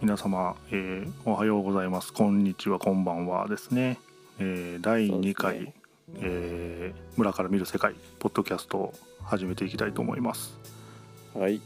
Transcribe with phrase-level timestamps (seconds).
[0.00, 2.14] 皆様、えーおはようございます。
[2.14, 3.98] こんにちはこんばんはですね、
[4.38, 5.74] えー第2回、そうです
[6.22, 10.58] えー村から見る世界ポッドキャストを始めていきたいと思います。
[11.34, 11.60] はい。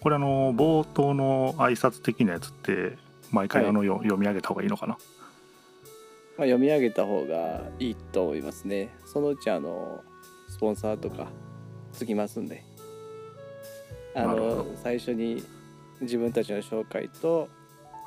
[0.00, 2.98] これあの冒頭の挨拶的なやつって
[3.30, 3.70] 毎回はい。
[3.70, 4.94] あの、よ読み上げた方がいいのかな？
[4.94, 4.98] ま
[6.44, 8.88] あ、読み上げた方がいいと思いますね。
[9.06, 10.02] そのうちあの
[10.48, 11.28] スポンサーとか
[11.92, 12.64] つきますんで。
[14.16, 15.44] あの最初に
[16.00, 17.48] 自分たちの紹介と、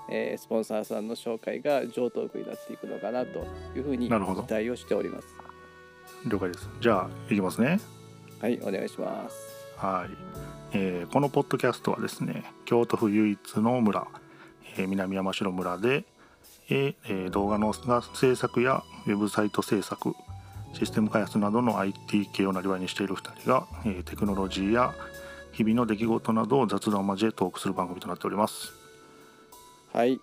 [0.10, 3.46] えースポンサーさんの紹介が上等句になっていくのかなと
[3.76, 5.28] いうふうに期待をしております。
[6.28, 7.80] 了解ですじゃあいきますね
[8.40, 9.36] はい、お願いします。
[9.78, 10.10] はい、
[10.74, 14.08] えーこのポッドキャストはですね京都府唯一の村、
[14.78, 16.06] えー南山城村で、
[16.70, 20.14] えーえー動画の制作やウェブサイト制作
[20.74, 24.94] システム開発などの IT 系をなりわいにしている2人が、えーテクノロジーや
[25.52, 28.74] 日々の出来事などを雑談を交えトークする番組となっております。
[29.94, 30.20] はい。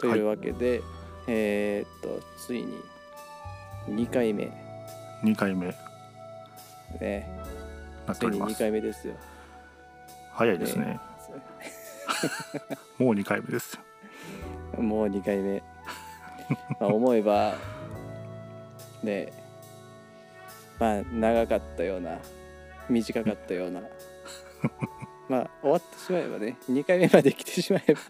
[0.00, 0.80] というわけで、
[1.26, 2.78] えーっとついに
[3.88, 4.50] 2回目。
[5.24, 5.66] 2回目。
[7.00, 7.28] ね。
[8.06, 8.58] 2なっております。
[8.58, 9.14] 回目ですよ。
[10.32, 11.00] 早いですね。
[12.98, 13.78] もう2回目です。
[14.76, 15.62] よ もう2回目。
[16.80, 17.54] まあ思えば
[19.02, 19.32] ね。
[20.78, 22.18] まあ長かったような
[22.88, 23.80] 短かったような
[25.28, 28.00] まあ終わってしまえばね2回目まで来てしまえば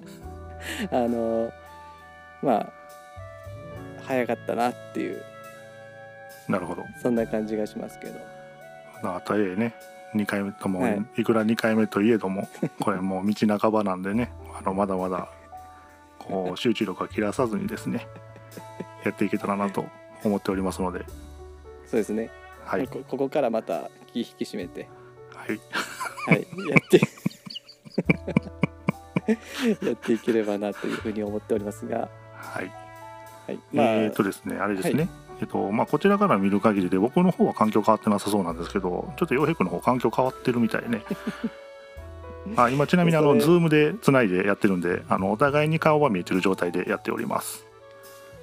[0.99, 1.53] あの
[2.43, 2.73] まあ
[4.09, 5.23] 早かったなっていう。
[6.49, 6.83] なるほど。
[7.03, 8.19] そんな感じがしますけど。
[9.03, 9.75] まあとはいえね
[10.15, 11.05] 2回目とも、はい。
[11.19, 12.49] い、くら2回目といえども
[12.81, 15.29] これもう道半ばなんでね あのまだまだ
[16.19, 18.07] こう集中力は切らさずにですね
[19.05, 19.85] やっていけたらなと
[20.25, 21.05] 思っておりますので。
[21.85, 22.31] そうですね、
[22.65, 22.89] はい。
[22.89, 24.89] こここからまた気引き締めて。
[25.35, 25.61] はい
[26.27, 27.01] はい、やって
[29.87, 32.73] やっていければなというふうに思っておりますが、はい。
[33.47, 35.09] はい、まあ、えー、とですねあれですね、
[35.41, 41.03] えっとまあ、こちらから見る限りで僕の方は環境変わってなさそうなんですけどちょっと洋平君の方環境変わってるみたいね。
[42.57, 47.69] あ今ちなみにあのそれ Zoom でつないでやってるんであのお互いに顔は見えてる状態でやっております。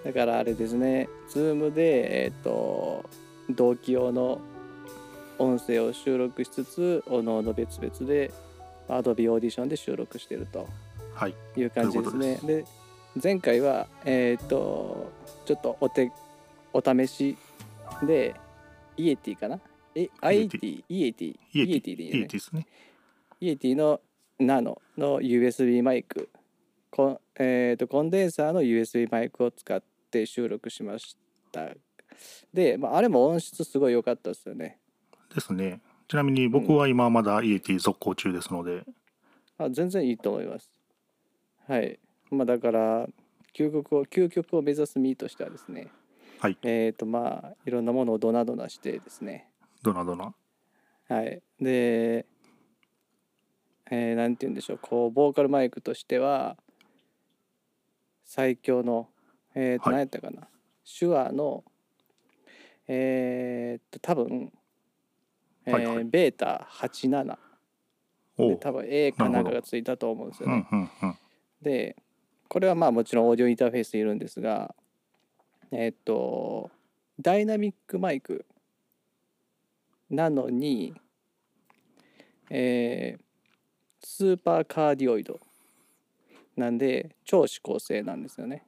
[0.05, 3.03] だからあれですね、Zoom で、えっ、と、
[3.49, 4.39] 同期用の
[5.39, 8.31] 音声を収録しつつ、おのおの別々で、
[8.87, 10.67] Adobe Audition で収録してると
[11.13, 11.35] はい。
[11.57, 12.61] いう感じですそういうね。
[12.61, 12.65] で
[13.21, 15.11] 前回は、えっ、と、
[15.45, 16.11] ちょっとお手、
[16.73, 17.37] お試し
[18.03, 18.35] で、
[18.97, 19.59] Yeti かな？
[19.95, 22.21] え、アイエティ、 Yeti、Yeti。Yeti でいいよね。
[22.21, 22.67] いいですね。
[23.39, 24.01] Yeti の
[24.39, 26.29] ナノの USB マイク。
[26.91, 29.81] コン,、えーとコンデンサーの USB マイクを使っ
[30.11, 31.17] て収録しまし
[31.51, 31.69] た。
[32.53, 34.79] で、まあ、あれも音質すごい良かったですよね
[35.33, 35.81] ですね。
[36.07, 38.83] ちなみに僕は今まだイエティ続行中ですので、
[39.57, 40.69] あ全然いいと思います。
[41.67, 41.99] はい。
[42.29, 43.07] まあだから
[43.55, 45.87] 究極を究極を目指す身としてはですね。
[46.39, 46.57] はい。
[46.63, 49.49] えっ、とまあいろんなものをドナドナしてですね。
[49.81, 50.33] ドナドナ。
[51.07, 52.25] はい、で、
[53.91, 54.79] えーなんて言うんでしょう。
[54.81, 56.57] こうボーカルマイクとしては
[58.25, 59.09] 最強の
[59.53, 59.93] えっ、と、はい。
[59.93, 60.47] 何やったかな。
[60.99, 61.63] 手話の
[62.87, 64.51] えっと多分、
[65.65, 65.85] えーはい。
[65.85, 67.37] はいベータ87
[68.37, 68.49] おう。
[68.51, 70.67] で多分 A かなんかがついたと思うんですよね。
[70.71, 71.17] うんうんうん。
[71.61, 71.95] で
[72.47, 74.75] これはまあもちろんオーディオインターフェースいるんですが
[75.71, 76.69] えっ、と
[77.19, 78.45] ダイナミックマイク
[80.09, 80.93] なのに
[82.49, 83.25] えー
[84.07, 85.39] スーパーカーディオイド
[86.55, 88.65] なんで超指向性なんですよね。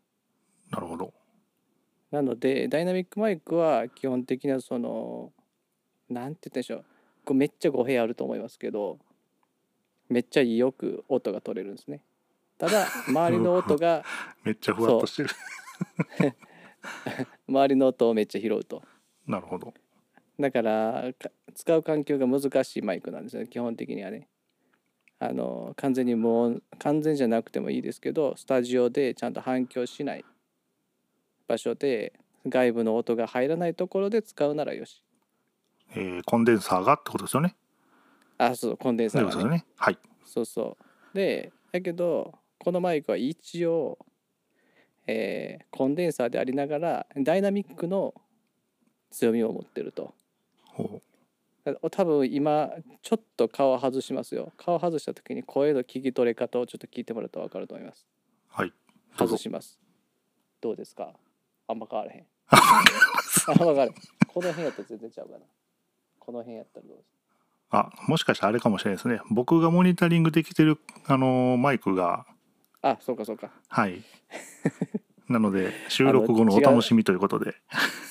[0.71, 1.13] なるほど。
[2.11, 5.31] なのでダイナミックマイクは基本的なその
[6.09, 6.85] なんて言ったんでしょう。
[7.25, 8.99] これめっちゃ語弊あると思いますけど
[10.09, 12.01] めっちゃよく音が取れるんですね。
[12.57, 14.03] ただ 周りの音が
[14.43, 15.29] めっちゃふわっとしてる。
[17.47, 18.81] 周りの音をめっちゃ拾うと。
[19.25, 19.73] なるほど。
[20.39, 23.47] だからか使う環境が難しいマイクなんですよね。
[23.47, 24.29] 基本的にはね。
[25.19, 30.23] あの完全に無音完全じゃなくてもいいですけどスタジオでちゃんと反響しない
[31.47, 32.13] 場所で
[32.45, 35.03] 外部の音が入らないところで使うならよし
[35.95, 37.55] えーコンデンサーがってことですよね。
[38.37, 39.33] あそうコンデンサーがね。
[39.35, 39.65] ですよね。
[39.77, 39.97] はい。
[40.25, 41.15] そうそう。
[41.15, 43.97] でだけどこのマイクは一応、
[45.07, 48.13] えーコンデンサーでありながらダイナミックの
[49.11, 50.13] 強みを持ってると。
[50.65, 51.01] ほ
[51.91, 54.53] 多分今ちょっと顔外しますよ。
[54.57, 58.05] 顔外した時に声の聞き取れ方をちょっと聞いてもらうと分かると思います。
[58.51, 58.73] うはい。
[59.17, 59.79] 外します。
[60.61, 61.13] どうですか？
[61.67, 62.25] あんま変わらへん。
[62.49, 63.93] あ分かる
[64.27, 65.39] この辺やったら全然ちゃうかな
[66.27, 67.07] この辺やったらどうです
[67.69, 69.21] あもしかしたらあれかもしれないですね。
[69.29, 72.25] 僕がモニタリングできてるあのーマイクが。
[72.81, 73.49] あそうかそうか。
[73.69, 74.03] はい。
[75.27, 77.55] なので収録後のお楽しみということで。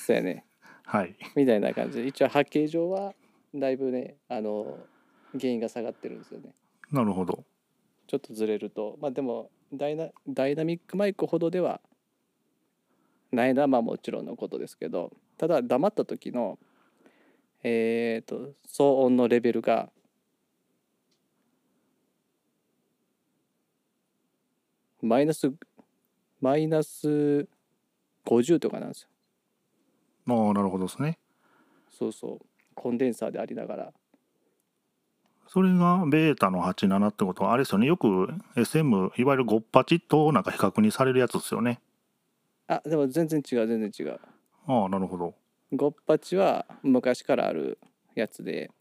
[0.05, 0.45] そうやね。
[0.85, 1.15] はい。
[1.35, 2.07] みたいな感じで。
[2.07, 3.13] 一応波形上は
[3.53, 4.77] だいぶねあの
[5.33, 6.53] 原因が下がってるんですよね。
[6.91, 7.43] なるほど。
[8.07, 8.97] ちょっとずれると。
[8.99, 11.81] まあでもダイナダイナミックマイクほどでは
[13.31, 15.11] ないのはまあもちろんのことですけど。
[15.37, 16.57] ただ黙った時の
[17.67, 19.89] えっ、と騒音のレベルが
[25.01, 25.51] マイナス
[26.39, 27.47] マイナス
[28.25, 29.09] 50とかなんですよ。
[30.27, 31.17] ああなるほどですね。
[31.89, 32.45] そうそう。
[32.73, 33.93] コンデンサーでありながら。
[35.47, 37.87] それがベータの87ってことはあれですよね。
[37.87, 41.79] よく SM いわゆる58となんか比較にされるやつですよね。
[42.67, 44.19] あでも全然違う全然違う。
[44.67, 45.33] ああなるほど
[45.73, 47.79] ゴッパチは昔からある
[48.15, 48.71] やつで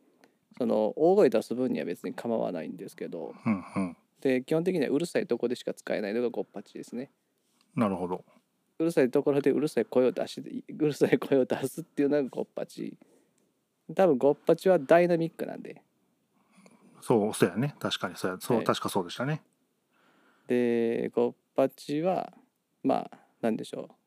[0.58, 3.96] その大声出す分には別に構わないんですけどうんうん。
[4.20, 7.10] で基本的にはうるさいとこでしか使えないのがゴッパチですね。
[7.74, 8.24] なるほど。
[8.78, 12.96] うるさいところでうるさい声を出し うるさい声を出すっていうのがゴッパチ
[13.94, 15.82] 多分ゴッパチはダイナミックなんで。
[17.00, 17.74] そうそうやね。
[17.78, 18.16] 確かに。
[18.16, 18.66] そうやそう、はい。
[18.66, 19.42] 確かそうでしたね。
[20.46, 22.32] でゴッパチは
[22.82, 24.05] まあなんでしょう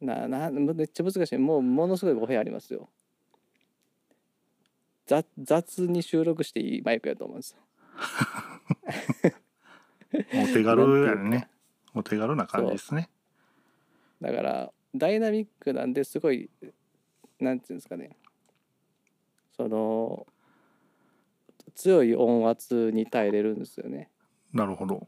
[0.00, 1.38] ななめっちゃ難しい。
[1.38, 2.88] もうものすごい語弊ありますよ。
[5.06, 7.62] 雑雑に収録していいマイクやと思うんですよ。
[10.12, 11.48] お手軽やね。
[11.94, 13.08] お手軽な感じですね。
[14.20, 16.50] だからダイナミックなんですごい
[17.38, 18.16] なんていうんですかね。
[19.56, 20.26] その
[21.74, 24.10] 強い音圧に耐えれるんですよね。
[24.52, 25.06] なるほど。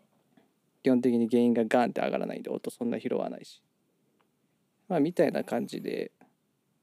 [0.82, 3.62] 基本的に原因がガンって上がらないんで音そんな拾わないし
[4.88, 6.12] まあみたいな感じで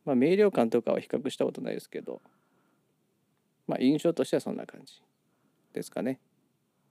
[0.06, 2.22] まあ明瞭感とかは比較したことないですけど
[3.68, 5.02] まあ印象としてはそんな感じ
[5.74, 6.20] ですかね。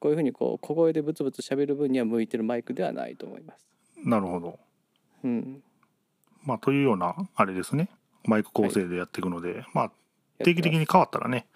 [0.00, 3.66] こういうふうにこう小声でブツブツ喋る分には向いてるマイクではないと思います。
[4.04, 4.58] なるほど。
[5.22, 5.62] うん。
[6.44, 7.88] まあというようなあれですね。
[8.24, 9.92] マイク構成でやっていくので、まあやっ
[10.38, 11.46] て定期的に変わったらね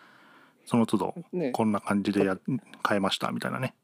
[0.64, 1.50] その都度ね。
[1.50, 2.38] こんな感じでや
[2.88, 3.74] 変えましたみたいなね。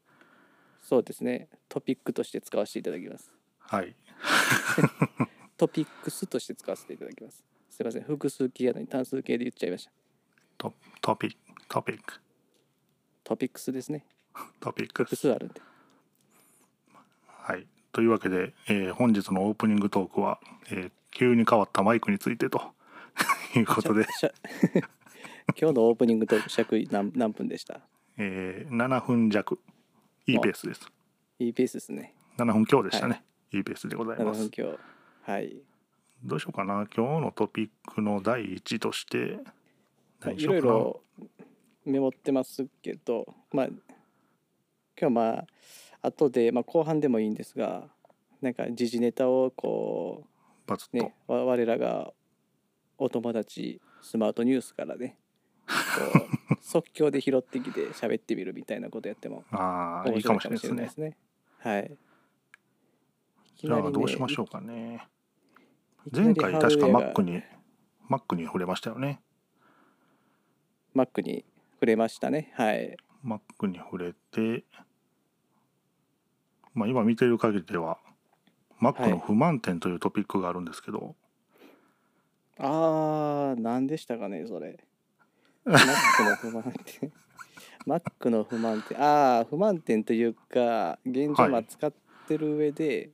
[0.81, 1.47] そうですね。
[1.69, 3.31] トピックとして使わせていただきます。
[3.59, 3.95] はい
[5.57, 7.43] トピックスとして使わせていただきます。
[7.69, 8.03] すいません。
[8.03, 9.91] 複数形やのに単数形で言っちゃいました。
[10.57, 11.37] トトピック
[11.67, 12.13] トピック。
[13.23, 14.05] トピックスですね。
[14.59, 15.61] トピック複数あるんで。
[17.27, 17.67] はい。
[17.91, 22.73] というわけで、えー本日のオープニングトークは、えー急に変わったマイクについてと。
[23.55, 24.05] いうことで、
[25.57, 27.79] 今日のオープニングトーク尺何何分でした？
[28.17, 29.57] えー7分弱。
[30.27, 30.91] いいペースです。
[31.39, 32.13] いいペースですね。
[32.37, 33.23] 7分強でしたね、
[33.53, 34.49] い、いペースでござい7ます。
[34.49, 34.79] 分今日
[35.25, 35.57] はい。
[36.23, 36.85] どうしようかな。
[36.95, 39.39] 今日のトピックの第一として
[40.21, 41.01] まあいろいうろ
[41.83, 43.67] メモってますけどまあ
[44.99, 45.47] 今日まあ
[46.07, 47.87] 後で、まあ、後半でもいいんですが
[48.41, 50.23] なんか時事ネタをこ
[50.67, 52.13] バツッと、うねわ我らが
[52.99, 55.17] お友達スマートニュースからね
[56.61, 61.07] 即興で拾ってきて喋ってみるみたいなことやってもああい面いか白いかもしれないですね。
[61.07, 61.11] も
[61.61, 61.97] しれないですね。
[61.97, 61.97] はい。
[63.57, 65.07] じゃあどうしましょうかね
[66.11, 67.41] 前回マ確かッ Mac に
[68.09, 69.21] Mac に触れましたよね
[70.95, 72.53] Mac に触れましたね。
[72.55, 72.95] はい。
[73.25, 74.63] Mac に触れて
[76.73, 77.97] まあ今見てる限りでは
[78.81, 81.15] Mac の不満点というトピックがあるんですけど、
[82.59, 84.79] あー、何でしたかね、それ。
[85.65, 87.11] Mac の不満点。
[87.87, 89.01] Mac の不満点。
[89.01, 91.91] あー、不満点というか、現状はいまあ使っ
[92.27, 93.11] てる上で、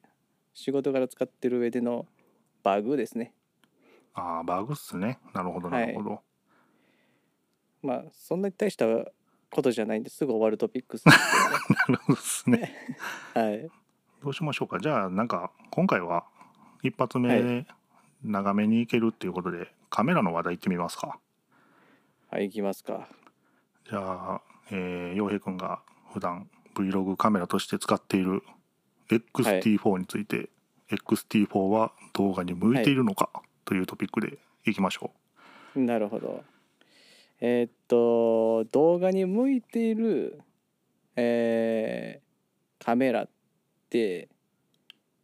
[0.54, 2.06] 仕事から使ってる上での
[2.64, 3.34] バグですね。
[4.14, 6.22] ああバグっすねなるほどなるほど、
[7.82, 8.86] まあ、そんなに大した
[9.50, 11.18] ことじゃないんですぐ終わるトピックスです
[11.90, 12.76] なるほどですね。
[13.34, 13.70] はい。
[14.24, 16.26] どうしましょうかじゃあなんか今回は
[16.84, 17.66] 一発目
[18.24, 21.20] 長めにいけるっていうことで、カメラの話題いってみますか
[22.30, 23.08] はい、行きますか。
[23.90, 25.82] じゃあえー洋平くんが
[26.14, 28.44] 普段 Vlog カメラとして使っている
[29.10, 30.50] XT4 について、
[30.96, 33.30] XT4 は動画に向いているのか
[33.66, 35.12] というトピックでいきましょ
[35.76, 36.44] なるほど。
[37.40, 40.42] えーっと動画に向いている、
[41.16, 42.32] えー
[42.84, 43.30] カメラっ
[43.92, 44.28] て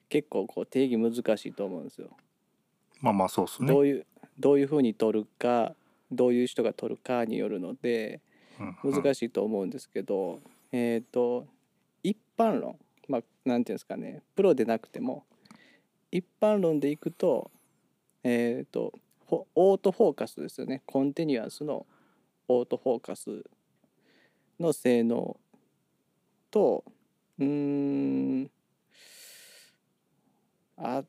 [0.10, 2.10] 結構こう定義難しいと思うんですよ。
[3.02, 3.68] うまあまあそうっすね。
[3.68, 4.06] どういう
[4.40, 5.74] どういうふうに撮るか
[6.12, 8.22] どういう人が撮るかによるので
[8.60, 9.04] うんうん。
[9.04, 10.40] 難しいと思うんですけど、
[10.72, 11.48] えーっと
[12.04, 14.22] 一般論まあなんていうんですかね。
[14.36, 15.24] プロでなくても
[16.12, 17.52] 一般論でいくと
[18.24, 18.94] えーっと
[19.30, 20.82] フォオートフォーカスですよね。
[20.86, 21.86] コンティニュアスの
[22.48, 23.44] オートフォーカス
[24.60, 25.38] の性能
[26.50, 26.86] と
[27.38, 28.52] うーん
[30.78, 31.04] あ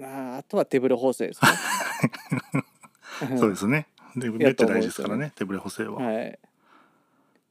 [0.00, 1.50] ああとは手ブレ補正ですね。
[3.38, 3.88] そうですね。
[4.14, 6.38] でめっちゃ大事ですからね手ブレ補正は、はい。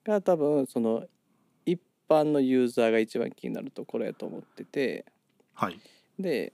[0.03, 1.05] が多分その
[1.65, 5.05] 一般のユーザーが一番気になるところやと思ってて。
[5.53, 5.79] はい
[6.19, 6.53] で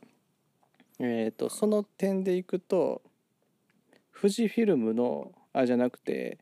[1.03, 3.01] えー、とその点でいくと
[4.15, 6.37] 富士フィルムのあじゃなくて、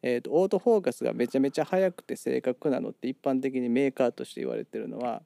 [0.00, 5.22] えー、とオートフォーカスがめちゃめちゃ速くて正確なのって一般的にメーカーとして言われてるのは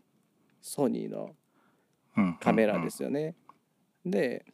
[0.62, 1.34] ソニーの
[2.16, 3.34] うんカメラですよね。
[4.04, 4.46] で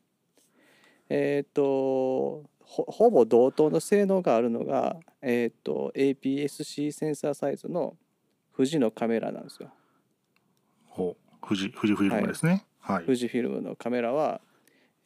[1.08, 7.96] えっ、とほほぼ同等の性能があるのが、えー、と APS-C センサーサイズの
[8.56, 9.70] 富士のカメラなんですよ。
[10.88, 12.62] ほう富士富士フィルムですねはい、
[13.04, 14.40] 富士フィルムのカメラは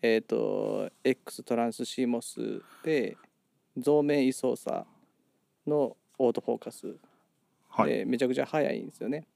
[0.02, 3.16] えっ、と X トランス CMOS で
[3.76, 4.86] 増面位操作
[5.66, 6.96] のオートフォーカス
[7.68, 7.90] はい。
[7.90, 9.26] でめちゃくちゃ速いんですよね。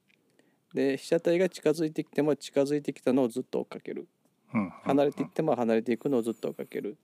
[0.75, 4.09] で被写体が近づいてきても近づいてきたのをずっと追っかける。
[4.53, 6.97] うんうん離れていっても離れていくのをずっと追っかける。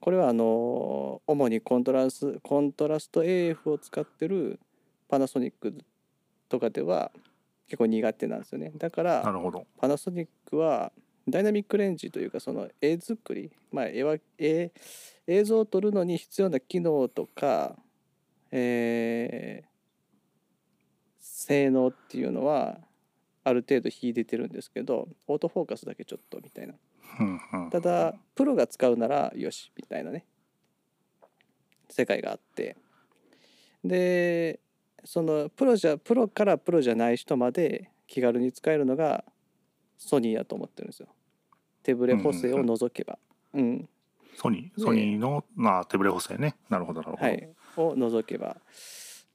[0.00, 4.58] これはあの主にコントラスコントラスト AF を使ってる
[5.08, 5.78] パナソニック
[6.48, 7.12] とかでは
[7.66, 8.72] 結構苦手なんですよね。
[8.76, 9.22] だから
[9.78, 10.92] パナソニックは
[11.28, 14.72] ダイナミックレンジというかその絵作り、まあ、絵は絵
[15.26, 17.76] 映像を撮るのに必要な機能とか、
[18.50, 19.72] えー
[21.42, 22.78] 性能っていうのは
[23.42, 26.74] ある程度秀でてるんですけどオートフォーカスだけちょっとみたいな。
[27.70, 30.24] ただプロが使うならよしみたいなね。
[31.90, 32.76] 世界があって。
[33.84, 34.60] で
[35.04, 39.24] そのプロじゃプロからプロじゃない人まで気軽に使えるのが
[39.98, 41.08] ソニーやと思ってるんですよ。
[41.82, 43.18] 手ブレ補正を除けば。
[43.54, 43.88] うん、
[44.36, 46.56] ソニーでソニーのまあ手ブレ補正ね。
[46.68, 47.48] なるほどなるほど、はい。
[47.76, 48.56] を除けば。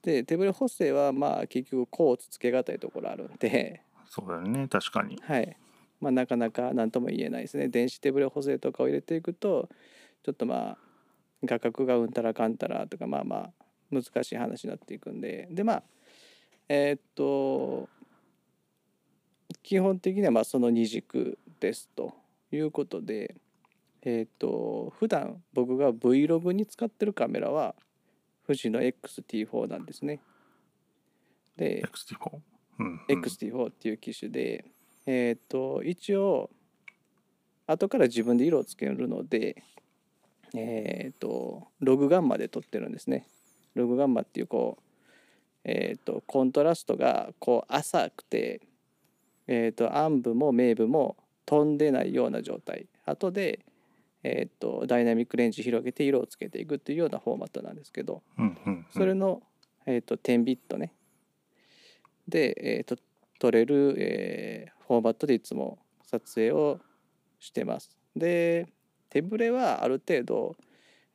[0.02, 3.82] で手ブレ補正はまあ結局コーツつけがたいところあるんで。
[4.06, 4.68] そうだよね。
[4.68, 5.18] 確かに。
[5.22, 5.56] はい。
[6.00, 7.68] まあ、なかなか何とも言えないですね。
[7.68, 9.68] 電子手ブレ補正とかを入れていくと
[10.22, 10.78] ちょっとまあ
[11.44, 13.52] 画角がうんたらかんたらとかまあまあ
[13.90, 15.48] 難しい話になっていくんで。
[15.50, 15.82] でまあ
[16.68, 17.88] えーっと
[19.62, 22.14] 基本的にはまあその二軸ですと
[22.52, 23.34] いうことで。
[24.02, 27.74] えーっと普段僕が Vlog に使ってるカメラは
[28.46, 30.20] 富士の XT4 なんですね。
[31.56, 32.38] で XT4
[32.78, 34.64] うん、うん、XT4 っていう機種で、
[35.04, 36.48] えっ、と一応
[37.66, 39.62] 後から自分で色をつけるので
[40.54, 43.26] えっ、とログガンマで撮ってるんですね
[43.78, 44.82] ログガンマっていうこう
[45.64, 48.60] えっ、とコントラストがこう浅くて
[49.46, 51.16] えっ、と暗部も明部も
[51.46, 52.86] 飛んでないような状態。
[53.04, 53.64] 後で
[54.22, 58.86] えっ、とダイナミックレンジ広げて色をつけていくっていうようなフォーマットなんですけどうんうんうん。
[58.90, 59.42] それの、
[59.86, 60.92] えー、と10ビットね。
[62.28, 62.96] で、えー、と
[63.38, 66.80] 撮れる、えーフォーマットでいつも撮影を
[67.38, 67.90] してます。
[68.16, 68.66] で
[69.10, 70.56] 手ブレはある程度、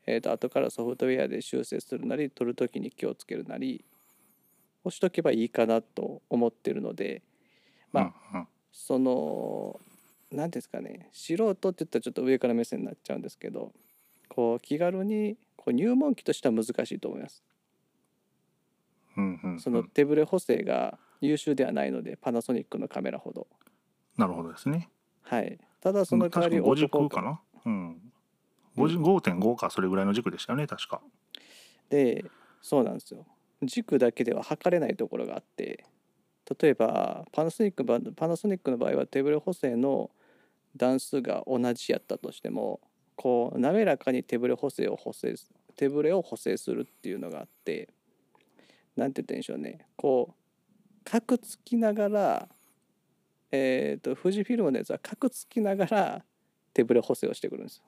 [0.05, 3.83] えー、と後からソフトウェアで修正するなり撮る時に気をつけるなり
[4.83, 7.21] 押しとけばいいかなと思ってるので
[7.91, 9.79] まあその
[10.31, 13.71] 何ですかね素人って言ったらちょっと上から目線になっちゃうんですけど
[14.27, 17.43] こう気軽にこう入門機としては難しいと思います。
[19.15, 19.59] うんうんうん。
[19.59, 23.47] その手ブレ補正が優秀ではないのでパナソニックのカメラほど。
[24.17, 24.89] なるほどですね。
[25.21, 27.19] はい、ただその代わり確かに5オート。
[27.19, 27.91] フォうん。
[27.91, 27.95] 5
[28.75, 31.01] 5.5かそれぐらいの軸でしたよね確か。
[31.89, 32.25] で
[32.61, 33.25] そうなんですよ。
[33.61, 35.85] 軸だけでは測れないところがあって
[36.61, 40.09] 例えばパナソニックパナソニックの場合は手ブレ補正の
[40.75, 42.81] 段数が同じやったとしても
[43.15, 45.35] こう滑らかに手ブレ補正を補正
[45.75, 47.89] 手ブレを補正するっていうのがあって
[48.95, 49.87] なんて言ったんでしょうね。
[49.95, 50.33] こう
[51.03, 52.49] 角つきながら
[53.51, 56.25] えっ、と富士フィルムのやつは角つきながら
[56.73, 57.83] 手ブレ補正をしてくるんですよ。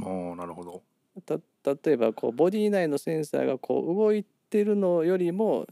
[0.00, 0.82] おーなるほど。
[1.24, 1.38] た
[1.74, 5.66] 例えばこうボディ内のセンサーがこう動いてるのよりも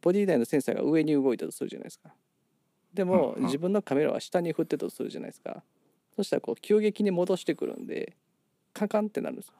[0.00, 2.14] ボディ内のセンサーが上に動いたとするじゃないですか。
[2.92, 5.62] でも自分のカメラは下に振ってたとするじゃないですか。
[6.14, 8.16] そしたらこう急激に戻してくるんで
[8.72, 9.54] カカンってなるんですよ。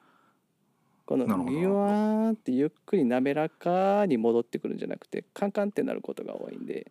[1.07, 1.93] このギュワー
[2.29, 6.91] ンってゆっくり滑らかに戻ってくるんじゃなくてカンカンってなることが多いんで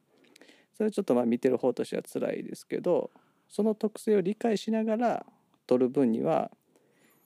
[0.75, 3.09] それはちょっとまあ見てる方としては辛いですけど
[3.49, 5.25] その特性を理解しながら
[5.65, 6.51] 撮る分には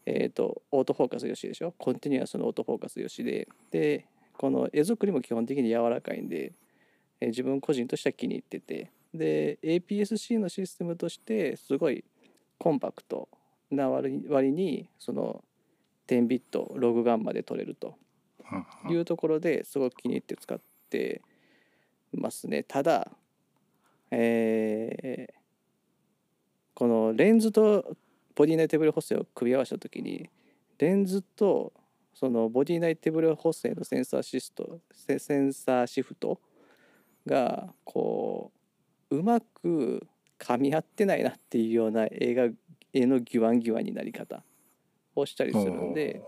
[0.10, 1.74] えー、とオートフォーカスよしでしょ？
[1.78, 3.50] コンティニュアスのオートフォーカスよしで。
[3.72, 4.06] で
[4.38, 6.54] この絵作りも基本的に柔らかいんで、
[7.20, 8.90] えー自分個人としては気に入ってて。
[9.14, 12.06] で APS-C のシステムとしてすごい
[12.58, 13.28] コンパクト
[13.70, 14.22] な割
[14.52, 15.44] にその
[16.08, 17.96] 10ビットログガンまで取れると。
[18.90, 20.58] いうところですごく気に入って使っ
[20.90, 21.22] て
[22.14, 22.64] ますね。
[22.64, 23.12] ただ
[24.12, 25.38] えー
[26.76, 27.98] このレンズと
[28.38, 30.30] ボディ内テブル補正を組み合わせた時に
[30.78, 31.74] レンズと
[32.14, 36.40] そのボディ内テブル補正のセンサーシストセンサーシフト
[37.26, 38.52] がこ
[39.10, 40.06] ううまく
[40.38, 42.44] 噛み合ってないなっていうような映画
[42.94, 44.44] 絵のギュワンギュワンになり方
[45.16, 46.22] をしたりするんで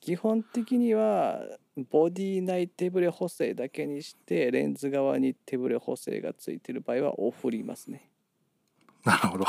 [0.00, 1.42] 基本的には
[1.90, 8.10] ボディ内手ブレ補正だけにしてレンズ側に手ブレ補正がついてる場合はオフりますね。
[9.04, 9.46] なるほど。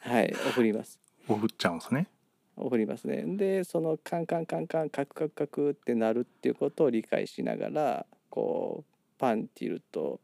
[0.00, 0.98] はいオフります。
[1.28, 2.08] オフっちゃうんですね。
[2.56, 3.22] オフりますね。
[3.36, 10.20] でそのカンカンカンカンカクカクカクってなるっていうことを理解しながらこうパンティルト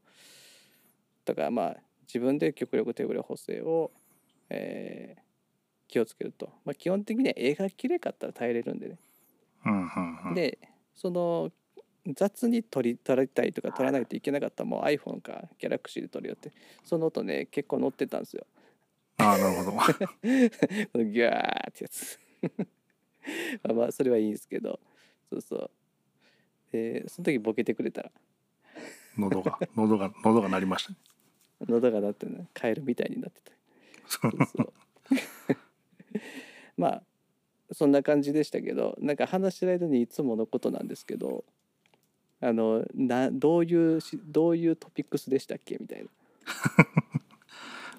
[1.25, 3.90] とかまあ自分で極力手ブレ補正を、
[4.50, 5.26] えー
[5.88, 8.99] 気をつけると、まあ、基本的には絵が綺麗かったら耐えれるんでね。
[9.64, 10.35] うんうんうん。
[10.35, 10.59] で
[10.95, 11.50] その
[12.14, 16.52] 雑に撮り撮りたいとか撮らないといけなかったらもう iPhone か Galaxy で撮るよって。
[16.85, 18.47] その音ね結構乗ってたんですよ
[19.18, 19.73] ああなるほど。
[20.23, 22.18] ギャーってやつ。
[23.64, 24.78] まあまあそれはいいんですけど。
[25.30, 25.70] そうそう。
[26.73, 28.12] でその時ボケてくれたら。
[29.16, 30.96] 喉が喉が喉が鳴りましたね。
[31.66, 33.52] 喉が鳴ってねカエルみたいになってた。
[34.06, 34.73] そうそう。
[36.76, 37.02] まあ
[37.73, 41.44] そんな感じでしたけどなんか話してる間にいつものことなんですけど
[42.40, 46.08] あのなどういうしどういうトピックスでしたっけみたいな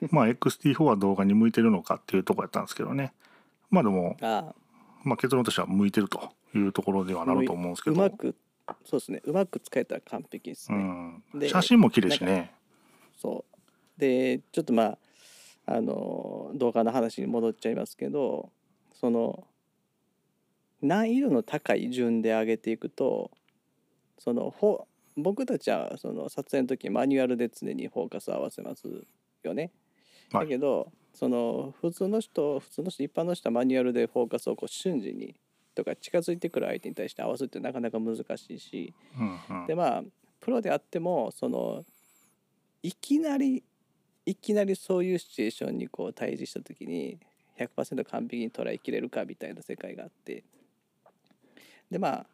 [0.12, 3.14] まあ XT4 は動画に向いてるのかっていうところやったんですけどね。
[3.70, 4.54] まあでも、あ
[5.04, 7.96] まあ、結論としては向いてるというところではなると思うんですけど。
[7.96, 8.36] うまく
[8.84, 9.22] そうですね。
[9.24, 12.54] うまく使えたら完璧ですうね、ん、で写真も綺麗しね。
[13.18, 13.58] そう。
[14.00, 14.98] でちょっとまあ
[15.66, 18.50] あの動画の話に戻っちゃいますけど
[18.94, 19.46] その
[20.82, 23.32] 難易度の高い順で上げていくと
[24.20, 28.88] そのほ僕たちはその撮影の時マニュアルで常にフォーカスを合わせます
[29.44, 29.72] よね。
[30.32, 30.46] はい。
[30.46, 35.36] だけどその普通の人普通の人一般の人はマニュアルでフォーカスをこう瞬時に
[35.74, 39.68] とか近づいてくる相手に対して合わせるってなかなか難しいしうんうん。
[39.68, 40.04] でまあ
[40.40, 41.84] プロであってもその
[42.84, 43.64] いきなり
[44.26, 47.18] いきなりそういうシチュエーションにこう対峙した時に
[47.58, 50.44] 100%完璧に捉えきれるかみたいな世界があって
[51.90, 52.26] でまあ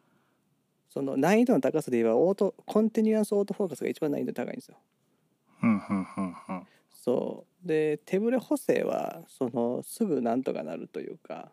[0.90, 4.76] その難易度の高さで言えばオートコンティニュアスオートフォーカスが一番難易度高いんですよ。
[5.62, 6.66] うんうんうんうん。
[6.90, 11.50] そうで手ブレ補正はそのすぐなんとかなるというか。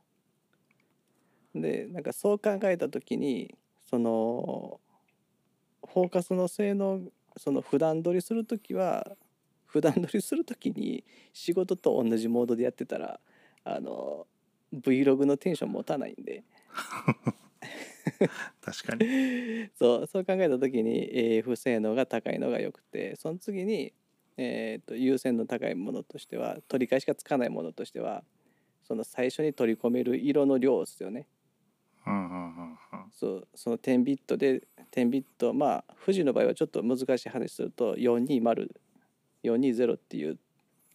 [1.54, 3.54] でなんかそう考えた時に
[3.90, 4.80] その
[5.86, 7.02] フォーカスの性能
[7.36, 9.06] その普段撮りする時は
[9.66, 13.20] 普段撮りする時に仕事と同じモードでやってたら
[13.66, 14.28] あの
[14.74, 16.44] Vlog のテンション持たないんで。
[18.62, 19.70] 確かに。
[19.78, 23.94] そうそう考えた時に AF 性能が高いのがよくてその次に、
[24.38, 28.24] えー、と優先の高いものとしては取り返しがつかないものとしては
[28.84, 31.28] その最初に取り込める色の量ですよね。
[33.14, 40.40] そうその10ビットで10ビットまあ富士の場合はちょっと難しい話すると420420っていう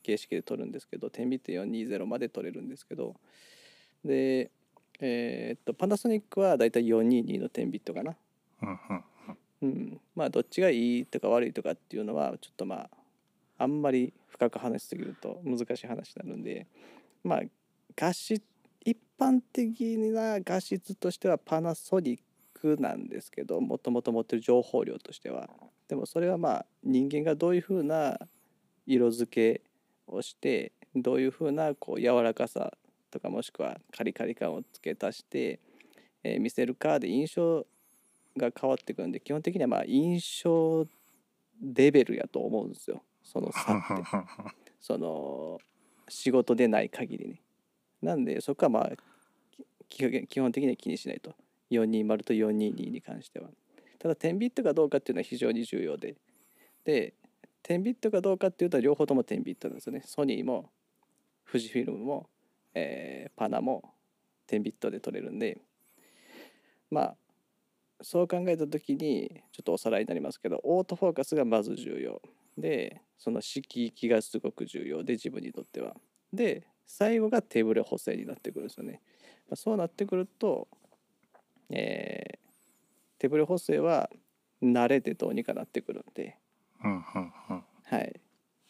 [0.03, 3.15] 形式で取るんですけど10ビット420まで取れるんですけど
[4.05, 4.51] で
[4.99, 8.17] えーっとパナソニックはだいたい422の10ビットかな。
[9.63, 12.91] うん、まあどっちがいいとか悪いとかっていうのはちょっとまあ
[13.59, 16.67] あんまり深く話しすぎると難しい話になるんで
[17.25, 17.41] まあ
[17.97, 18.43] 画質
[18.85, 22.21] 一般的な画質としてはパナソニッ
[22.55, 25.49] クなんですけどもともと持ってる情報量としては。
[25.89, 28.19] でもそれはまあ人間がどういうふうな
[28.87, 29.63] 色付け
[30.07, 32.77] をしてどういうふうなこう柔らかさ
[33.11, 35.61] とかもしくはカリカリ感を付け足して、
[36.23, 37.67] えー見せるかで印象
[38.37, 40.87] が変わってくるんで基本的にはまあ印象
[41.63, 43.03] レベルやと思うんですよ。
[43.27, 44.75] その差って。
[44.81, 45.59] その
[46.09, 47.43] 仕事でない限りね。
[48.01, 48.93] なんでそこはまあ
[49.89, 51.35] 基本的には気にしないと。
[51.71, 53.51] 420と422に関しては。
[53.99, 56.17] ただ10ビットかどうかっていうのは非常に重要で。
[56.85, 57.15] で
[57.65, 60.03] 10ビットかどうかっていうと両方とも10ビットなんですよね。
[60.05, 60.71] ソニーも
[61.51, 62.29] 富士フィルムも、
[62.75, 63.95] えーパナも
[64.49, 65.61] 10ビットで撮れるんで。
[66.91, 67.17] まあ
[68.03, 72.23] そう考えた時にちょっとおさらいになりますけどオートフォーカスがまず重要。
[72.57, 75.97] でその色域がすごく重要で自分にとっては。
[76.33, 79.01] で最後が手ブレ補正になってくるんですよね、
[79.49, 80.69] まあ、そうなってくると、
[81.71, 82.47] えー
[83.19, 84.11] 手ブレ補正は
[84.63, 86.37] 慣れてどうにかなってくるんで。
[86.85, 87.65] うんうんうん。
[87.85, 88.21] はい。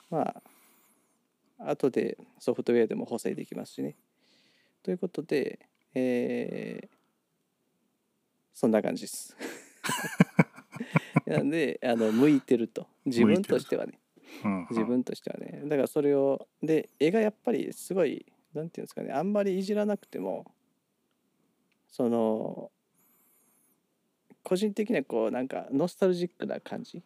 [0.08, 3.96] まあ後でソフトウェアでも補正できますしね。
[4.82, 5.58] ということで
[5.94, 6.88] えー
[8.54, 9.36] そんな感じです。
[11.26, 12.86] なんであの向いてると。
[13.04, 13.98] 自分としてはね
[14.70, 15.62] 自分としてはね。
[15.64, 19.12] だからそれをで絵がやっぱりすごいなんていうんですかね。
[19.12, 20.44] あんまりいじらなくても
[21.88, 22.70] その
[24.42, 27.02] 個人的にはこうなんかノスタルジックな感じ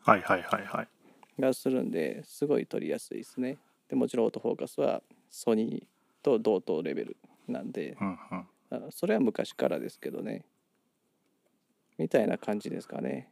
[0.00, 1.40] はいはいはいはい。
[1.40, 3.58] がするんですごい撮りやすいですね。
[3.88, 5.86] でもちろんオートフォーカスはソニー
[6.22, 7.16] と同等レベル
[7.48, 8.46] なんでうんうん。
[8.70, 10.44] あそれは昔からですけどね。
[11.98, 13.30] みたいな感じですかね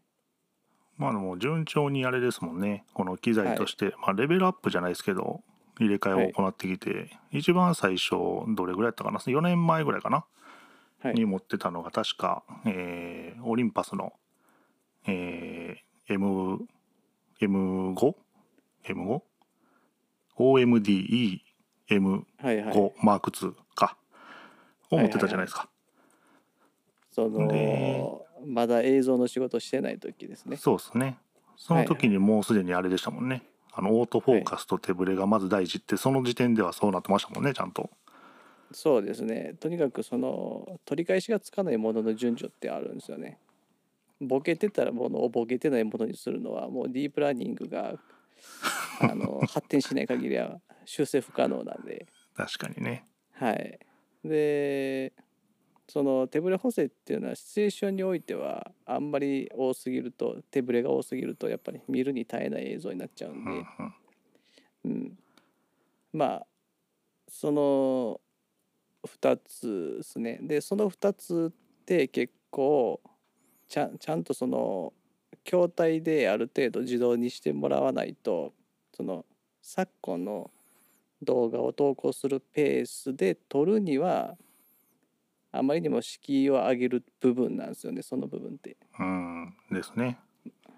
[0.96, 2.85] まあでも順調にあれですもんね。
[2.94, 5.42] この機材として、まあレベルアップじゃないですけど
[5.78, 8.11] 入れ替えを行ってきて、一番最初
[8.54, 10.24] どれぐらいやったかな？4年前ぐらいかな、
[11.02, 11.14] はい。
[11.14, 14.12] に持ってたのが確か、えーオリンパスの、
[15.07, 16.59] えー M
[17.40, 18.14] M5
[18.85, 19.22] M5
[20.37, 22.92] OMDEM5 はいはい。
[23.02, 23.96] マーク2か。
[24.90, 25.68] を持ってたじゃないですか、
[27.11, 28.04] そので
[28.46, 30.57] まだ映像の仕事してない時ですね。
[30.57, 31.18] そうですね。
[31.57, 37.90] その時にもうすでにあれでしたもんね、あのオートフォーカスと手ブレがまず大事ってその時点ではそうなってましたもんねちゃんと。
[38.72, 39.54] そうですね。
[39.61, 43.38] とにかくその取り返しがつかないものの順序ってあるんですよね。
[44.20, 47.98] ボケてたものをボケてないものにするのはもうディープラーニングが
[49.00, 52.07] あの発展しない限りは修正不可能なんで。
[52.35, 53.07] 確かにね。
[53.33, 53.78] はい。
[54.24, 55.12] で
[55.88, 63.51] その手ブレ補正っていうのはシチュエーションにおいてはあんまり多すぎると手ブレが多すぎるとやっぱり見るに耐えない映像になっちゃうんで、
[64.85, 65.18] うん、
[66.12, 66.47] まあ
[67.29, 68.20] その
[69.07, 70.38] 2つですね。
[70.40, 73.01] でその2つって結構
[73.68, 74.92] ちゃんちゃんとその
[75.44, 78.55] 筐体である程度自動にしてもらわないと
[78.97, 79.27] その
[79.61, 80.51] 昨今の
[81.23, 84.37] 動画を投稿するペースで撮るには
[85.57, 88.77] あまりにも敷居を上げる部分なんですよねその部分って。
[88.99, 90.19] うんですね。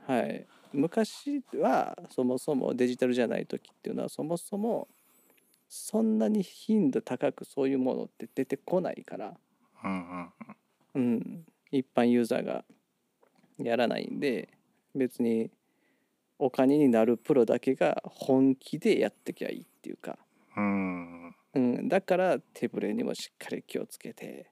[0.07, 4.87] はい、昔はそもそもデジタルじゃない時っていうのはそもそも
[5.69, 9.35] そんなに頻度高くそういうものって出てこないから、
[9.85, 10.57] うんうん
[10.95, 12.65] うん、一般ユーザーが
[13.59, 14.51] やらないんで
[14.95, 15.51] 別に
[16.39, 20.19] お金になるプロだけが本気でやってきゃいいっていうか、
[20.57, 21.35] うん。
[21.55, 24.51] うん、だから手ぶれにもしっかり気をつけて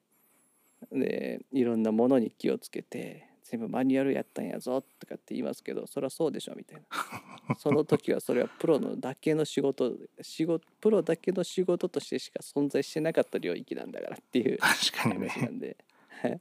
[0.93, 7.55] でいろんなものに気をつけて全部マニュアルやったんやぞとかって言いますけどそりゃそうでしょみたいな。
[7.59, 15.77] その時はそれはプロのだけの仕事仕事プロだけの仕事としてしか存在してなかった領域なんだからっていう話なんで。
[16.09, 16.41] はい。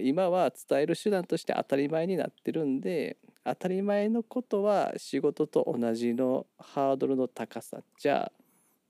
[0.00, 8.30] 今は伝える手段として当たり前になってるんで当たり前のことは仕事と同じのハードルの高さじゃ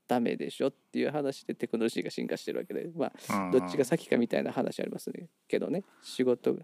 [0.09, 5.29] ダメでしょっていう話でテクノロジーが進化してるわけでまあうんどっちが先かみたいな話ありますね。
[5.49, 6.57] けどね仕事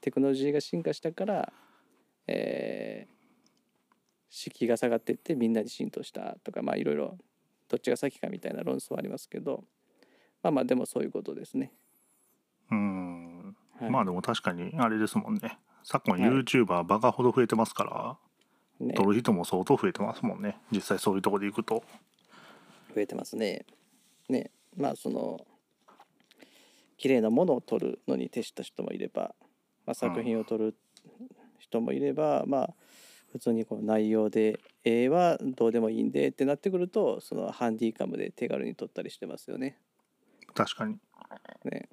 [0.00, 1.52] テクノロジーが進化したから
[2.26, 3.20] えー
[4.32, 7.18] 敷居が下がってってみんなに浸透したとかまあいろいろ
[7.68, 9.64] どっちが先かみたいな論争はありますけど
[10.42, 11.72] まあまあでもそういうことですね。
[12.70, 13.56] うん。
[13.78, 13.90] はい。
[13.90, 15.58] まあでも確かにあれですもんね。
[15.82, 16.30] 昨今はい。
[16.30, 18.18] YouTuber バカほど増えてますか
[18.80, 20.56] ら、ね、撮る人も相当増えてますもんね。
[20.70, 21.82] 実際そういうとこで行くと
[22.94, 23.64] 増えてますね。
[24.28, 25.46] ねまあその
[26.96, 29.34] 綺麗なものを撮るのに徹した人もいれば、
[29.86, 30.76] まあ、作品を撮る
[31.58, 32.74] 人もいれば、まあ
[33.32, 39.78] 普通にこう内容で絵はどうでもいいんでってなってくるとそのハンディカムで手軽に撮ったりしてますよね。
[40.52, 40.98] 確かに
[41.64, 41.88] ね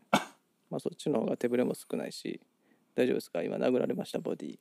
[0.70, 2.42] まあそっちの方が手ぶれも少ないし
[2.96, 3.44] 大丈夫ですか？
[3.44, 4.60] 今殴られましたボディ。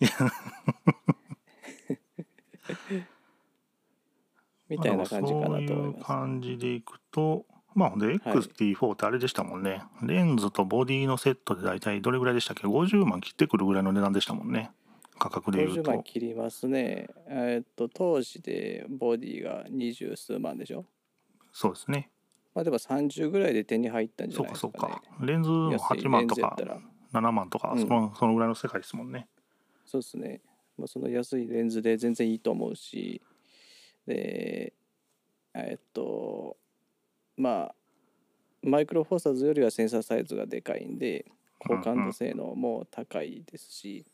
[4.68, 6.04] みたいな感じかなと思いそういうます。
[6.04, 14.70] 感じでいくとまあで XT4 ってあれでしたもんね、レンズとボディのセットで大体どれぐらいでしたっけ？50万切ってくるぐらいの値段でしたもんね
[15.18, 17.08] 価格でいう50と万切りますね。
[17.28, 20.84] えーっと当時でボディが二十数万でしょ？
[21.52, 22.10] そうですね
[22.54, 25.26] まあでも30ぐらいで手に入ったんじゃそうないですかねかそうか。
[25.26, 26.80] レンズも安い8万とかレンズやっ
[27.12, 29.28] たら7万とか、うんそのそのぐらいの世界ですもんね
[29.86, 30.40] そうですね。
[30.76, 33.20] まあ、その安いレンズで全然いいと思うし、
[34.08, 34.72] で、
[35.54, 36.56] えっと、
[37.36, 37.74] まあ、
[38.62, 41.26] マイクロフォーサーズよりはセンサーサイズがでかいんで、
[41.58, 44.04] 高感度性能も高いですし、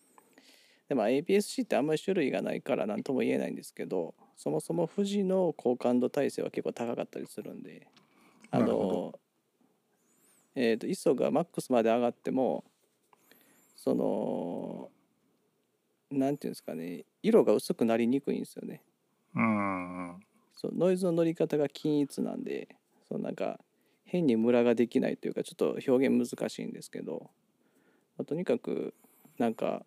[0.88, 7.86] でも APS-C ってあんまり種類がないから何とも言えないんですけど、そもそも富士の高感度耐性は結構高かったりするんで、
[8.50, 9.14] あの、
[10.56, 12.64] えっと、ISO がマックスまで上がっても、
[13.76, 14.90] その、
[16.10, 18.82] なんていうんですかね色が薄くなりにくいんですよね。
[18.88, 18.93] うん
[20.56, 22.68] そうノイズの乗り方が均一なんで
[23.08, 23.60] そうなんか
[24.04, 27.30] 変にムラができないというかちょっと表現難しいんですけど、
[28.16, 28.94] まあとにかく
[29.38, 29.84] なんか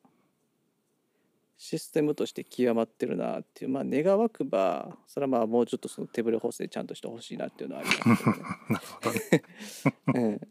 [1.57, 8.43] システムとして極まってるなっていうまあ願わくばそれはまあもうちょっとその手ブレ補正ちゃんとしてほしいなっていうのはありますけどね。
[8.69, 10.19] なるほど。
[10.19, 10.41] ね うん、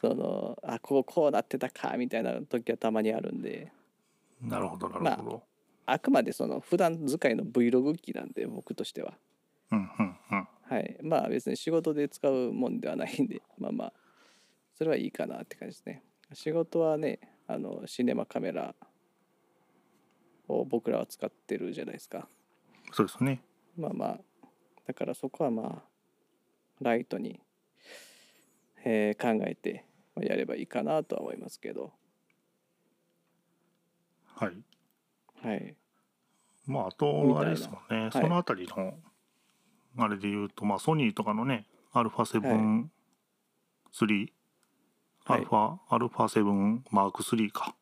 [0.00, 3.72] そのあこうこうなってたかみたいな時はたまにあるんで。
[4.40, 5.40] なるほどなるほど、あ
[5.98, 9.14] くまでその普段使いの Vlog 機なんで僕としては。
[9.70, 10.48] うんうんうん。
[10.62, 10.98] はい。
[11.02, 13.92] まあ別に仕事で使うもんではないんで まあまあ
[14.74, 16.02] それはいいかなって感じですね。
[16.32, 18.74] 仕事はねあのシネマカメラ
[20.48, 22.28] を僕らは使ってるじゃないですか。
[22.92, 23.42] そうですね。
[23.76, 24.20] まあまあ
[24.86, 25.88] だからそこはまあ
[26.80, 27.40] ライトに、
[28.84, 29.84] えー考えて
[30.16, 31.92] やればいいかなとは思いますけど。
[34.24, 34.73] はい
[35.44, 35.76] はい。
[36.66, 38.12] まああとあれですもんね、い。
[38.12, 38.94] そのあたりの
[39.98, 42.86] あれで言うとまあソニーとかのね α7-3、
[45.26, 45.36] はい。
[45.36, 47.74] アルファアルファ7マーク3か。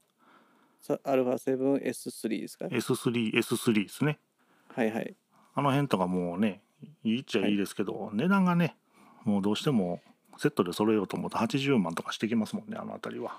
[0.80, 4.18] さ α7S3 ですか？S3S3 ですね。
[4.74, 5.14] はいはい。
[5.54, 6.62] あの辺とかもうね
[7.04, 8.76] いいっちゃいいですけど、値段がね
[9.24, 10.00] もうどうしても
[10.38, 13.36] セットで揃えようと思うと80万とかしてきますもんねあの辺りは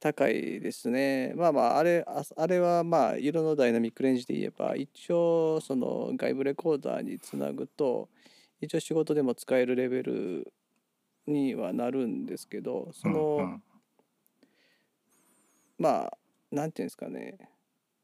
[0.00, 1.32] 高いですね。
[1.36, 8.08] まあまああれああれはまあ色のダイナミックレンジで言えば一応その外部レコーダーにつなぐと
[8.60, 10.52] 一応仕事でも使えるレベル
[11.26, 13.44] にはなるんですけどその、うん。
[13.44, 13.62] うん
[15.78, 16.16] まあ
[16.50, 17.50] なんていうんですかね。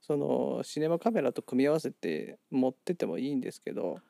[0.00, 4.00] そのシネマカメラと組み合わせて持っててもいいんですけど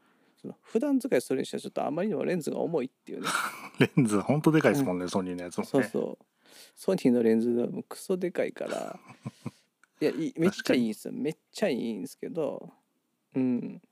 [0.41, 3.29] その普段使いするにしてはちょっとあまりにもレンズが重いっていうね。
[3.79, 5.69] レンズほんとでかいですもんね、ソニーのやつもね。
[5.69, 6.25] そうそう
[6.75, 8.99] ソニーのレンズがもうクソでかいから。
[10.01, 11.15] いや めっちゃいいんですよ。
[11.15, 12.73] めっちゃいいんですけど
[13.35, 13.83] うん。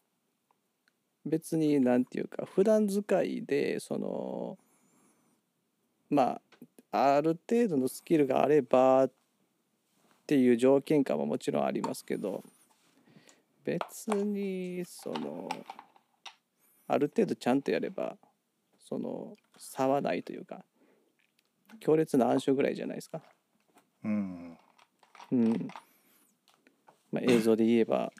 [1.24, 4.58] 別になんていうか普段使いでその
[6.08, 6.40] ま
[6.92, 9.12] あある程度のスキルがあればっ
[10.26, 12.42] ていう条件下ももちろんありますけど
[13.64, 15.48] 別にその
[16.86, 18.16] ある程度ちゃんとやれば
[18.78, 20.64] その差はないというか
[21.78, 23.22] 強烈な暗証ぐらいじゃないですか。
[24.04, 24.58] うん
[25.32, 25.68] うん。
[27.12, 28.12] まあ、映像で言えば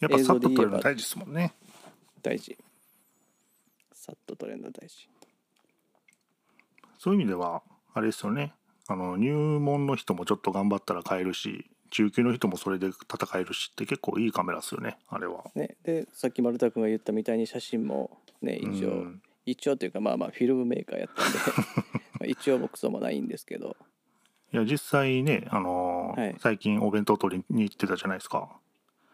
[0.00, 1.52] やっぱ映さっと撮るの大事ですもんね
[2.22, 2.56] 大事。
[3.92, 5.08] さっと撮れるの大事。
[6.98, 7.62] そういう意味では
[7.94, 8.54] あれですよね
[8.86, 21.38] あの入門の人もちょっと頑張ったら買えるし中級の人もそれで戦えるしって結構いいカメラですよねあれはね、でさっき丸田君が言ったみたいに写真もね一応、うん一応というかまあまあフィルムメーカーやったんで
[22.18, 23.76] まあ一応もクソもないんですけど。
[24.52, 26.36] いや実際ね、あのーはい。
[26.38, 28.50] 最近お弁当取りに行ってたじゃないですか。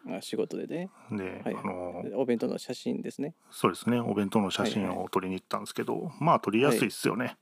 [0.05, 0.91] まあ仕事でね。
[1.13, 1.55] で、はい。
[1.55, 3.35] あのーお弁当の写真ですね。
[3.51, 7.37] そうですねお弁当の写真はいを撮りに行ったんですけど、まあ撮りやすいですよね、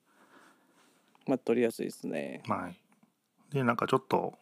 [1.27, 2.43] まあ撮りやすいですね。
[2.47, 2.79] はい。
[3.51, 4.35] でなんかちょっと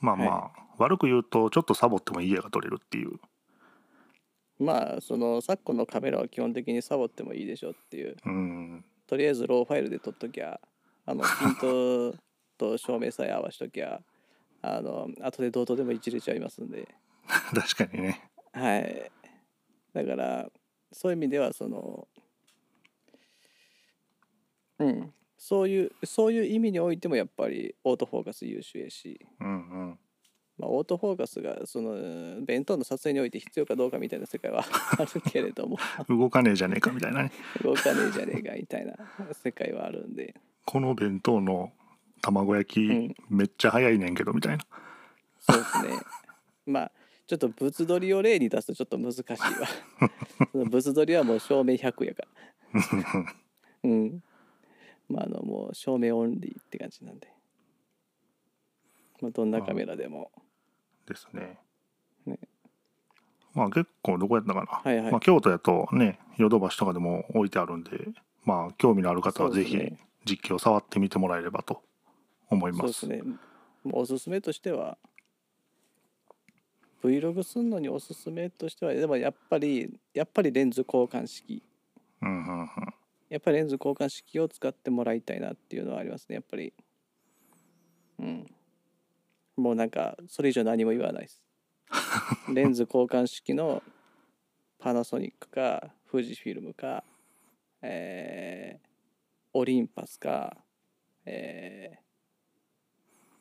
[0.00, 3.20] まあまあ、は悪く言うとちょっとサボってもいい絵が撮れるっていう
[4.60, 8.16] まあその昨今のカメラは基本的にサボってもいいでしょっていう。
[8.24, 8.84] うん。
[9.06, 10.60] とりあえずローファイルで撮っときゃ
[11.06, 12.14] あの ピント
[12.58, 14.02] と照明さえ合わしときゃ
[14.60, 16.86] あの後でどうとでもいじれちゃいますんで。
[17.54, 18.30] 確かにね。
[18.52, 19.10] はい。
[19.94, 20.50] だから
[20.92, 22.06] そういう意味ではその
[24.78, 25.14] うん。
[25.38, 29.98] そういうそういう意味においてもやっぱりオートフォーカス優秀やし、うんうん
[30.60, 34.62] まあ、オートフォーカスがその弁当の撮影において必要かどうかみたいな世界は
[34.98, 38.94] あるけれども 動かねえじゃねえかみたいなね動かねえじゃねえかみたいな
[39.32, 40.34] 世界はあるんで
[40.66, 41.72] この弁当の
[42.20, 44.64] 卵焼き、うんめっちゃ早いねんけどみたいな
[45.40, 46.00] そうですね。
[46.66, 46.92] まあ
[47.26, 49.38] ちょっと物撮りを例に出すとちょっと難しいわ。
[50.52, 52.22] その物撮りはもう照明100やか
[52.74, 53.34] ら。
[53.84, 54.22] うん。
[55.08, 57.32] まああのもう照明オンリーって感じなんで。
[59.20, 60.30] まあどんなカメラでも。
[61.10, 61.58] ですね。
[62.24, 62.38] ね。
[63.54, 65.12] まあ結構どこやったかな、はいはい。
[65.12, 67.90] まあ、京都やとねヨドバシとかでも置いてあるんで
[68.44, 69.98] まあ興味のある方はぜひそうですね。
[70.24, 71.82] 実況触ってみてもらえればと
[72.48, 73.22] 思いまそうですすね。
[73.84, 74.96] おすすめとしては
[77.02, 81.62] Vlog すんのにおすすめとしてはでもやっぱりやっぱりレンズ交換式。
[82.22, 82.68] うんうんうん。
[83.30, 86.72] やっぱりレンズ交換式を使ってもらいたいなっていうのはありますねやっぱり。
[88.18, 88.46] うん
[89.60, 91.42] もうなんかそれ以上何も言わないです。
[92.52, 93.82] レンズ交換式の
[94.78, 97.04] パナソニックか富士フィルムか
[97.82, 98.88] えー
[99.52, 100.56] オリンパスか
[101.24, 102.00] えー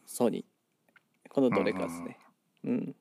[0.06, 1.30] ソニー。
[1.30, 2.18] このどれかですね。
[2.64, 2.96] うん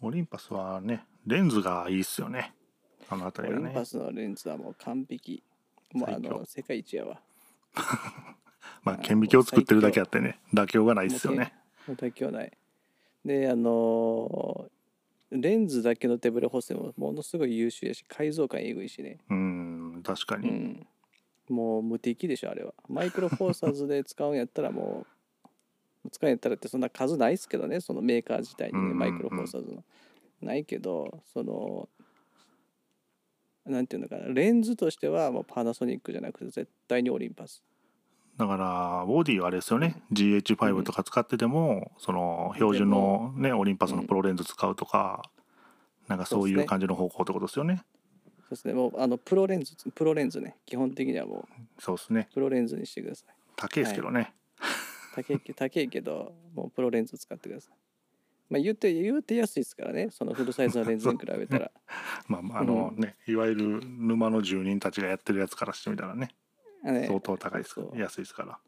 [0.00, 2.54] オリンパスはねレンズがいいっすよね。
[3.08, 3.66] あのオ辺りがね。
[3.66, 5.42] リンパスのレンズはもう完璧。
[5.92, 7.20] もうあの世界一やわ
[8.82, 11.52] まあ顕微鏡を作ってるだけあってね妥協がないっすよね。
[11.88, 12.52] 妥協ない
[13.24, 14.66] であの
[15.30, 19.18] レンズだけの手ブレ補正もものすごい優秀やし改造感えぐいしね。
[19.30, 20.86] うん確かに、うん。
[21.48, 22.74] もう無敵でしょあれは。
[22.88, 25.06] マイクロフォーサーズで使うんやったらも
[26.04, 28.98] う使うんやったらってそんな数ないっすけどねそのメーカー自体にうんうんうん。
[28.98, 29.84] ねマイクロフォーサーズの。
[30.42, 31.88] ないけどその
[33.64, 37.62] なんていうのかなレンズとしてはもうパナソニックじゃなくて絶対にオリンパス
[38.38, 40.02] だからボディはあれですよね。
[40.12, 45.22] GH5 とか使ってても、その標準のねオリンパスのプロレンズ使うとか、
[46.08, 47.82] なんかそういう感じの方向ってことですよね。
[48.40, 48.74] そうですね。
[48.74, 50.56] もうあのプロレンズプロレンズね。
[50.64, 52.28] 基本的にはもうそうですね。
[52.32, 53.34] プロレンズにしてください。
[53.56, 54.32] 高いですけどね、
[55.14, 57.74] 高いけ高いけどもうプロレンズ使ってください。
[58.48, 60.08] まあ言うて言うて安いですからね。
[60.10, 61.70] そのフルサイズのレンズに比べたら。
[62.28, 66.34] まあまああのね、いわゆる沼の住人たちがやってるやつからしてみたらねね
[66.82, 68.58] 相当高いですそう安いですから。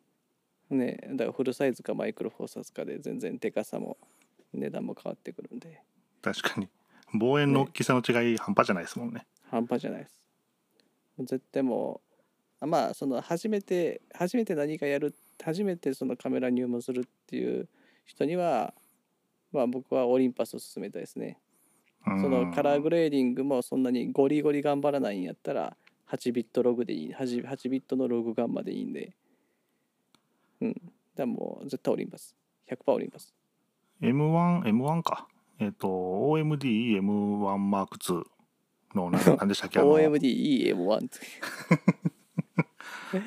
[0.70, 0.98] ね。
[1.12, 3.96] だからフルサイズかマイクロフォーサーズかで全然でかさも
[4.52, 5.80] 値段も変わってくるんで。
[6.22, 6.68] 確かに。
[7.14, 9.26] 望遠の大きさの違い半端じゃないですもんね。
[9.50, 10.20] 半端じゃないです。
[11.18, 12.00] 絶対も
[12.60, 17.68] うあまあその初めて初めて何かやる初めてそのカメラ入門するっていう
[18.04, 18.74] 人には
[19.52, 21.38] まあ僕はオリンパスを勧めたいですね。
[22.06, 22.20] うん。
[22.20, 25.76] そのカラーグレーディングもそんなにゴリゴリ頑張らないんやったら
[26.14, 29.12] 8ビットログでいい 8, 8ビットのログガンマでいいんで
[30.60, 30.84] うんだか
[31.18, 32.34] らもう絶対オリンパス
[32.70, 33.34] 100%オリンパス
[34.02, 35.28] M1、M1 か。
[35.58, 38.24] えっ、と、OMD M1M2
[38.94, 39.78] の何何 でしたっけ？
[39.78, 41.20] あの OMDEM1 って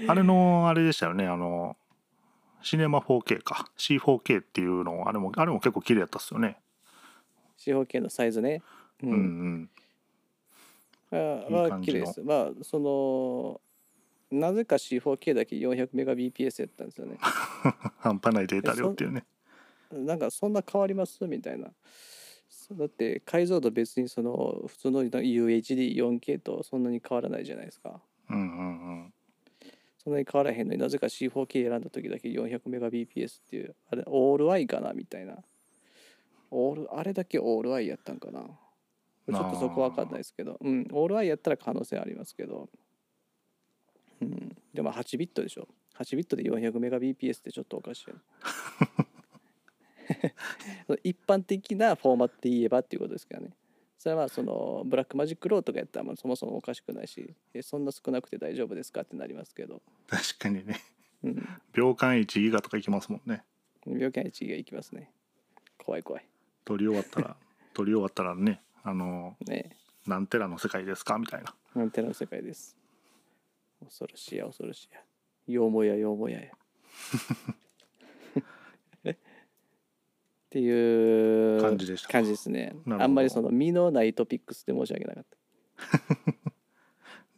[0.08, 1.26] あれの、あれでしたよね。
[1.26, 1.78] あの、
[2.62, 3.70] シネマ 4K か。
[3.78, 6.58] C4K っていうの、あれも、あれも結構綺麗だったっすよね。
[7.56, 8.62] 四方形のサイズね
[9.02, 9.70] ううんうん。
[11.10, 12.22] は綺麗です。
[12.22, 13.62] まあその
[14.30, 17.18] なぜか C4K だけ 400Mbps やったんですよね。
[18.00, 19.26] 半端ないデータ量っていうね。
[19.92, 21.72] なんかそんな変わりますみたいな。
[22.72, 28.02] だって解像度別にその普通の UHD4K とそんなに変わらないじゃないですか。
[28.30, 29.14] うんうんうん。
[29.98, 35.38] そんなに変わらへんのになぜか C4K 選んだ時だけ 400Mbps っていうあれオール I かなみたいな。
[36.52, 38.42] オールあれだけオール I やったんかな。
[39.34, 42.70] ちょっとそこわかんないですけど、うん、オール I やったら可能性ありますけど、
[44.22, 45.68] うん、でも8ビットでしょ。
[46.00, 48.06] 8ビットで 400Mbps ってちょっとおかしい。
[51.04, 53.56] 一般的なフォーマットで言えばっていうことですからね。
[53.98, 60.80] それはその Blackmagic RAW とかやったらまあそもそもおかしくないし、えそんな少なくて大丈夫ですかってなりますけど、確かにね。
[61.24, 63.44] うん、秒間1ギガとかいきますもんね。
[63.86, 65.12] 病気は1がいきますね。
[65.78, 66.28] 怖い怖い。
[66.64, 67.38] 撮り終わったら、
[67.74, 71.18] 撮り終わったらね、あの、ね何テラの世界ですか？
[71.18, 71.54] みたいな。
[71.76, 72.78] アンテナの世界です。
[73.84, 75.02] 恐ろしいや恐ろしいや。
[75.54, 76.52] よもやよもやや。
[79.14, 79.16] っ
[80.50, 82.14] ていう感じでしたか？
[82.14, 85.38] 感じですねあんまりその身のないトピックスで申し訳なかった。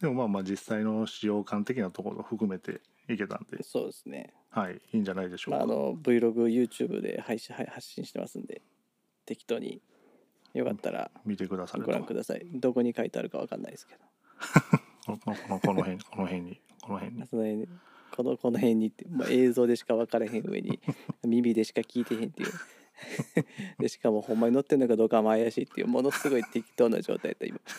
[0.00, 4.32] でもまあまあ実際の使用感的なところを含めていけたんで、そうですね。
[4.50, 5.66] はい、いいんじゃないでしょうか。
[5.66, 8.62] まあ、あの Vlog、YouTube で配信はい発信してますんで、
[9.26, 9.82] 適当に
[10.54, 12.46] よかったら見てくださるご覧ください。
[12.52, 14.00] どこに書いてあるかわかんないですけど。
[15.06, 17.26] このこのこの辺この辺にこの辺に。
[17.26, 17.68] その辺
[18.10, 20.80] このこの辺にって、まあ、映像でしか分からへん上に
[21.24, 22.50] 耳でしか聞いてへんっていう。
[23.78, 27.58] でしかもほんまに乗ってんのかどうかも怪しいっていうものすごい適当な状態だ今。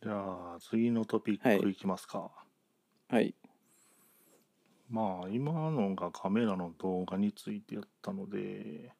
[0.00, 2.30] じゃあ次のトピックいきますか、
[3.08, 3.34] はい
[4.90, 8.90] まあ今のがカメラの動画についてやったので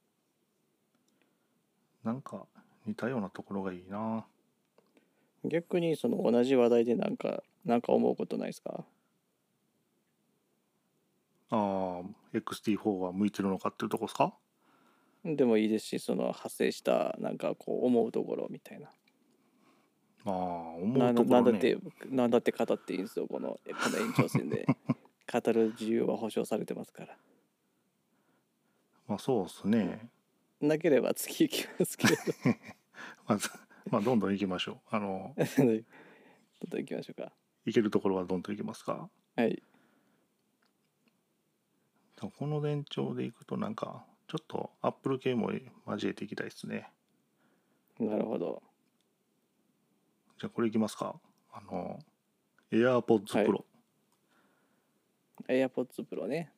[2.05, 2.47] なんか
[2.87, 4.27] 似たようなところがいいな。
[5.45, 8.85] 逆にその同じ話題でなんかなんか思うことないですか？
[11.51, 14.35] あー XT4 は向いてるのかっていうとこですか？
[15.25, 18.91] でもいいですしその派生したなんかこう思うところみたいな。
[20.25, 20.37] まあ
[20.83, 21.53] 思なうところね。
[21.53, 21.79] なんだって
[22.11, 24.67] なんだって語っていいんですよこのこの延長戦で
[25.31, 27.17] 語る自由は保障されてますから。
[29.07, 30.09] まあそうですね。
[30.61, 32.15] なければ次行きますけど。
[33.27, 33.49] まず
[33.91, 34.81] まあどんどん行きましょう。
[34.91, 37.33] あのどんどん行きましょうか。
[37.65, 39.11] 行けるところはどんどん行きますか？
[39.37, 39.63] はい。
[42.17, 45.53] この連調でいくとなんかちょっとアップル系も
[45.87, 46.91] 交えていきたいですね。
[48.01, 48.63] なるほど。
[50.39, 51.21] じゃあこれいきますか。
[51.53, 51.99] あの
[52.73, 53.65] AirPods Pro、
[55.49, 56.53] AirPods Pro ね。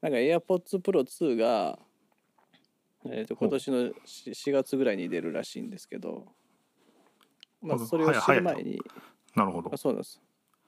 [0.00, 1.78] なんか AirPods Pro 2が、
[3.06, 6.26] えー、と今年の 4, 4月ぐらいに出るらしいんですけど、
[7.60, 8.80] まあ、それを知る前に
[9.34, 9.70] なるほど。
[9.72, 10.20] あそうなんです、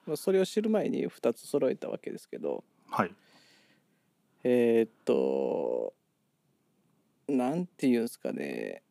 [0.05, 3.13] まあ、それを知る前に2つ揃えたわけですけどはい。
[4.43, 5.93] えーっと
[7.27, 8.83] なんていうんですかね。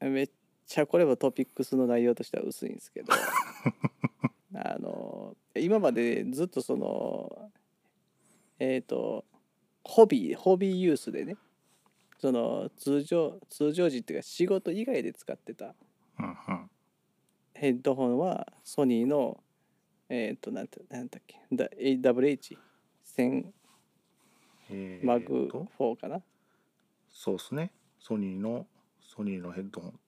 [0.00, 0.30] めっ
[0.66, 3.12] ちゃこれもトピックスの内容としては薄いんですけど
[4.54, 7.50] あの今までずっとその
[8.58, 9.24] えーっと
[9.84, 11.36] ホビーホビーユースでね
[12.18, 15.74] その通常通常時っていうか仕事以外で使ってた
[17.54, 19.42] ヘッドホンはソニーの
[20.08, 23.44] えっ、となんてなんだっけだ AWH1000
[24.70, 26.20] えーマグと4かな？
[27.10, 27.72] そうですね。
[27.98, 28.66] ソニーの
[29.02, 30.00] ソニーのヘッドホン。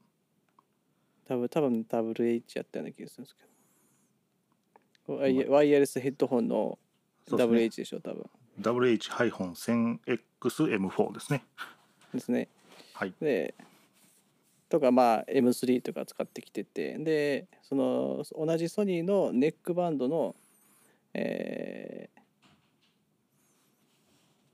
[1.27, 3.49] 多分多分 WH やったような気がするんですけど
[5.07, 6.79] ワイヤレスヘッドホンの
[7.29, 8.29] WH でしょ多分。
[8.61, 11.45] WH-1000XM4 ですね。
[12.13, 12.49] ですね。
[12.95, 13.15] はい。
[13.21, 13.55] で
[14.69, 16.99] とかまあ M3 とか使ってきてて。
[16.99, 20.35] でその同じソニーのネックバンドの
[21.15, 22.23] えー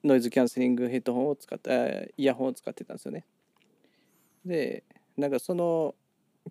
[0.04, 3.24] ノイズキャンセリングヘッドホンを使ってあイヤホンを使ってたんですよね。
[4.44, 4.84] で
[5.16, 5.94] なんかその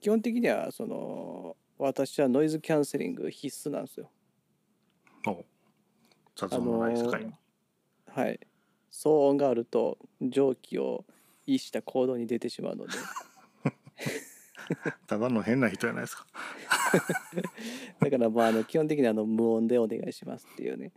[0.02, 4.10] 基本的にはその私はノイズキャンセリング必須なんですよ。
[5.28, 5.46] お
[6.36, 7.34] 雑音のない世界に、
[8.08, 8.40] はい。
[8.92, 11.06] 騒音があると蒸気を
[11.46, 12.94] 意した行動に出てしまうので。
[15.08, 16.26] ただの変な人じゃないですか。
[18.02, 20.92] だからまああの基本的にあの無音でお願いしますっていうね。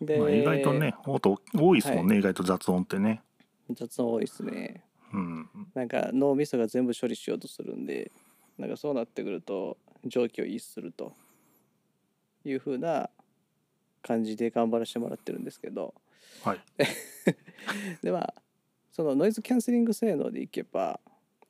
[0.00, 3.22] で、まあ、意外とね音多いですもんね、意外と雑音ってね。
[3.70, 4.84] 雑音多いですね。
[5.12, 5.48] うん。
[5.74, 8.10] なんか脳みそが全部処理しようとするんで、
[8.58, 11.12] なんかそうなってくると蒸気を逸すると
[12.44, 13.10] いう風な
[14.02, 15.94] 感じで頑張らせてもらってるんですけど、
[16.42, 16.60] はい。
[18.02, 18.34] でまあ
[18.92, 21.00] そのノイズキャンセリング性能でいけば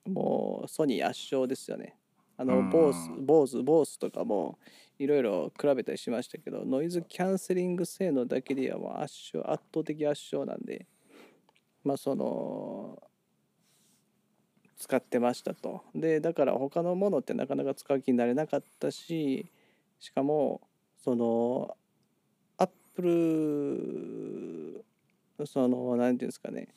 [0.04, 1.96] もうソニー圧勝ですよね。
[2.36, 2.70] あのうん。
[2.70, 4.58] ボースボースボースとかも
[4.98, 10.86] いろいろ比べたりしましたけどノイズキャンセリング性能だけではもう圧勝圧倒的圧勝なんで
[11.82, 13.02] まあその
[14.84, 15.80] 使ってましたと。
[15.94, 19.46] でだから他のものってなかなか使う気になれなかったし
[19.98, 20.60] しかも
[21.02, 21.74] その
[22.58, 24.84] アップ
[25.40, 26.68] ルその何ていうんですかね。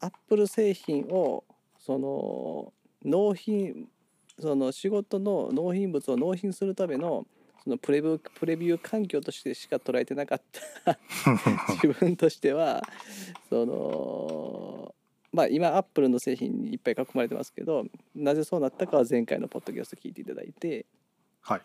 [0.00, 1.44] アップル製品を
[1.78, 2.72] その
[3.04, 3.86] 納品
[4.40, 7.26] その仕事の納品物を納品するための
[7.64, 10.42] そのプレビュープレビュー環境としてしか捉えてなかっ
[10.84, 10.98] た。
[11.84, 12.82] 自分としては
[13.50, 14.94] その
[15.32, 20.86] まあ今アップルの製品にいっぱい囲まれてますけどなぜそうなったかは前回のポッドキャスト聞いていただいて。
[21.40, 21.62] はい。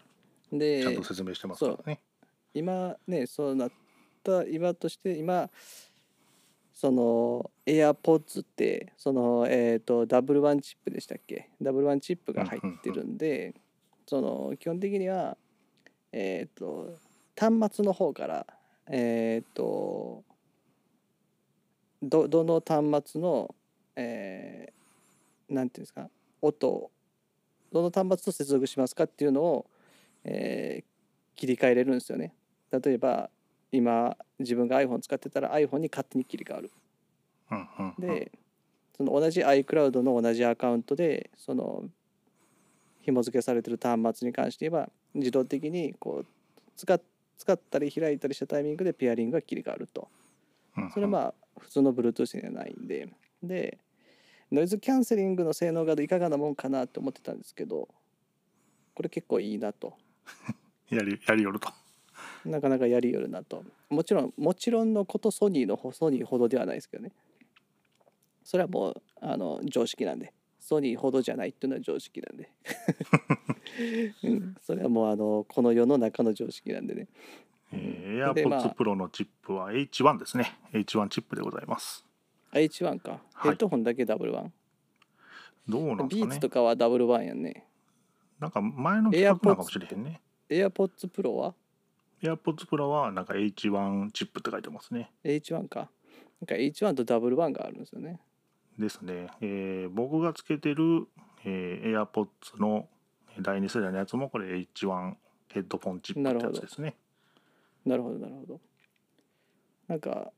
[0.52, 2.00] でちゃんと説明してますからね。
[2.54, 3.72] 今ねそうなっ
[4.24, 5.50] た今として今
[6.74, 11.50] その AirPods ってそのえっ、とダブルワンチップでしたっけ？
[11.62, 13.56] ダブルワンチップが入ってるんで
[14.06, 15.38] その基本的には
[16.12, 16.96] えっ、と
[17.40, 18.46] 端末の方から
[18.88, 20.24] えっ、と
[22.04, 23.54] どどの端末の
[23.96, 26.10] えーなんていうんですか
[26.42, 26.92] 音を
[27.72, 29.66] どの端末と接続しますかっていうのを、
[30.24, 30.94] えー
[31.36, 32.32] 切り替えれるんですよね。
[32.72, 33.30] 例えば
[33.72, 36.72] 今自分が iPhone 使ってたら iPhone に勝手に切り替わる。
[37.52, 38.32] うんうんうんで
[38.96, 41.86] その同じ iCloud の同じアカウントでその
[43.02, 46.26] 紐付けされてる端末に関して言えば自動的にこう
[46.78, 47.02] 使っ
[47.40, 50.08] 使ったり開いたりしたタイミングでペアリングが切り替わると。
[50.78, 53.10] うんうんそれはまあ普通の Bluetooth にはないんで。
[53.42, 53.78] で
[54.52, 57.88] ノイズキャンセリングの性能がいかがなもんかなと思ってたんですけど
[58.94, 59.98] これ結構いいなと。
[60.90, 61.70] やりやりよると。
[62.46, 63.64] なかなかやりよるなと。
[63.90, 67.12] もちろんもちろんのことソニーのソニーほどではないですけどね。
[68.44, 70.34] それはもうあの常識なんで。
[70.64, 72.50] ソニーほどじゃないっていうのは常識なんで、
[74.24, 77.10] うん、それはもうあのこの世の中の常識なんでね
[77.74, 80.60] えー、AirPods Pro のチップは H1 ですね。
[80.74, 82.06] H1 チップでございます。
[82.54, 83.20] H1 か。
[83.42, 84.54] ヘッドホンだけダブルワン、
[85.68, 86.26] どうなんですかね。
[86.26, 87.66] ビーツとかはダブルワンやんね。
[88.40, 90.22] なんか前の企画なのかもしれへんね。
[90.50, 91.56] AirPods Pro は
[92.22, 95.12] ？AirPods Pro はなんか H1 チップって書いてますね。
[95.24, 95.90] H1 か。
[96.42, 98.20] なんか H1 とダブルワンがあるんですよね。
[98.78, 101.08] ですね、えー僕がつけてる、
[101.46, 102.88] えー AirPods の
[103.40, 105.14] 第2世代のやつもこれ H1
[105.50, 106.96] ヘッドフォンチップってやつですね
[107.86, 108.62] なるほどなるほど。
[109.88, 110.32] なんか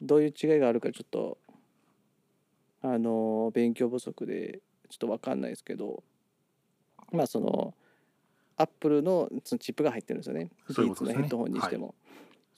[0.00, 1.38] どういう違いがあるかちょっと
[2.82, 6.02] あの勉強不足でちょっと分かんないですけど
[7.12, 7.74] まあその
[8.56, 10.50] アップルのそのチップが入ってるんですよね。
[10.68, 11.94] ビーツのヘッドホンにしても、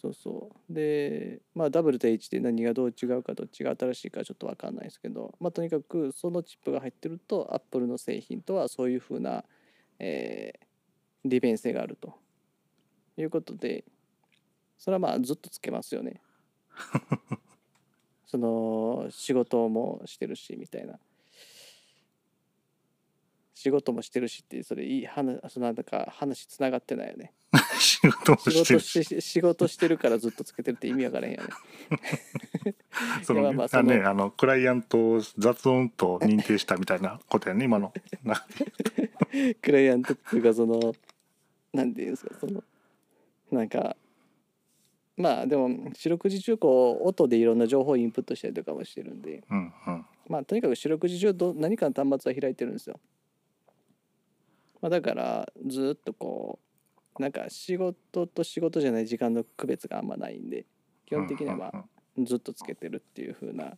[0.01, 0.73] そうそう。
[0.73, 9.45] でまあ W と H で何がどう違うかどっちが新しいかちょっと分かんないですけどまあとにかくそのチップが入ってるとアップルの製品とはそういうふうな、
[9.99, 10.69] えー
[11.25, 12.15] 利便性があると
[13.21, 13.85] いうことで
[14.79, 16.21] それはまあずっとつけますよね。
[18.27, 20.99] その仕事もしてるしみたいな。
[23.55, 27.33] 仕事もしてるしってそれいい話そのなんか話つながってないよね。
[27.81, 31.49] 仕事も仕してる事し仕事してるからずっとつけてるって意味わからへんよね。
[33.25, 37.93] そのまあそのあねあのクライアントを雑音と認定したみたいなことやね今の
[38.23, 38.47] な
[39.61, 40.95] クライアントっていうかその
[41.73, 42.63] なんていうんですかその
[43.51, 43.97] なんか
[45.17, 49.43] まあでも四六時中こう音でいろんな情報をインプットしたりとかもしてるんで。
[49.51, 50.07] うんうん。
[50.29, 53.01] まあとにかく四六時中ど何かの端末は開いてるんですよ。
[54.81, 56.61] まあ、だからずっとこ
[57.19, 60.67] うなんか仕事と仕事じゃない時間の区別があんまないんで
[61.05, 61.85] 基本的にはまあ
[62.23, 63.77] ずっとつけてるっていう風な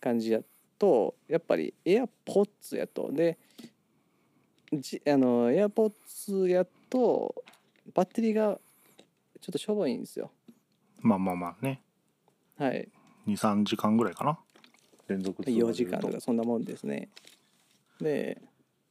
[0.00, 0.40] 感じや
[0.76, 3.12] とやっぱり AirPods やと。
[3.12, 3.38] で
[4.72, 7.44] じあの AirPods やと
[7.94, 8.58] バッテリーが
[9.40, 10.30] ちょっとしょぼいんですよ。
[11.00, 11.82] まあまあまあね。
[12.56, 12.88] はい、
[13.26, 14.38] 23時間ぐらいかな。
[15.08, 17.08] 連続で言う4時間とかそんなもんですね。
[18.00, 18.40] で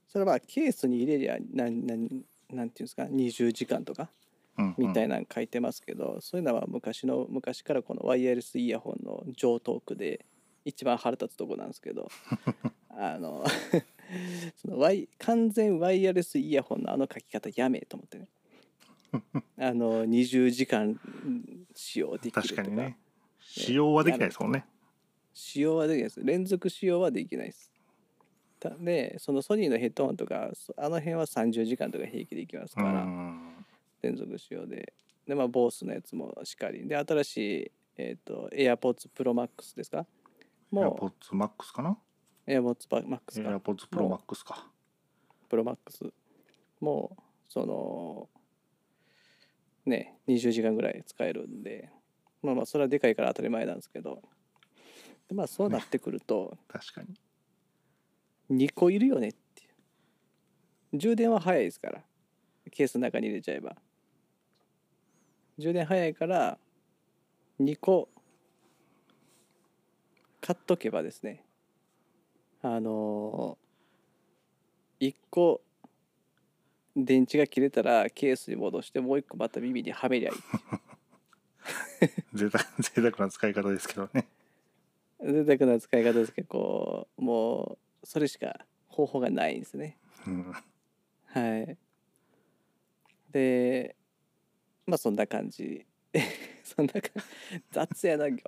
[0.07, 2.09] それはまあケースに入れりゃなんなん
[2.51, 4.09] なんていうんですか？20時間とか？
[4.57, 4.87] うんうん。
[4.87, 10.25] みたいなの書いてますけど、そういうのは昔の昔からこのワイヤレスイヤホンの上トークで
[10.65, 12.09] 一番腹立つとこなんですけど
[12.89, 13.43] あの
[14.57, 18.27] そのワイ完全ワイヤレスイヤホンのあの書き方やめえと思ってね
[19.57, 20.99] あの20時間
[21.75, 22.47] 使用できるとか。
[22.47, 22.97] 確かにね。
[23.39, 24.65] 使用はできないですもんね。
[25.33, 26.23] 使用はできないです。
[26.23, 27.71] 連続使用はできないです。
[28.59, 33.65] たでそのソニーのヘッドホンとかそあの辺は30時間とか平気でいきますうから、ん。
[34.01, 34.93] 連続使用で。
[35.25, 36.87] でまあボースのやつもしっかり。
[36.87, 40.05] で新しい、えー、と AirPods Pro Max ですか？
[40.71, 41.97] も AirPods Max かな？
[42.47, 43.49] う AirPods Max か。
[43.49, 44.67] AirPods Pro Max か。
[45.49, 46.11] Pro Max
[46.79, 48.29] もうその
[49.89, 51.89] ね20時間ぐらい使えるんで
[52.41, 54.21] まあまあそれはでかいから当たり前なんですけど。
[55.27, 57.15] でまあそうなってくると、確かに。
[58.65, 59.65] 2個いるよねってい
[60.93, 60.97] う。
[60.97, 62.01] 充電は早いですから。
[62.71, 63.75] ケースの中に入れちゃえば。
[65.57, 66.57] 充電早いから
[67.59, 68.09] 2個
[70.41, 71.43] 買っとけばですね。
[72.61, 75.61] あのー、1個
[77.05, 80.37] 電池が切れたらケースに戻してもう1個また耳にはめりゃいい
[82.33, 84.27] 贅沢 贅沢な使い方ですけどね
[85.21, 90.53] 贅沢な使い方ですけどこうもうそれしか方法がないんですねうん
[91.31, 91.77] はい。
[93.31, 93.95] で、
[94.87, 95.85] まあそんな感じ。
[96.63, 97.63] そんな感じ。
[97.71, 98.43] 雑やな、今日。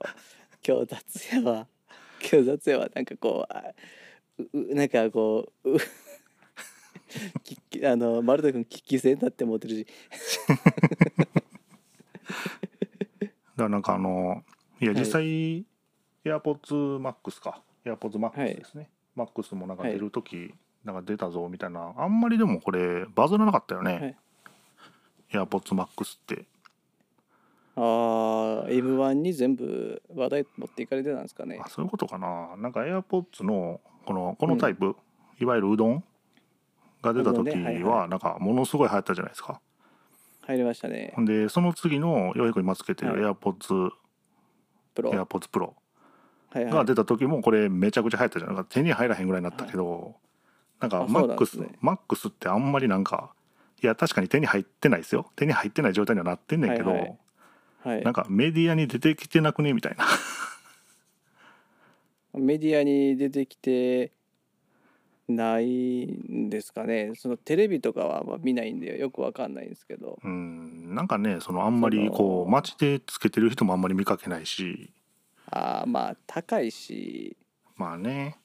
[0.68, 1.68] 今日雑やわ。
[2.20, 2.90] 今日雑やわ。
[2.94, 3.74] なんかこう、あ
[4.40, 5.78] ううなんかこう、う
[7.86, 9.88] あの、丸田君、危機戦だって思ってるし。
[13.20, 14.44] だからなんかあの
[14.80, 15.00] いやはい。
[15.00, 15.66] 実際、
[16.26, 17.62] AirPods Max か。
[17.86, 20.54] AirPods は Max いですね、Max もなんかはい出る時、
[20.84, 21.94] なんか出たぞみたいな。
[21.98, 24.18] あんまりでもこれバズらなかったよね、
[25.32, 26.46] AirPods Max って。
[27.76, 31.60] ああ、M1 に全部話題持っていかれてたんですかね。
[31.64, 31.70] あ。
[31.70, 32.56] そういうことかな。
[32.58, 34.96] なんか AirPods のこのこのタイプ、
[35.40, 36.04] いわゆるうどん
[37.02, 37.50] が出た時
[37.84, 39.60] はなんかものすごい流行ったじゃないですか、
[40.42, 41.14] 入りましたね。
[41.18, 43.92] でその次のようやく今つけてるは AirPods、
[44.94, 45.12] プロ。
[45.12, 45.74] AirPods Pro
[46.54, 50.16] が出た時もこれめちゃくちゃ流行ったじゃないか手に入らへんぐらいになったけど、
[50.80, 53.34] なんかあそうなんです MAX、ね MAX ってあんまりなんか
[53.82, 55.32] いや確かに手に入ってないですよ。
[55.36, 56.92] 手に入ってない状態にはなってんねんけど、
[57.84, 58.04] はい。
[58.04, 60.06] なんかメディアに出てきてなくねみたいな。
[62.34, 64.12] メディアに出てきて
[65.36, 67.14] ないんですかね。
[67.16, 70.20] そのテレビとかはまあ見ないんでよくわかんないんですけど。
[70.24, 74.92] うんなんかねそのあんまりこう街でつけてる人もあんまり見かけないし。
[75.50, 77.38] ああまあ高いし。
[77.76, 78.38] まあね。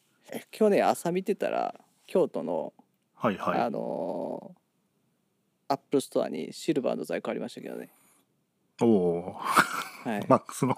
[0.58, 1.74] 今日ね朝見てたら
[2.06, 2.72] 京都の、
[3.14, 3.60] はいはい。
[3.60, 4.66] あのー
[5.68, 7.88] アップルストアにシルバーの在庫ありましたけどね。
[8.80, 9.36] おお。
[10.04, 10.76] はい、マックスの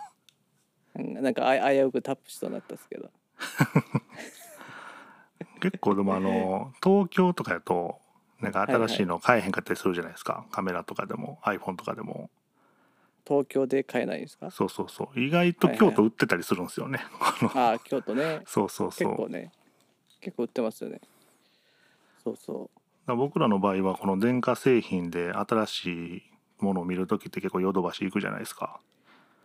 [0.94, 3.10] うんなんかあ危うくタップしそうになったんですけど
[5.60, 7.98] 結構でもあの東京とかやと
[8.40, 12.30] なんか新しいの買えへんかったりするじゃないですか、カメラとかでも iPhone とかでも。
[13.26, 14.50] 東京で買えないんですか？
[14.50, 15.20] そうそうそう。
[15.20, 17.00] 意外と京都売ってたりするんですよね、
[17.40, 17.50] この。
[17.58, 18.40] ああ京都ね。
[18.46, 19.08] そうそうそう。
[19.10, 19.52] 結構ね。
[20.20, 21.00] 結構売ってますよね。
[22.24, 22.70] そうそ
[23.06, 23.16] う。
[23.16, 26.22] 僕らの場合はこの電化製品で新しい
[26.58, 28.80] ものを見る時って結構ヨドバシ行くじゃないですか。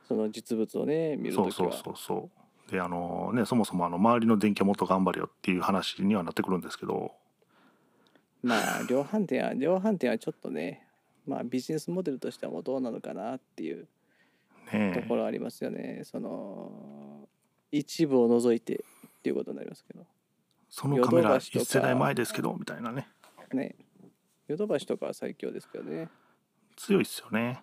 [0.08, 1.52] その実物をね見るときは。
[1.52, 2.43] そうそうそうそう
[2.74, 7.11] であのねそもそもあの周りの電気はもっと頑張れよっていう話にはなってくるんですけど
[8.41, 10.88] まあ量販店は量販店はちょっとね
[11.28, 13.88] まあビジネスモデルとしてはもうどうなのかなっていう
[14.74, 16.01] ねころありますよね。
[16.03, 17.28] その
[17.71, 20.05] 一部を除いてっていうことになりますけど。
[20.67, 23.07] そのカメラヨドバシとか1世代前ですけどみたいなね
[23.53, 23.76] ね。
[24.47, 26.09] ヨドバシとかは最強ですけどね。
[26.76, 27.61] 強いっすよね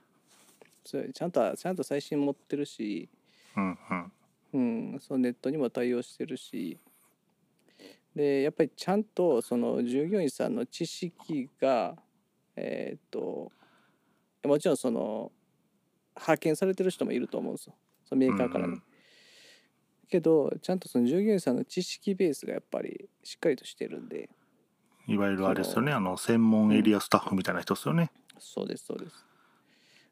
[0.84, 3.08] 強いちゃんとちゃんと最新持ってるし、
[3.56, 4.12] うんうん
[4.52, 6.78] うん、そのネットにも対応してるし。
[8.14, 11.96] でやっぱりちゃんとその従業員さんの知識が
[12.56, 13.52] えーっと
[14.42, 15.30] もちろんその
[16.16, 17.74] 派遣されてる人もいると思うんですよ。
[18.04, 18.74] そのメーカーからね。
[18.74, 18.82] うん
[20.10, 24.28] けどちゃんとその従業員さんの知識ベースがやっぱりしっかりとしてるんで。
[25.06, 25.92] いわゆるあれですよね。
[25.92, 29.24] あの専門エリアスタッフみたいな人ですよね、そうですそうです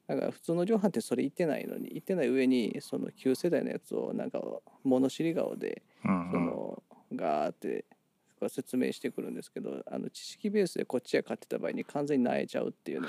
[0.08, 4.40] だから普通の量販ってそれ言ってないのに言ってない上にその旧世代のやつをなんか
[4.82, 6.82] 物知り顔でその
[7.14, 7.84] ガーって
[8.48, 13.08] 説明してくるんですけどあの知識ベースでこっちが買ってた場合に完全に萎えちゃうっていうね。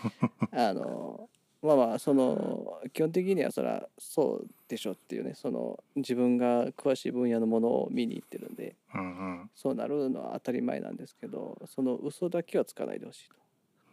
[0.52, 1.28] あの
[1.60, 5.34] まあまあその基本的にはそれはそうでしょっていうね。
[5.34, 8.76] その自分が詳しい分野のものを見に行ってるんで。
[8.94, 9.04] うんう
[9.42, 9.50] ん。
[9.54, 13.34] そうなるのは当たり前なんですけどその嘘だけはつかないでほしいと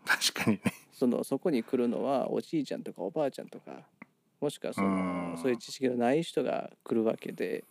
[0.06, 0.74] 確かにね。
[0.94, 3.84] そのそこに来るのはおじいちゃんとかおばあちゃんとか
[4.40, 5.38] もしくはそのうん。
[5.38, 7.64] そういう知識のない人が来るわけで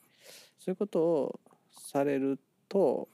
[0.58, 3.08] そういうことをされると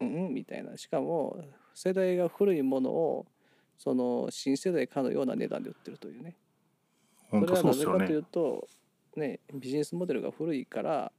[0.00, 0.26] うん？
[0.26, 0.76] うんみたいな。
[0.76, 3.26] しかも世代が古いものを
[3.78, 6.34] その新世代かのような値段で売ってるというね。
[7.30, 8.68] それはなぜかというと
[9.16, 11.12] ねビジネスモデルが古いから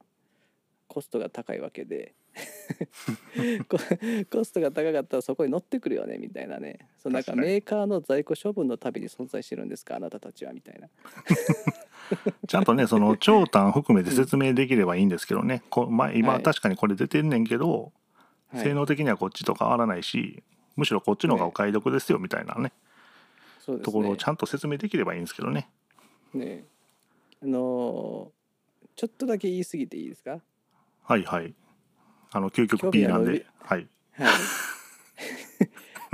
[0.88, 2.14] コストが高いわけで。
[3.70, 3.78] コ
[4.38, 6.88] コストが高かったらそこに乗ってくるよねみたいなね。
[6.98, 10.90] そのなんかメーカーの在庫処分のたびに存在してるんですかあなたたちはみたいな。
[12.48, 16.44] ちゃんとねその長短含めて説明できればいいんですけどね、こまあ、今はい。
[16.44, 17.94] 確かにこれ出てんねんけど、
[18.48, 18.64] はい。
[18.64, 20.44] 性能的にはこっちと変わらないし
[20.76, 22.72] むしろこっちの方がお買い得ですよみたいなね。
[23.68, 23.80] ね。
[23.80, 25.70] ところをちゃんと説明できればいいんですけどね。
[26.34, 26.66] ね。
[27.42, 28.44] あのー
[28.96, 30.40] ちょっとだけ言い過ぎていいですか？
[31.04, 31.54] はいはい。
[32.32, 33.46] あの究極 P なんで。
[33.60, 33.88] はい。
[34.14, 34.26] は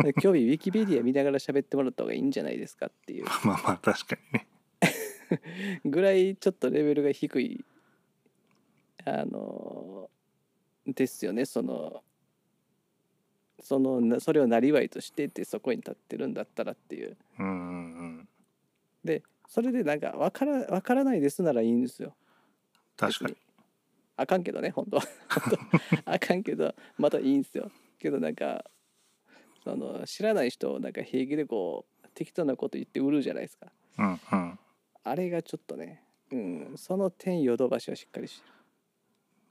[0.09, 0.13] い。
[0.21, 3.25] 興味ウィキペディア見ながら喋ってもらった方がいいんじゃないですかっていう。
[3.43, 4.47] まあまあ確かにね。
[5.85, 7.63] ぐらいちょっとレベルが低い
[9.05, 10.09] あの
[10.87, 11.45] ですよね。
[11.45, 12.03] その
[13.61, 17.17] そのなそれをなりわいとしてってそこに立ってるんだったらっていう。
[17.39, 18.29] うんうんうん。
[19.03, 22.15] でそれでなんか分から分からないですならいいんですよ。
[22.97, 23.35] 確かに。
[23.35, 23.48] 別
[24.19, 24.99] あかんけどね 本当。
[26.05, 27.71] あかんけどまたいいんですよ。
[27.99, 28.65] けどなんか
[29.63, 33.71] その知らない人をなんか平気でこう適当なこと言って売るじゃないですか。
[33.97, 34.59] うんうん。
[35.03, 38.53] あれがちょっとね、うん、その点ヨドバシはしっかりしてる。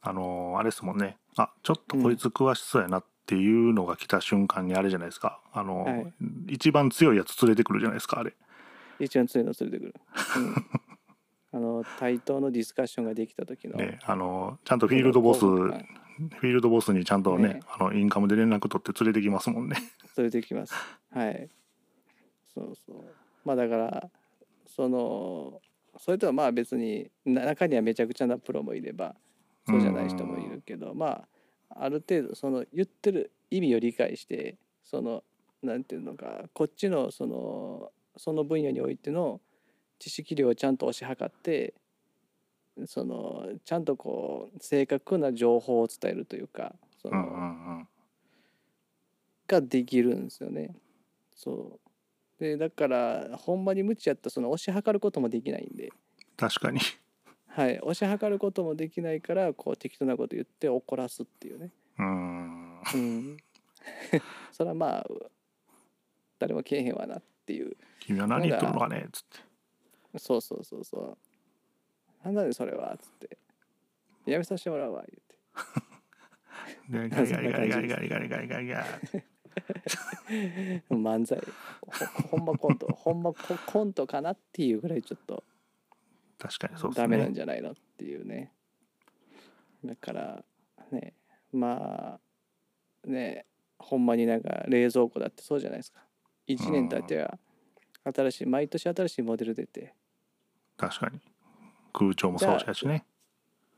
[0.03, 1.16] あのーあれですもんね。
[1.37, 5.41] あちょっとこいつ詳しそうやなっていうのが来た瞬間にあれじゃないですか。
[5.53, 6.12] あのーはい。
[6.49, 8.35] 一番強いやつ連れてくるじゃないですかあれ。
[9.01, 9.95] 一番強いの連れてくる、
[10.37, 10.55] うん、
[11.53, 15.86] あの対等のディスカッションができた時の、ねあのーちゃんとフィールドボスフはい。
[16.20, 17.61] ィールドボスにちゃんとねね。
[17.68, 19.76] あのインカムで連絡取って連れてきますもんね。
[20.16, 20.74] 連れてきます。
[21.11, 21.49] はい。
[22.53, 23.05] そうそう。
[23.44, 24.11] まあだから
[24.66, 25.61] その
[25.96, 29.14] それとはまあ別にな中にはめちゃくちゃなプロもいれば
[29.66, 31.07] そうじゃない人もいるけどま
[31.70, 35.22] あある程度その言ってる意味を理解してその
[35.62, 39.40] なんていうのかこっちのそのその分野においての
[39.99, 41.74] 知識量をちゃんと推し量って
[42.86, 47.88] そのちゃんとこう正確な情報を伝えるというかその、うんうんうん。
[49.46, 50.76] ができるんですよね。
[51.34, 51.78] そ
[52.38, 52.42] う。
[52.42, 55.90] でだからほんまに無知やったらその推し量ることもできないんで、
[56.36, 56.80] 確かに。
[57.49, 61.70] はい、推し量ることもできないからこう適当なこと言って怒らすっていうね。
[61.99, 62.80] うん。
[62.94, 63.36] うん、
[64.53, 65.07] それはまあ
[66.38, 67.76] 誰もけえへんわなっていう。
[68.01, 69.47] 君は何言ってるのかねっつって
[70.17, 71.19] そうそうそうそう。
[72.25, 73.39] なんだねそれはっつって。
[74.27, 75.89] やめさせてもらうわ言って。
[76.89, 79.23] でガリガリガリガリガリガリガリガリガリ
[80.91, 81.41] 漫才。
[81.81, 85.43] ほほんまコント ほんまココントかなっていうぐらいちょっと。
[86.39, 88.53] 確かにそうですダメなんねじゃないのっていうね。
[89.85, 90.45] だから
[90.91, 91.15] ね
[91.53, 92.21] ま
[93.05, 93.47] あね
[93.79, 96.05] ほんまになんか冷蔵庫だってそうじゃないですか。
[96.47, 97.39] 1年経っては
[98.05, 99.94] 新しい毎年新しいモデル出て。
[100.76, 101.20] 確かに。
[101.92, 103.05] 空調もそうやしね。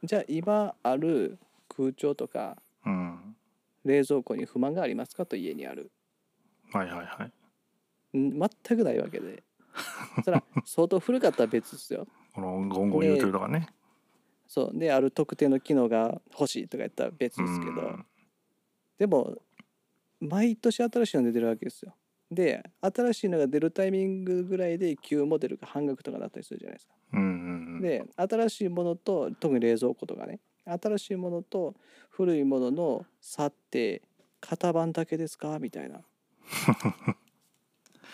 [0.02, 3.36] じゃあ今ある空調とかうん。
[3.84, 5.90] 冷蔵庫に不満がありますかと家にある。
[6.72, 7.30] はいはいは
[8.14, 8.18] い。
[8.18, 9.42] ん全くないわけで。
[10.24, 12.06] そら相当古かったら別ですよ。
[12.34, 13.68] このゴンゴン言うてるとかね。
[14.46, 14.78] そう。
[14.78, 17.72] である特定の機能が欲しいとか言ったら別ですけど。
[17.72, 18.06] うん。
[18.98, 19.38] でも
[20.20, 21.94] 毎年新しいの出てるわけですよ
[22.30, 26.94] で新しいのが出るタイミングぐらいで旧モデルが半額とかなったりするじゃないですか。
[27.14, 27.24] うんう
[27.78, 30.38] んで新しいものと特に冷蔵庫とかね。
[30.66, 31.74] 新しいものと
[32.10, 34.02] 古いものの差って
[34.40, 35.58] 型番だけですか？
[35.58, 36.02] みたいな。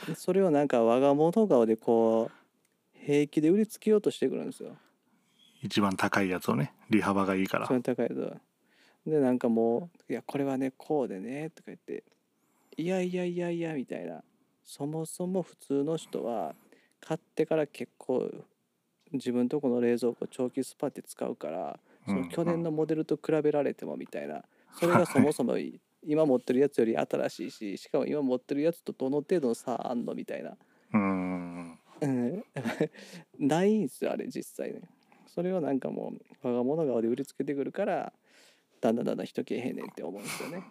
[0.07, 4.77] で それをなんか我が物顔でこう平気で売りつけようとしてくるんですよ。
[5.63, 7.67] 一番高いやつをね利幅がいいから。
[7.67, 8.15] その高いと
[9.07, 12.05] でなんかもう「いやこれはねこうでね」とか言って
[12.77, 14.23] 「いやいやいやいや」みたいな。
[14.63, 16.57] そもそも普通の人は
[17.01, 18.29] 買ってから結構
[19.13, 24.45] 自分とこの冷蔵庫長期スパって使うからその去年のモデルと比べられてもみたいな。
[24.79, 30.57] それがそもそもい今持ってるやつより新しいししかも今持ってるやつとどの程度の差あんのみたいな。
[30.93, 31.79] うん。
[32.01, 32.45] うん。
[33.39, 34.83] ないんですよあれ実際ね。
[35.27, 38.13] それをなんかもう我が物顔で売りつけてくるから
[38.81, 40.63] だんだんだんだん人けえへんねんって思うんですよね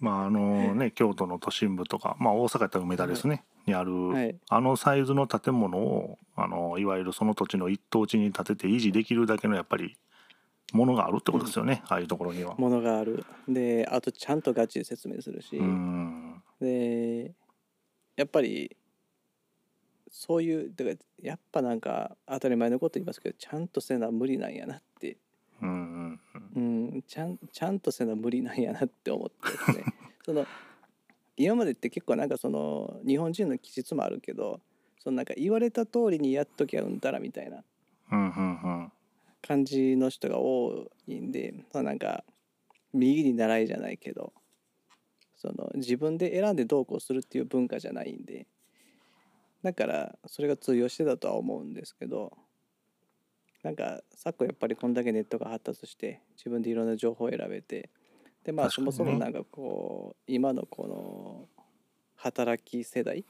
[0.00, 4.36] まああのね京都の都心部とか、まあ、大阪やったら梅田ですね、にある、はい。
[4.48, 9.96] あのサイズの建物をあのいわゆるその土地の一等地に建てて維持できるだけのやっぱり
[10.72, 12.54] ものがあるってことですよね、ああいうところには。
[12.56, 13.24] ものがある。
[13.48, 16.42] であとちゃんとガチで説明するし、うん。
[16.60, 17.32] で
[18.16, 18.76] やっぱり
[20.10, 25.16] そういうだからやっぱなんか当たり前のこと言いますけどちゃんとせな無理なんやなって
[26.56, 29.84] うんちゃんちゃんとせな無理なんやなって思ってですね。
[30.24, 30.46] その
[31.36, 34.60] 今までって結構なんかその日本人の気質もあるけど
[34.98, 37.64] そのなんか言われた通りにやっときゃうんたらみたいな
[39.40, 42.24] 感じの人が多いんでそのなんか
[42.92, 44.32] 右に習いじゃないけど
[45.36, 48.46] その自分で選んでどうこうするっていう文化じゃないんで
[49.62, 52.36] だからそれが通用してたとは思うんですけど
[53.62, 57.90] なんか昨今やっぱりこんだけネットが発達して自分でいろんな情報を選べて
[58.44, 61.64] でまあそもそもなんかこう今のこの
[62.16, 63.24] 働き世代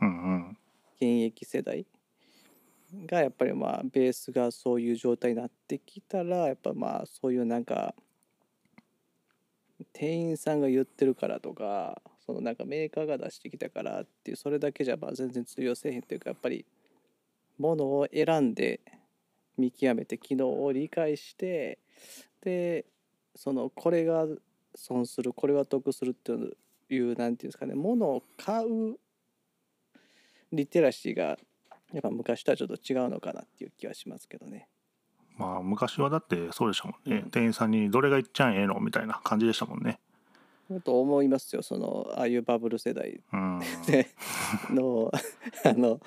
[0.00, 0.58] うんうん。
[0.96, 1.86] 現役世代
[3.06, 7.94] がやっぱりまあベースがそういう状態になってきたらやっぱまあそういうなんか
[9.92, 16.64] 店員さんが言ってるからとかそのなんかメーカーが出してきたからっていうそれだけじゃまあ全然通用せえへんというかやっぱり
[17.58, 18.80] ものを選んで
[19.58, 21.78] 見極めて機能を理解して
[22.42, 22.86] で
[23.34, 24.26] そのこれが
[24.74, 26.56] 損するこれは得するっていう
[26.90, 28.96] いうなんていうんですかねものを買う
[30.52, 31.36] リテラシーが
[31.92, 34.68] やっぱ昔とはちょっと違うのかなっていう気はしますけどね。
[35.36, 40.00] まあ昔はだってそうでしたもんね、うん店員さんにどれがいっちゃんええのみたいな感じでしたもんね。
[40.84, 44.08] と思いますよそのああいうバブル世代うんで
[44.68, 45.10] の
[45.64, 45.98] あの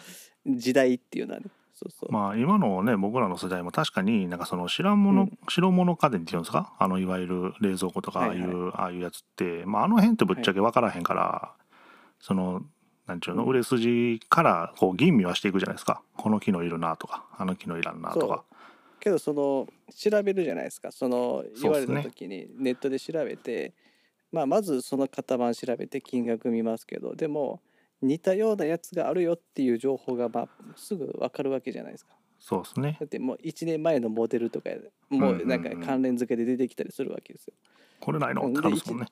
[0.46, 1.48] 時代っていうのはね
[1.82, 5.38] そうそう、まあ今のね僕らの世代も確かになんかその知らんもの、うん。
[5.50, 6.74] 白物家電っていうんですか？
[6.78, 11.54] あのいわゆる冷蔵庫とかああいう、はいああいうやつって、まあ、あの辺ってぶっちゃけ分からへんから、
[12.20, 12.62] その
[13.08, 13.44] なんちゅうの？
[13.44, 13.50] うん。
[13.50, 16.04] 売れ筋からこう吟味はしていくじゃないですか。
[16.18, 18.44] この機能いるなとかあの機能いらんなとか。
[19.00, 20.92] けどその調べるじゃないですか。
[20.92, 23.74] その言われた時にネットで調べて、
[24.32, 27.62] まあ、まずその型番調べて金額見ますけどでも
[28.02, 32.14] 似たようなやつがあるよっていう情報がまあすぐ分かるわけじゃないですか。
[32.40, 32.98] そうですね。
[33.00, 34.70] だってもう1年前のモデルとか
[35.10, 37.54] もうなんか関連付けで出てきたりするわけですよ。
[38.00, 39.08] これないのうんってなるもんね。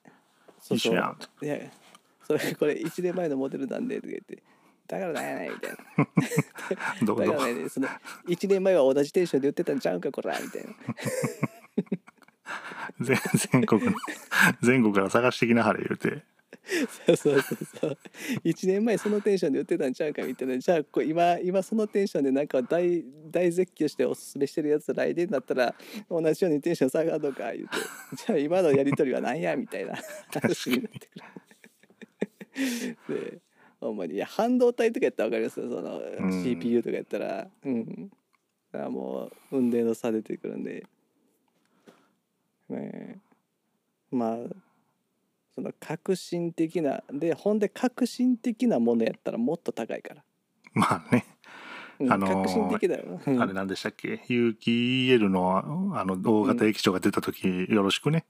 [0.59, 0.89] そうそう。
[0.89, 1.17] 一緒やん。
[1.45, 1.57] いや
[2.25, 4.43] それこれ1年前のモデルなんでとか言って
[4.87, 7.05] だからなんやないみたいな。
[7.05, 7.87] どうぞだからねその
[8.27, 10.69] 1年前は同じテンションで言ってたんちゃうんかこらみたいな。
[12.99, 13.17] 全
[13.51, 13.93] 全国の
[14.61, 16.23] 全国から探してきなはれ言うて
[17.05, 17.97] そうそうそうそう。
[18.45, 20.57] 1年前そのテンションで言ってたんちゃうかみたいな。
[20.59, 25.75] じゃあこう今今そのテンションでなんか大大絶叫しておすすめしてるやつ来年だったら
[26.09, 27.77] 同じようにテンション下がるのか言うて。
[28.27, 29.95] じゃあ今のやり取りは何やみたいな。
[30.31, 30.99] 話になって
[33.07, 33.21] くる。
[33.31, 33.39] で
[33.79, 34.15] ほんまに。
[34.15, 35.69] いや半導体とかやったら分かりますよ。
[35.69, 36.43] そのうん。
[36.43, 37.47] CPU とかやったら。
[37.65, 38.09] うん。
[38.71, 40.85] だからもう運命の差出てくるんで。
[42.69, 42.79] ね。
[42.79, 43.17] え
[44.11, 44.37] まあ
[45.59, 50.23] その革新的なでほんで革新的なものやったらもっと高いから、
[50.73, 51.25] まあね。
[51.99, 53.41] うんあのー革新的だよ、うん。
[53.41, 54.21] あれなんでしたっけ？
[54.29, 54.71] 有機
[55.11, 55.57] EL の
[55.97, 58.23] あの大型液晶が出た時よろしくね、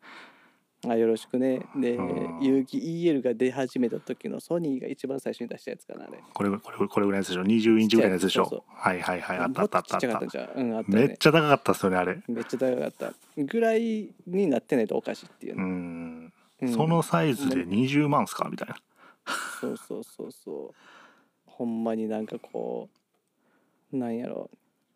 [0.88, 1.68] あよろしくね。
[1.76, 2.40] でうん。
[2.42, 6.20] 有機 EL が出始めた時のソニーが一番最初に出したやつかなあれ。
[6.34, 8.46] これこれこれぐらいでしょ？20インチぐらいのやつでしょ？
[8.50, 9.38] そうはいはいはい。
[9.38, 9.98] あったあったあった。
[10.18, 10.64] あもったう？
[10.64, 12.20] んあったためっちゃ高かったっすよねあれ。
[12.28, 13.14] めっちゃ高かった。
[13.38, 16.34] ぐらいになってないとおかしいっていううね、んうん
[16.68, 18.48] そのサイズで20万っすか？
[18.50, 18.76] みたいな。
[19.62, 20.76] そうそうそうそう。
[21.46, 22.90] ほんまになんかこ
[23.94, 24.50] うなんやろ。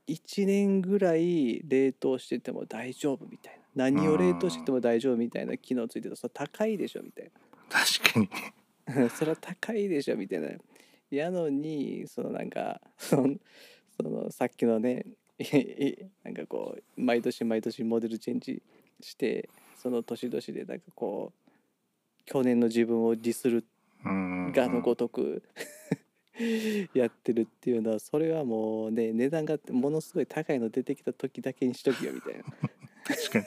[0.07, 3.85] 1年ぐらい冷凍してても大丈夫みたいな。
[3.89, 6.09] 何を冷凍してても大丈夫みたいな機能ついてた。
[6.11, 7.31] らそれ高いでしょみたいな。
[7.69, 9.09] 確かに。
[9.11, 10.49] それは高いでしょみたいな。
[11.09, 13.35] やのにそのなんか その
[13.95, 15.05] そのさっきのね
[16.23, 18.61] なんかこう毎年毎年モデルチェンジ
[18.99, 21.42] してその年々でなんかこう
[22.25, 23.65] 去年の自分をディスる
[24.05, 25.43] うんがのごとく
[26.93, 32.43] やってるっていうのはそれはもうね値段がものすごい高いの出てきた時だけにしときよみたいな。
[33.05, 33.45] 確かに。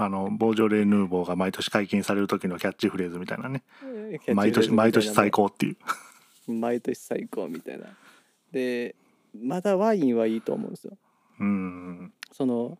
[0.00, 3.64] あのボージョレ・ヌーボーが毎年解禁される時のキャッチフレーズみたいなね。
[4.32, 5.72] 毎年毎年最高ってい
[6.46, 6.52] う。
[6.52, 7.86] 毎年最高みたいな。
[8.52, 8.94] で
[9.34, 10.96] まだワインはいいと思うんですよ。
[11.40, 12.12] うん。
[12.32, 12.78] その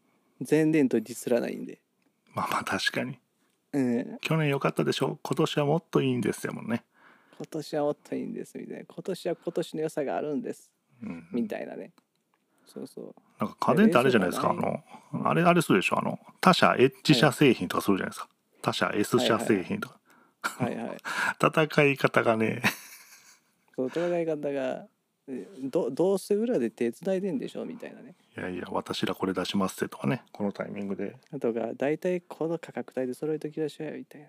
[0.49, 1.81] 前年とディスらないんで。
[2.35, 3.19] まあまあ確かに
[3.73, 5.19] うん去年良かったでしょ？
[5.23, 6.85] 今年はもっといいんですよもんね、
[7.37, 8.85] 今年はもっといいんですみたいな。
[8.87, 10.71] 今年は今年の良さがあるんです。
[11.03, 11.93] うん、みたいなね。
[12.67, 13.15] そうそう。
[13.39, 14.51] なんか家電ってあれじゃないですか？
[14.51, 14.83] あの
[15.29, 15.99] あれあれするでしょ？
[15.99, 18.29] あの他社 H 社製品とかするじゃないですか、
[18.63, 19.99] 他社 S 社製品とか、
[20.43, 20.97] はいはい。
[21.41, 22.63] 戦い方がね。
[23.77, 24.89] その戦い方がえ
[25.63, 28.15] どどうせ裏で手伝いでんでしょみたいなね。
[28.37, 30.23] いやいや私らこれ出しますってとかね。
[30.33, 31.17] このタイミングで。
[31.39, 34.29] とか大体この価格帯で揃えときましょうよみたいな。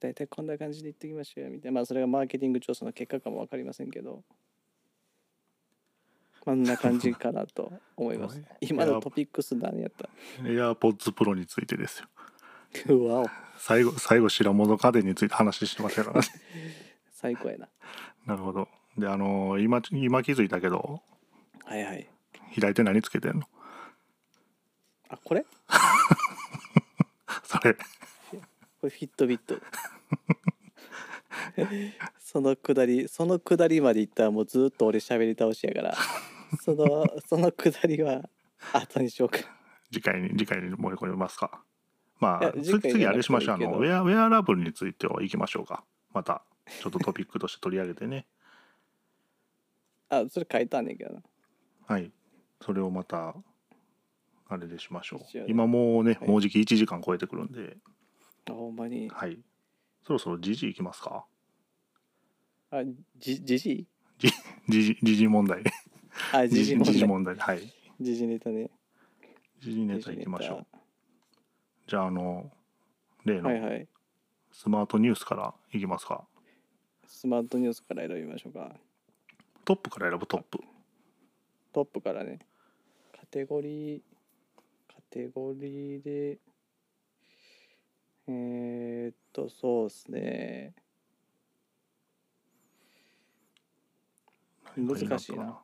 [0.00, 1.74] 大体こんな感じで言ってきましょうよみたいな。
[1.74, 4.22] まあそれがマーケティング調査の結果かも分かりませんけど。
[6.40, 8.40] こんな感じかなと思います。
[8.62, 10.08] 今のトピックス何やった
[10.42, 12.08] ？AirPods Pro についてですよ。
[12.94, 13.26] うわお。
[13.58, 16.28] 最後最後白物家電について話してましたからね。
[17.12, 17.68] 最高やな。
[18.26, 18.68] なるほど
[18.98, 21.02] であの今今気づいたけど。
[21.64, 22.08] はいはい。
[22.50, 23.42] 左手何つけてんの？
[25.08, 25.44] あこれ？
[27.44, 27.74] それ。
[28.80, 29.56] これフィットビット。
[32.18, 35.96] そのくだりそのくだりまでいったらもうずっと俺喋り倒しやから。
[36.60, 38.28] そのそのくだりは
[38.72, 39.38] 後にしようか。
[39.92, 41.62] 次回に次回に盛り込みますか？
[42.18, 43.54] まあ次あれしましょう。
[43.56, 45.84] あのウェアウェアラブルについては行きましょうか。
[46.12, 46.42] また
[46.80, 48.26] ちょっとトピックとして取り上げてね
[50.08, 51.22] あそれ書いたんねんけどな。
[51.86, 52.10] はい。
[52.60, 53.34] それをまた
[54.48, 55.20] あれでしましょう。
[55.48, 56.28] 今もうねはい。
[56.28, 57.76] もうじき1時間超えてくるんで。
[58.48, 59.08] あほんまに。
[59.08, 59.38] はい。
[60.06, 61.26] そろそろ時事いきますか？
[62.70, 62.82] あ
[63.18, 63.86] じじじい？
[64.18, 64.32] 時
[64.68, 65.62] 事時事問題。
[66.32, 66.92] あ じじい問題。
[66.94, 67.36] 時事問題。
[67.36, 67.60] はい。
[68.00, 68.70] じじネタね。
[69.58, 70.66] 時事ネタいきましょう。
[71.86, 72.50] 時じゃああの
[73.24, 73.50] 例の
[74.52, 76.26] スマートニュースからいきますか。
[77.06, 78.76] スマートニュースから選びましょうか
[79.66, 80.60] トップから選ぶトップ。
[81.72, 82.38] トップからね。
[83.12, 84.00] カテゴリー
[84.86, 86.38] カテゴリーで
[88.28, 90.74] えー、っとそうですね。
[94.76, 95.60] 難しいな。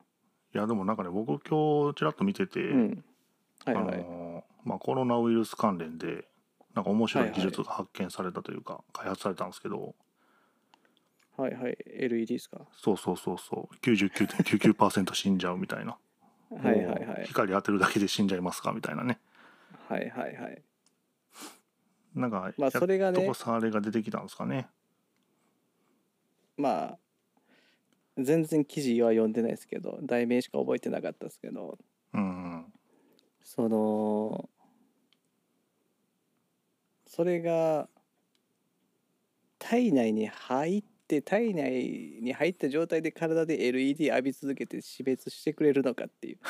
[0.53, 3.05] いやでもなんかね僕今日ちらっと見てて、うん。
[3.64, 6.24] はいはい、あのーまあ、コロナウイルス関連で
[6.74, 9.94] なんか面白い技術が発見されたというか、開発されたんですけど
[11.37, 11.76] はいはい。
[11.87, 12.66] LED ですか？
[12.72, 13.74] そうそうそうそう。
[13.76, 15.97] 99.99%死んじゃうみたいな。
[16.51, 17.24] はいはいはい。
[17.26, 18.72] 光当てるだけで死んじゃいますか？
[18.72, 19.18] みたいなね。
[19.89, 20.62] はいはいはい。
[22.14, 24.68] なんかまあそれがねやっとこさあれが出てきたんですかね。
[26.59, 26.99] まあ
[28.18, 31.78] 全然記事は読んでないですけど題名しか覚えてなかったですけど。
[32.12, 32.72] うん。
[33.43, 34.51] その
[37.07, 37.89] それが
[39.59, 46.38] 体内に入って体内に入った状態で体で LED 浴び続けて死別してくれるのかっていう。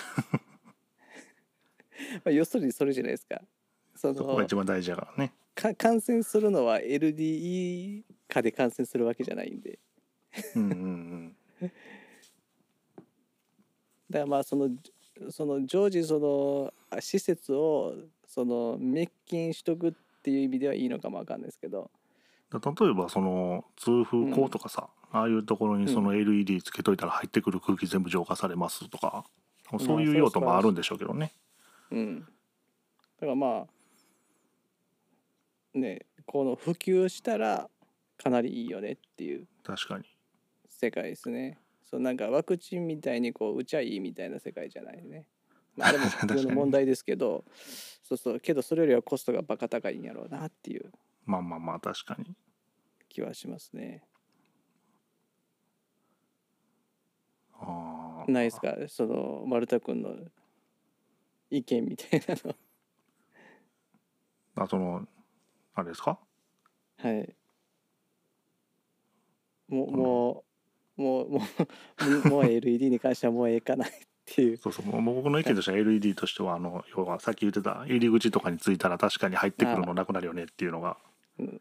[2.24, 3.42] まあ要するにそれじゃないですか。
[3.96, 5.32] そそこがの一番大事だからね。
[5.54, 9.80] か感染するのは LDE 下で感染するわけじゃないんで。
[10.54, 11.60] うんうんうん。
[14.08, 14.70] だからまあその
[15.30, 17.96] その常時そのあ施設を
[18.26, 19.92] その滅菌しとくっ
[20.22, 21.82] ていう意味ではいいのかもわかんないですけど。
[21.82, 21.88] だ
[22.58, 29.24] 例えばその通風口とかさ、ああいうところにその LED つけといたら入ってくる空気全部浄化されますとか、
[29.78, 31.32] そういう用途もあるんでしょうけどね。
[31.90, 32.20] うん。
[32.20, 32.26] だ
[33.20, 33.66] からま
[35.74, 37.68] あねこの普及したら
[38.22, 39.46] かなりいいよねっていう。
[39.62, 40.04] 確かに。
[40.68, 41.58] 世界ですね。
[41.84, 45.26] そうなんかワクチンみたいにこう打ちゃいいみたいな世界じゃないね、
[45.76, 47.44] まあ、あれも普及の問題ですけど
[48.02, 48.40] そうそう。
[48.40, 50.90] けどそれよりはコストがバカ高いんやろうなっていう
[51.24, 52.34] まあまあまあ確かに。
[53.08, 54.02] 気はしますね。
[57.54, 58.30] あー。
[58.30, 58.74] ないですか？
[58.88, 60.14] その丸田君の
[61.50, 62.54] 意見みたいなの。
[64.56, 65.06] あその
[65.74, 66.18] あれですか？
[66.98, 67.34] はい。
[69.68, 70.44] もうも
[70.98, 71.40] うもうも
[72.24, 73.88] うもう LED に関してはもうええかなっ
[74.24, 74.56] ていう。
[74.56, 80.96] そうそうもう僕の意見としては LED としてはあの要はさっき言ってた入り口とかについたら確かに入ってくるのなくなるよねっていうのが。
[81.04, 81.11] うん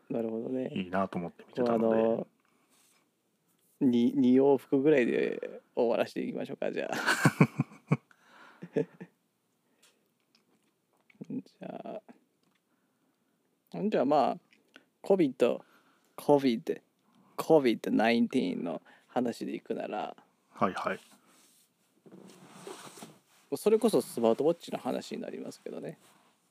[0.09, 0.69] なるほどね。
[0.73, 2.03] いいなと思って見てたので。
[2.03, 2.27] の
[3.81, 6.95] 2, 2往復ぐらいで終わらせていきましょうか じゃあ。
[11.29, 12.01] じゃ
[13.73, 13.81] あ。
[13.83, 14.37] じゃあまあ
[15.03, 15.59] COVID
[16.17, 16.81] COVID
[17.37, 20.15] COVID-19 の話でいくなら。
[20.51, 20.99] はいはい。
[23.57, 25.97] それこそスマートウォッチの話になりますけどね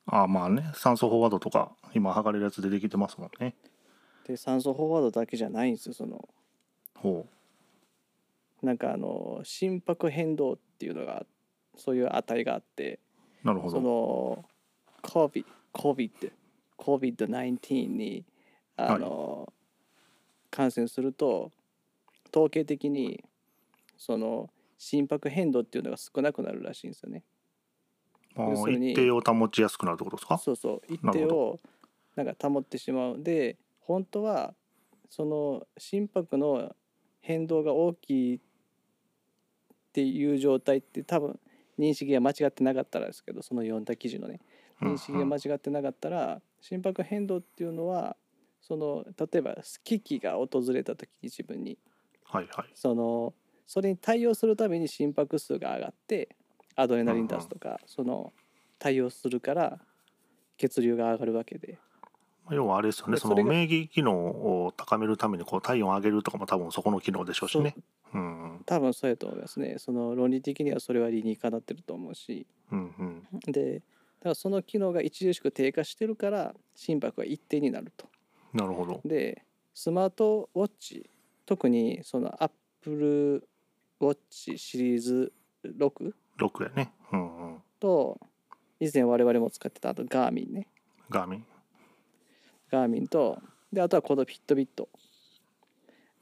[0.07, 3.55] ああまあね酸素飽和度とか今測れるやつ出てきてますもんね。
[4.26, 6.28] で酸素飽和度だけじゃないんですよその。
[6.96, 7.26] ほ
[8.62, 11.24] なんかあの心拍変動っていうのが
[11.76, 12.98] そういう値があって。
[13.42, 13.80] そうなるほど。
[13.80, 14.44] の
[15.03, 16.32] COVID COVID
[16.78, 18.24] COVID-19 に
[18.76, 19.53] あの、
[20.51, 21.53] 感染すると
[22.32, 23.22] 統計的に
[23.98, 24.48] その
[24.78, 27.22] 心拍変動っていうのが少なくなるらしいんですよね。
[28.37, 28.93] あ要するに。
[28.93, 30.39] 一定を保ちやすくなるってことですか？
[30.39, 30.83] そうそう。
[30.93, 31.59] 一定を
[32.16, 33.22] なんか保ってしまう。
[33.22, 34.55] で本当は
[35.09, 36.74] その心拍の
[37.20, 38.41] 変動が大きいっ
[39.93, 41.39] ていう状態って多分
[41.78, 44.41] 認識が間違ってなかったらですけどその読んだ記事のね。
[44.81, 48.16] うん認識が間違ってなかったら心拍変動っていうのは
[48.62, 51.76] その例えば危機が訪れた時に自分に。
[52.24, 52.70] はいはい。
[52.74, 53.35] その
[53.66, 56.31] それに対応するために心拍数が上がって
[56.77, 58.33] アドレナリン出すとかその
[58.79, 59.79] 対応するから
[60.57, 61.79] 血流が上がるわけで。
[62.51, 67.77] 要はあれですよねその免疫機能を高めるためにこう体温を上げるとかも多分そこの機能でしょうしね。
[68.12, 68.18] う。
[68.18, 68.61] んうん。
[68.66, 69.77] 多分そうやと思いますね。
[69.79, 72.47] その論理的にはそれは理にかなってると思うし。
[72.73, 73.53] うんうん。
[73.53, 78.07] でだからその機能が著しく低下してるから心拍が一定になると。
[78.53, 79.01] なるほど。
[79.05, 79.45] で
[79.75, 81.09] スマートウォッチ
[81.47, 82.51] 特にそのアッ
[82.81, 83.49] プル
[84.01, 85.33] ウォッチシリーズ
[85.64, 86.93] 6 6やね。
[87.12, 87.62] うんうん。
[87.78, 88.18] と
[88.80, 90.66] 以前我々も使ってたあとガーミンね。
[91.11, 91.47] ガーミン
[92.70, 93.38] ガーミンと
[93.72, 94.88] であとはこのフィットビット。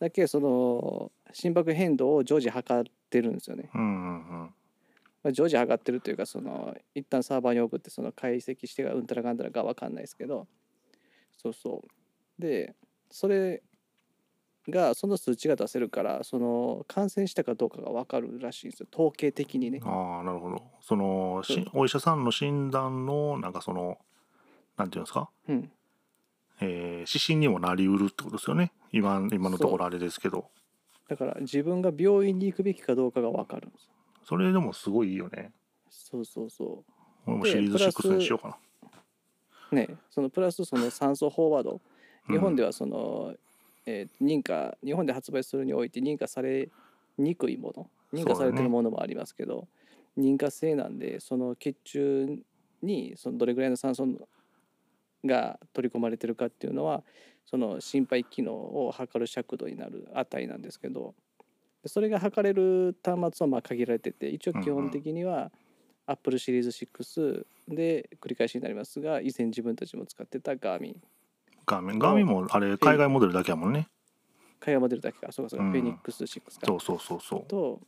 [0.00, 4.54] だけその心拍変動を常時測ってるんですよね、うんうんうん。
[5.22, 10.46] まあ、常時測ってるというかその一旦サーバーに送ってその解析してがうんたらかんたらか分かんないですけど。
[11.36, 12.42] そうそう。
[12.42, 12.74] で
[13.10, 13.62] それ
[14.70, 18.86] がその数値が出せるからその感染したかどうかが分かるらしいんですよ。
[18.92, 19.80] 統計的にね。
[19.84, 20.62] ああなるほど。
[20.80, 23.98] そのしお医者さんの診断のなんかその
[24.76, 25.70] なんていうんですか、うん。
[26.60, 28.72] えー指針にもなりうるってことですよね。
[28.92, 30.50] 今今のところあれですけど。
[31.08, 33.92] だから自分が病院に行くべきかどうかが分かるんですよ。
[34.24, 35.52] それでもすごいいいよね。
[35.88, 36.84] そうそうそ
[37.26, 38.56] 俺もでシリーズプラス6にしようかな。
[39.72, 41.80] うねそのプラスその酸素飽和度。
[42.28, 42.34] うん。
[42.34, 43.34] 日本ではその、
[43.88, 46.68] えー認可日本で発売するにおいて認可され
[47.16, 49.66] にくいもの認可されてるものもありますけど、
[50.18, 52.38] 認可制なんでその血中
[52.82, 54.06] にそのどれぐらいの酸素
[55.24, 57.02] が取り込まれてるかっていうのは
[57.46, 61.14] その心肺機能を測る尺度になる値なんですけど
[61.82, 65.50] でそれが測れる端末はまあ限られてて一応基本的には
[66.06, 70.96] Apple シリーズ6で繰り返しになりますが以前自分たちも使ってたガーミン
[71.68, 73.88] ガーミンガーミンもあれ海外モデルだけやもんね
[74.58, 77.80] 会話モデルだけかそうかそうか、うんフェニックス6かそうそうそうそうと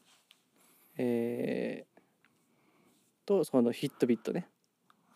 [0.98, 4.46] えー、とそのヒットビットね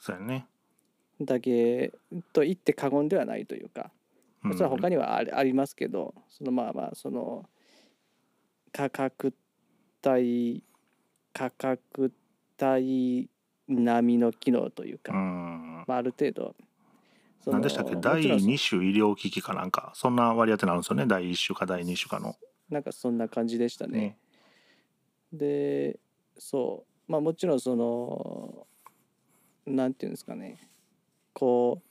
[0.01, 0.47] そうやね
[1.21, 1.93] だけ
[2.33, 3.91] と言って過言ではないというか、
[4.45, 7.49] うんそれは他にはありありますけどそのまあまあその
[8.73, 9.33] 価格
[10.07, 10.62] 帯
[11.33, 12.12] 価格
[12.61, 13.31] 帯
[13.69, 16.55] 並みの機能というか、うんまあ、ある程度
[17.47, 17.97] 何でしたっけ？
[17.97, 18.39] 第もちろん。
[18.41, 19.93] 2種医療機器かなんか？
[19.95, 21.07] そんな割り当てになるんですよね。
[21.07, 22.37] 第1種か第2種かの。
[22.71, 23.99] なんかそんな感じでしたね。
[23.99, 24.19] ね。
[25.33, 25.99] で
[26.39, 27.13] そう。
[27.13, 28.67] まあもちろんその
[29.67, 30.57] なんていうんですかね。
[31.33, 31.83] こ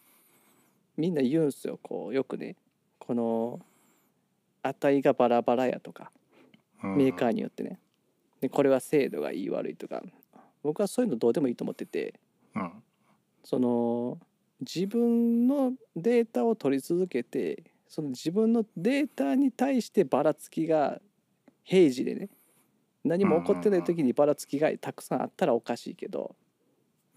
[0.97, 1.79] うみんな言うんすよ。
[1.81, 2.55] こうよくね。
[2.99, 3.59] この
[4.63, 6.11] 値がバラバラやとか。
[6.83, 6.97] うん。
[6.97, 7.79] メーカーによってね。
[8.41, 10.01] でこれは精度がいい悪いとか。
[10.63, 12.19] 僕はそういうのどうでもいいと思ってて。
[12.55, 12.71] うん。
[13.43, 14.17] その
[14.63, 20.99] 自分のデータを取り続けてその自分のデータに対してばらつきが
[21.63, 22.29] 平時でね
[23.03, 26.35] 何も起こってない時にばらつきがたくさんあったらおかしいけど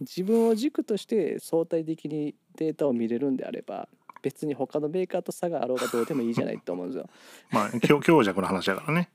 [0.01, 3.89] 自分を軸として相対的にデータを見れるんであれば
[4.23, 7.09] 別に他のメーカーと差があろうがどうでもいいじゃないと思うんですよ。
[7.53, 9.09] まあ強強弱の話やからね。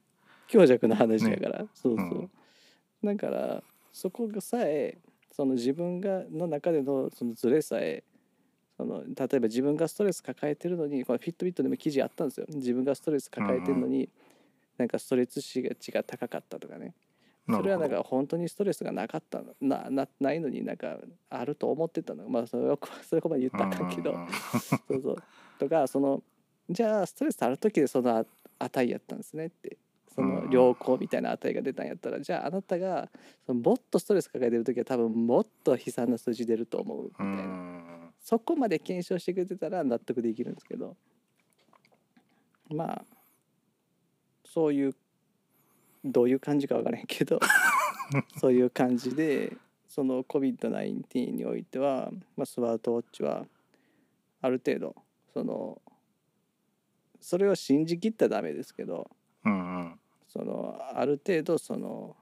[0.47, 2.29] 強弱の話だから、そうそう、うん。
[3.03, 4.97] だからそこがさえ
[5.31, 8.03] その自分がの中でのそのズレさえ
[8.81, 12.47] その例えば自分がストレス抱えてるのにこのフィットビットでも記事あったんですよ。
[12.49, 14.09] 自分がストレス抱えてるのに、
[14.79, 16.95] なんかストレス値が値が高かったとかね。
[17.47, 19.53] それはなんか本当にストレスがなかったの。
[19.61, 20.97] ななないのになんか
[21.29, 22.27] あると思ってたの。
[22.27, 24.13] まあそれはそれこまで言ったかんけど。
[24.13, 24.27] うん
[24.89, 25.15] そうそう。
[25.59, 26.23] とかその
[26.67, 28.25] じゃあストレスある時でその
[28.57, 29.77] 値やったんですねって。
[30.13, 33.09] その良好みたいな値が出たんやったら、じゃああなたが
[33.45, 40.95] そのもっとストレス抱えてる時は多分もっと悲惨な数字出ると思うみたういな、んそこまで検証してくれてたら納得できるんですけど
[42.69, 43.01] まあ
[44.45, 44.95] そういう
[46.03, 47.39] どういう感じか分からへんけど
[48.39, 49.55] そういう感じで
[49.87, 53.45] その COVID-19 においては、まあ、スマートウォッチは
[54.41, 54.95] ある程度
[55.33, 55.81] その
[57.19, 59.09] それを信じきったらダメですけど
[59.45, 59.99] うんうん。
[60.27, 62.15] そのある程度その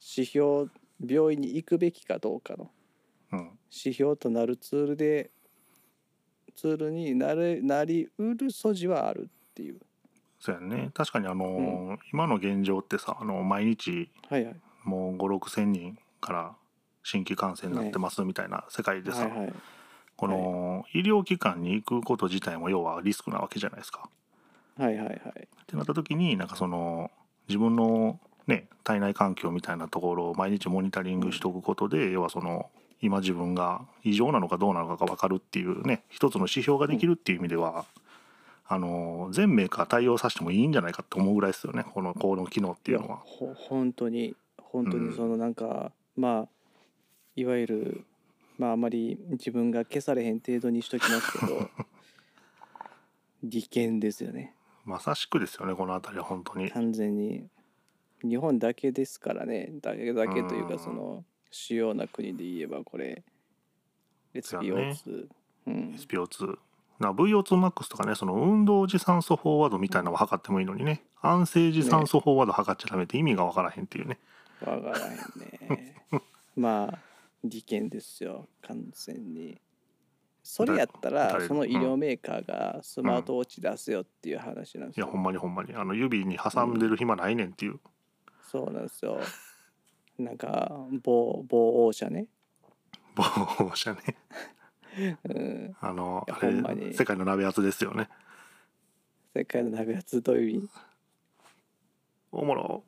[0.00, 0.70] 指標
[1.04, 2.70] 病院に行くべきかどうかのうん
[3.32, 5.30] 指標となるツールで
[6.54, 9.80] ツールになれなりうる素地はあるっていう。
[10.38, 10.90] そうやね。
[10.94, 14.10] 確かにあのー今の現状ってさあの毎日
[14.84, 16.56] もう5 6千人から
[17.02, 19.52] 新規感染になってますみたいな世界でさ、はいはい。
[20.16, 24.08] この医療機関に行くこと自体も要はリスクなわけじゃないですか。
[24.78, 25.16] はいはいはい。
[25.16, 25.18] っ
[25.66, 27.10] てなった時になんかその
[27.48, 32.70] 自分のね体内環境みたいなところを毎日モニタリングしておくことで、要はその
[33.00, 37.84] 今自分が異常なのかどうなのかが分かるっていうね一つの指標ができるっていう意味では、
[38.68, 43.18] あの全メーカー対応させてもいいんじゃないかと思うぐらいですよねこのこの機能っていうのは。
[43.24, 46.48] ほ本当に本当うんにそのなんか、まあ
[47.36, 48.04] いわゆる
[48.58, 51.70] まああまり自分が消されへん程度にしときますけど
[53.44, 56.70] 利権ですよねまさしくですよねこの辺りは本当に。
[56.70, 57.46] 完全に
[58.22, 63.22] 日本だけですからねだけだけといううんかその主要な国で言えばこれ
[64.42, 64.90] そうやね。
[65.04, 65.26] SPO2、
[65.66, 66.58] うん、SPO2
[66.98, 71.02] な VO2max とかねその運動時酸素フォワードみたいなのを測ってもいいのにね。
[71.20, 74.18] 安静時酸素フォワード測っちゃダメって意味が分からへんっていうね。
[74.64, 75.96] わからへんね。
[76.56, 76.98] まあ
[77.44, 78.48] 利権ですよ。
[78.62, 79.60] 完全に。
[80.42, 81.48] それやったら誰？
[81.48, 85.74] その医療メーカーがスマートウォッチ出すよっていう話なんですよ、いやほんまにほんまに。
[85.74, 87.80] あの指に挟んでる暇ないねんっていう、
[88.48, 89.18] そうなんですよ
[90.18, 92.26] なんか某某王社ね、
[93.14, 93.24] 防
[93.58, 94.00] 護者ね
[95.24, 98.08] うん、あのあほんまにれ世界の鍋圧ですよね
[99.34, 100.68] 世界の鍋やつどういう意味
[102.32, 102.84] おもろ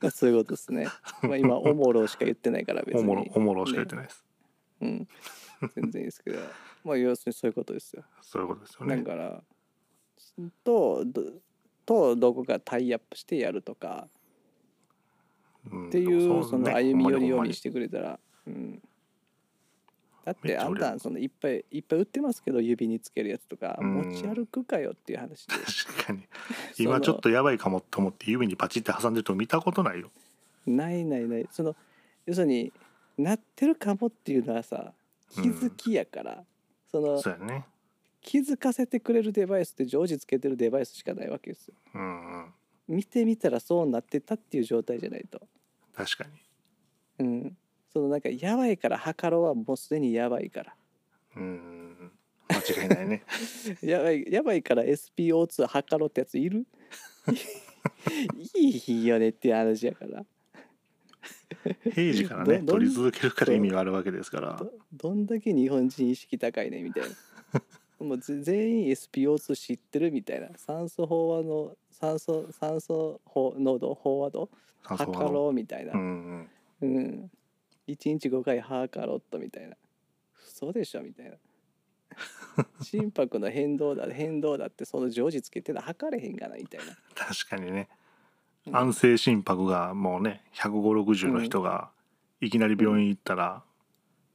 [0.00, 0.88] まあそういうことですね。
[1.22, 3.00] まあ今、おもろしか言ってないから別に。
[3.00, 4.24] おもろおもろしか言ってないです、
[4.82, 5.08] うん。
[5.74, 6.38] 全然いいですけど。
[6.84, 8.04] まあ要するにそういうことですよ。
[8.20, 9.42] そういうことですよだねから、
[10.64, 11.22] と、ど
[11.86, 14.08] とどこかタイアップしてやるとか。
[15.70, 18.18] うんっていうそそのね歩み寄りようにしてくれたら。
[18.46, 18.82] うん。
[20.24, 23.94] だってあんたそのいっぱいいっぱい売ってますけど指につけるやつとかうん。
[24.10, 25.54] 持ち歩くかよっていう話で。
[25.54, 26.22] 確かに。
[26.78, 30.10] 今ちょっとやばいかもと思って指にパチって挟んでると見たことないよ。
[30.66, 31.48] ないないない。
[31.50, 31.74] その
[32.26, 32.72] 要するに
[33.18, 34.92] なってるかもっていうのはさ
[35.30, 36.44] 気づきやから、
[36.90, 37.66] そのそうやね
[38.24, 41.74] 気づかせてくれるデバイスって常時つけてるデバイスしかないわけですよ。
[41.94, 42.54] うんうん。
[42.88, 45.40] 見てみたらそうなってたっていう状態じゃないと。
[45.94, 46.24] 確か
[47.18, 47.26] に。
[47.26, 47.56] うん。
[47.92, 50.74] そのなんかやばいから測ろうはもうすでにやばいから。
[51.36, 52.10] うん
[52.48, 53.24] 間違いないね。
[53.82, 56.66] やばいやばいから SPO2 測ろうってやついる？
[58.54, 58.68] い
[59.02, 60.24] いよねっていう話やから。
[61.92, 64.56] 平時からね取り続けるから意味があるわけですから。
[64.56, 67.08] どどんだけ日本人意識高いねみたいな
[68.00, 70.48] もうぜ全員 SPO2 知ってるみたいな。
[70.56, 74.50] 酸素飽和の酸素酸素飽濃度飽和度？
[74.82, 75.92] 測ろうみたいな。
[75.92, 76.48] うん
[76.80, 76.96] うん。
[76.96, 77.30] うん。
[77.88, 79.76] 1日5回測ろうとみたいな。
[80.46, 81.36] 嘘でしょみたいな。
[82.82, 86.96] 心拍の変動だ変動だってその常時つけてたら測れへんがなみたいな。
[87.14, 87.88] 確かにね。
[88.66, 88.76] うん。
[88.76, 91.90] 安静心拍がもうね15060の人が
[92.40, 93.62] いきなり病院行ったら、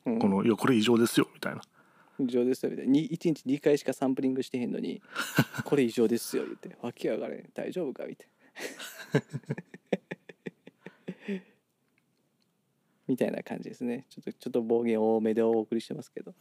[0.05, 0.19] うん。
[0.19, 1.61] この「いやこれ異常ですよ」みたいな
[2.23, 2.93] 異常ですよみたいな。
[2.93, 5.01] 1日2回しかサンプリングしてへんのに
[5.65, 6.75] これ異常ですよ言って。
[6.81, 7.49] わけわからへん。
[7.53, 8.33] 大丈夫かみたいな。
[13.07, 14.05] みたいな感じですね。
[14.09, 16.33] ちょっとちょっと暴言多めでお送りしてますけど。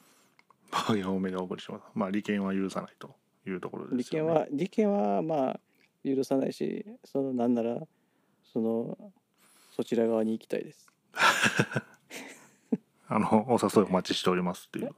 [0.71, 1.85] 暴言多めでお送りします。
[1.95, 3.15] まあ利権は許さないと
[3.47, 4.31] いうところで利権すよね。
[4.31, 5.61] は利権はまあ
[6.05, 7.81] 許さないしそのなんなら
[8.53, 9.13] その
[9.75, 10.89] そちら側に行きたいです。
[13.11, 14.91] あのお誘いお待ちしておりますっていう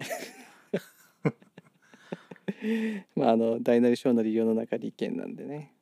[3.17, 5.75] まああの大なり小なり世の中利権なんでね。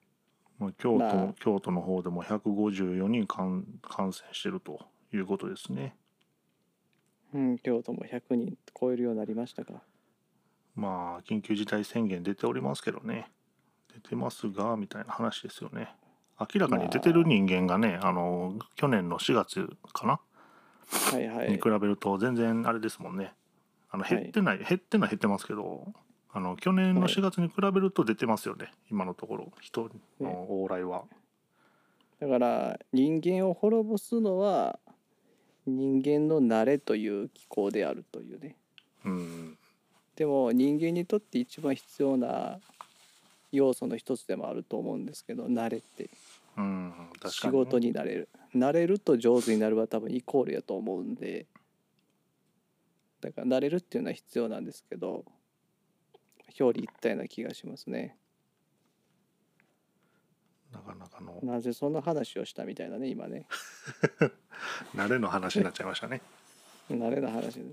[0.59, 1.35] まあ、京都、まあ。
[1.41, 5.97] 京都の方でも154人感感染してるということですね。
[7.35, 9.83] うん京都も100人超えるようになりましたか。
[10.75, 13.31] まあ緊急事態宣言出ておりますけどね。
[13.95, 15.89] 出てますがみたいな話ですよね。
[16.41, 18.13] 明らかに出てる人間がね、あ。
[18.13, 20.21] の去年の4月かな、
[21.13, 21.51] はいはい。
[21.51, 23.33] に比べると全然あれですもんね。
[23.91, 25.93] あのはい減ってない、減ってない減ってますけど
[26.31, 29.53] あの去年の4月に比べると出てますよね、今のところ。
[29.61, 29.91] 人
[30.21, 31.05] の往来は。
[32.21, 34.79] だから人間を滅ぼすのは
[35.67, 38.57] 人間の慣れという機構であるというね。
[39.05, 39.59] うん。
[40.17, 42.59] でも人間にとって一番必要な
[43.53, 46.11] 要素の一つでもあると思うんですけど慣れって。
[46.57, 46.93] うん
[47.29, 48.29] 仕事になれる。
[48.55, 51.47] 慣れると上手になるは多分イコールやと思うんで。
[53.21, 55.25] だから慣れるっていうのは必要なんですけど
[56.59, 58.17] 表裏一体な気がしますね。
[60.73, 61.39] なかなかの。
[61.43, 63.47] なぜそんな話をしたみたいなね今ね。
[64.95, 66.21] 慣れの話になっちゃいましたね。
[66.91, 67.59] 慣れの話です。
[67.61, 67.65] い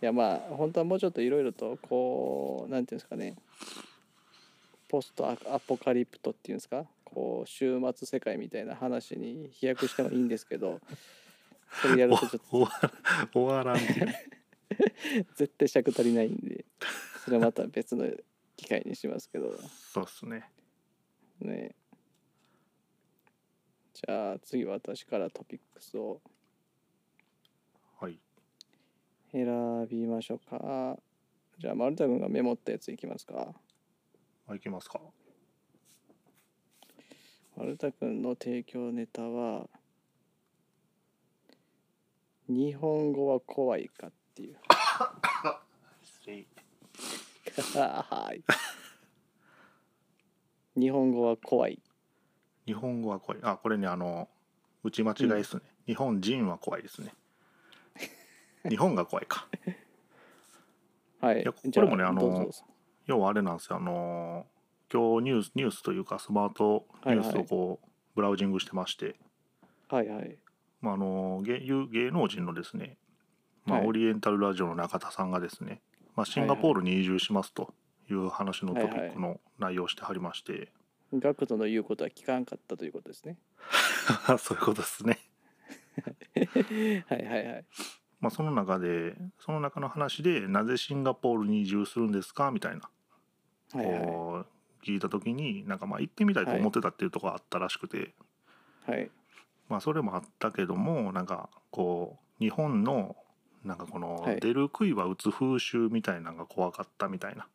[0.00, 3.36] やまあ本当はもうちょっといろいろとこうなんていうんですかね。
[4.88, 6.86] ポストアアポカリプトっていうんですか？
[7.04, 10.80] こう終末世界みたいな話に飛躍してもいいんですけど
[11.80, 12.66] それやるとちょっ
[13.32, 13.78] と終わらん
[15.36, 16.64] 絶対尺足りないんで
[17.24, 18.06] それはまた別の
[18.54, 19.50] 機会にしますけど
[19.92, 20.44] そうっすね。
[21.40, 21.74] ね
[23.94, 26.20] じゃあ次私からトピックスを
[27.98, 28.20] はい。
[29.32, 30.98] 選びましょうか
[31.58, 33.54] じゃあ丸田君がメモったやついきますか
[34.46, 35.00] あいきますか。
[37.56, 39.66] 丸田君の提供ネタは
[42.48, 44.56] 日本語は怖いかっていう
[47.62, 48.42] はい
[50.76, 51.80] 日本語は怖い
[52.66, 53.40] 日本語は怖い。
[53.42, 54.28] あ、これね、あの、
[54.82, 55.62] 打ち間違いですね。
[55.86, 57.14] 日本人は怖いですね。
[58.68, 59.46] 日本が怖いか。
[61.20, 62.64] はいいやこれもねあのどうぞどうぞ
[63.06, 63.76] 要はあれなんですよ。
[63.76, 64.46] あの、
[64.92, 69.16] 今日ニュース、ニュースというか、スマートニュースをこう、ブラウジングしてまして、
[69.88, 70.38] はいはい
[70.80, 72.98] まあ、あの芸有芸能人のですね、
[73.64, 75.82] まあはいオリエンタルラジオの中田さんがですね、
[76.16, 77.74] まあ、シンガポールに移住しますと
[78.10, 80.72] いう話のトピックの内容をしてはりまして、
[81.12, 83.38] ガクトの言うことは聞かんかったということですね。
[84.38, 85.18] そういうことですね。
[87.08, 87.64] はいはいはい。
[88.20, 92.88] まあ、その中でその中の話でなぜシンガポールに移住するんですかみたいな、
[93.74, 94.46] はいはいこう
[94.84, 98.14] 聞いた時になんかまあ行ってみたいと思ってたっていうところがあったらしくて、
[98.86, 99.10] はい。
[99.70, 103.16] まあ、それもあったけどもなんかこう日本の
[103.64, 104.40] なんかこのはい。
[104.40, 107.46] 出る杭は打つ風習みたいなのが怖かったみたいな。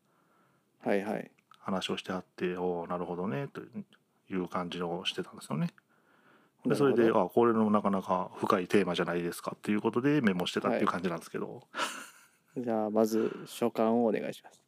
[0.84, 1.31] はいはい。
[1.60, 5.68] 話をしてあっておおなるほどねという感じをしてたんですよね。
[6.65, 6.95] でなるほど。
[6.95, 10.94] それであこれのなかなか深いテーマじゃないですかっていうことでメモしてたっていうはい。
[10.94, 11.68] 感じなんですけど、
[12.57, 14.64] じゃあまず書簡をお願いします。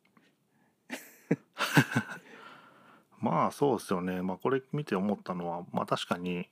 [3.20, 4.22] まあそうですよね。
[4.22, 6.50] まあこれ見て思ったのはまあ確かに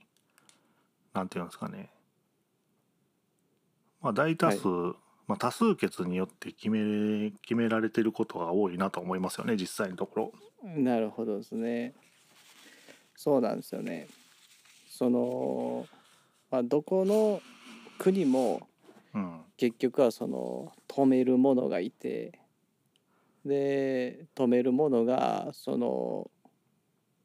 [1.14, 1.90] なんていうんですかね
[4.02, 4.68] まあ大多数、
[5.28, 10.32] まあ、多数決によって決め決められてることが多いなと思いますよね実際のところ。
[10.64, 11.94] なるほどですね
[13.16, 14.08] そうなんですよね
[14.90, 15.88] その、
[16.52, 17.42] まあ、どこの
[17.98, 18.68] 国も
[19.14, 22.40] うん結局はその止めるものがいて
[23.46, 26.32] で止めるものがその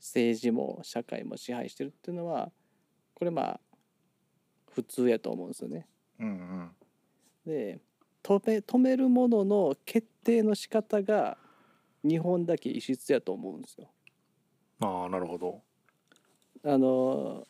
[0.01, 2.51] 政治も社会も支配してるっていうのは
[3.15, 3.61] これまあ
[4.73, 5.87] 普通やと思うんですよね。
[6.21, 6.71] うんうん
[7.47, 7.81] で
[8.23, 11.37] 止め止めるものの決定の仕方が
[12.03, 13.91] 日本だけ異質やと思うんですよ。
[14.81, 15.61] ああなるほど。
[16.65, 17.47] あの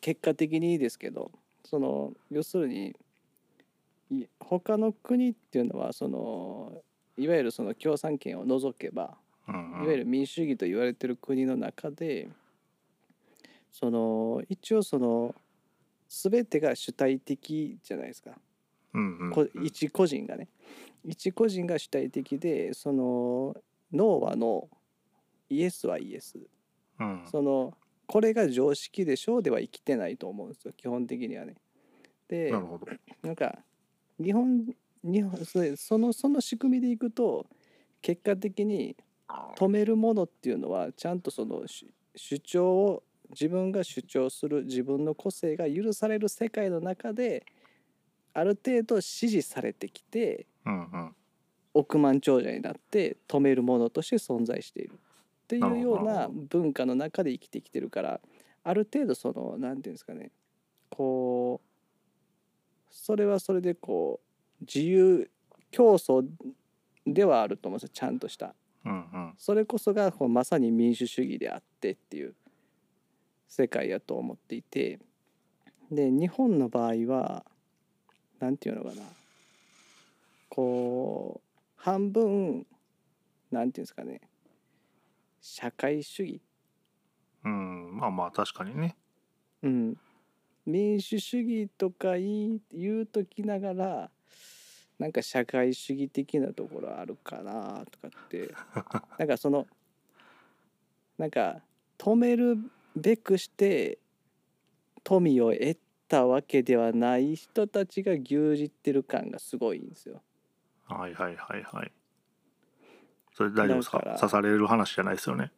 [0.00, 1.30] 結果的にですけど
[1.64, 2.96] その要するに
[4.10, 6.82] い他の国っていうのはその
[7.18, 9.18] いわゆるその共産権を除けば
[9.48, 12.28] うんうん、いわゆる民主主義と言われてる国の中で
[13.72, 15.34] その一応その
[16.10, 18.32] 全てが主体的じゃないですか。
[18.92, 20.48] うんうんこ一個人がね。
[21.04, 23.54] 一個人が主体的でその
[23.92, 26.36] ノーはノーイエスはイエス。
[26.98, 27.22] うん。
[27.30, 27.74] その
[28.06, 30.72] これが常識でしょうでは生きてないと思うんですよ。
[30.76, 31.54] 基本的にはね。
[32.26, 32.52] で
[33.22, 33.60] なんか
[34.18, 34.66] 日本
[35.04, 37.46] 日本それそのその仕組みでいくと
[38.02, 38.96] 結果的に
[39.56, 47.44] 止めるものっていうのはちゃんとその主主張を自分が主張する自分の個性が許される世界の中で
[48.32, 51.14] ある程度支持されてきてうんうん。
[51.72, 54.98] 億万長者になって止めるものとして存在している。
[55.44, 58.20] っていうような文化の中で生きてきてるから
[58.62, 60.30] ある程度その何て言うんですかね
[60.90, 64.20] こうそれはそれでこ
[64.60, 65.28] う自由
[65.72, 66.24] 競争
[67.06, 68.54] ではあると思うんですよちゃんとした。
[68.84, 69.34] うんうん。
[69.38, 72.34] それこそがこうまさに民主主義であってっていう
[73.50, 75.00] 世界やと思っていて
[75.90, 77.44] で日本の場合は
[78.38, 79.02] 何て言うのかな。
[80.48, 82.66] こう半分
[83.50, 84.20] なんていうんですかね。
[85.40, 86.40] 社会主義、
[87.44, 88.96] うんまあまあ確かにね。
[89.62, 89.96] うん、
[90.64, 94.10] 民主主義とか言い言うときながら
[94.98, 98.54] なんか社会主義的なところあるかなとかって。
[99.18, 99.66] なんかその
[101.18, 101.60] なんか
[101.98, 102.56] 止める
[102.96, 103.98] べくして
[105.04, 110.22] 富を得たわけではない人たちが牛耳ってる感がすごいんですよ。
[110.86, 111.92] はいはいはいはい。
[113.32, 114.16] それ大丈夫ですか？
[114.18, 115.52] 刺される話じゃないですよね。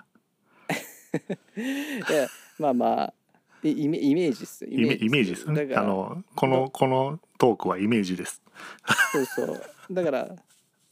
[1.56, 2.28] いや
[2.58, 3.14] まあまあ
[3.62, 5.52] いイメイメージっすイメイメージですよ。
[5.52, 5.66] ね。
[5.66, 5.86] だから。
[5.86, 8.42] あのこのこのトークはイメージです。
[9.12, 9.62] そうそう。
[9.90, 10.36] だから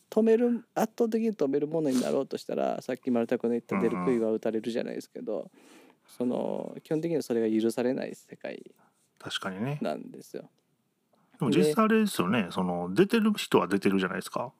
[0.08, 5.50] 止める圧倒的に止めるものになろうとしたらさっき丸太君の言った出る杭は打たれるじゃないですけど、
[6.16, 8.62] その基本的にはそれが許されない世界
[9.18, 10.50] 確かにねなんですよ。
[11.38, 14.52] でも実際あれですよねその出てる人は出てるじゃないですか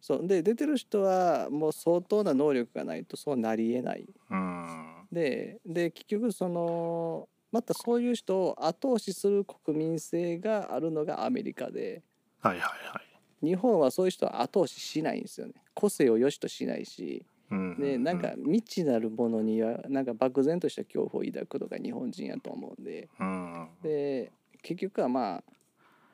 [0.00, 4.06] そうで出てる人はもう相当な能力がないとそうなりえない。
[4.30, 12.02] うんでで結局そのまたそういう人を後押しする国民性があるのがアメリカで
[12.40, 15.52] はいはいはい日本はそういう人は後押ししないんですよね。
[15.74, 17.26] 個性を良しとしないし。
[17.50, 23.08] うんでなんか未知なるものにはなんか漠然とした恐怖を抱くのが日本人やと思うんで。
[23.18, 25.44] うんで結局はまあ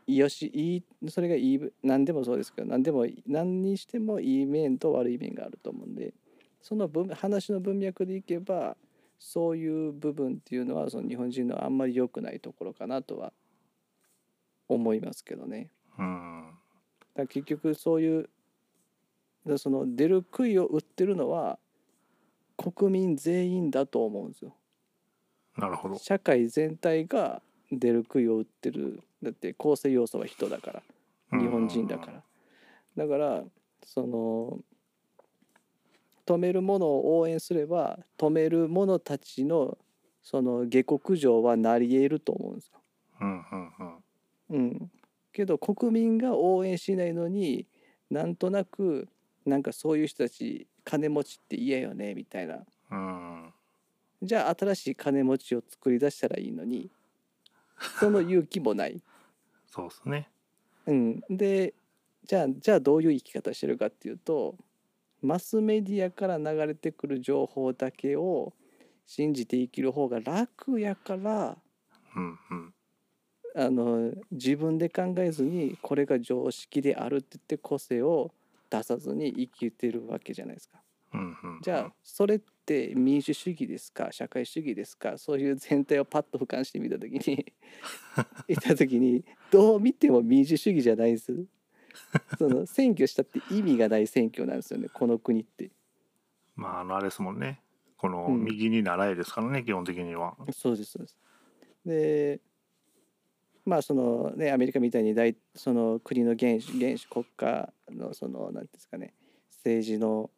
[0.09, 6.15] よしいいそれがいい何でもそうですけど何でも何にしてもいい面と悪い面があると思うんで。
[6.63, 8.77] その文話の文脈でいけば
[9.19, 13.33] そういう部分っていうのはその日本人のあんまり良くないところかなとは
[14.69, 15.71] 思いますけどね。
[15.99, 16.51] うん
[17.15, 18.31] だ結局そういう
[19.47, 21.59] だその出る杭を打ってるのは
[22.57, 24.55] 国民全員だと思うんですよ。
[25.57, 30.83] なるほど社会全体が出る杭を打ってるだって構成要素は人だか
[31.31, 32.23] ら日本人だから。
[32.97, 33.45] だから
[33.85, 34.59] その
[36.27, 39.79] 止めるものを応援すれば止める者たちの
[40.23, 42.81] その下克上はなり得ると思うんですよ。
[43.21, 44.05] うんうんうん
[44.51, 44.91] うん、
[45.33, 47.67] けど国民が応援しないのに
[48.11, 49.09] なんとなく
[49.51, 52.61] なんかそういう人たち金持ちって嫌よねみたいな。
[52.91, 53.53] うん。
[54.23, 56.91] じゃあ新しい金持ちを作り出したらいいのに
[57.99, 59.03] その勇気もない。
[59.67, 60.31] そうですね。
[60.87, 61.75] うん、で
[62.25, 64.57] じゃあじゃあどういう生き方してるかっていうと
[65.21, 68.55] マスメディアから流れてくる情報だけを
[69.07, 71.59] 信じて生きる方が楽やから
[72.17, 72.75] うんうん。
[73.57, 78.33] あの自分で考えずにこれが常識であるって言って個性を
[78.71, 80.81] 出さずに生きてるわけじゃないですか。
[81.13, 84.13] うんうんうんじゃあそれって民主主義ですか？
[84.13, 85.19] 社会主義ですか？
[85.19, 87.53] そういう全体をパッと俯瞰してみた時に
[88.49, 91.45] いた時にどう見ても民主主義じゃないです。
[92.39, 95.71] その選挙したって意味がない選挙なんですよねこの国って。
[96.55, 97.61] まああのあれですもんね
[97.97, 101.17] このうん右に習えですからね、基本的にはそうですそうです。
[101.85, 102.41] で
[103.65, 109.15] まあそのねアメリカみたいに大その国の原首原首国家のその何ですかね
[109.49, 110.31] 政治の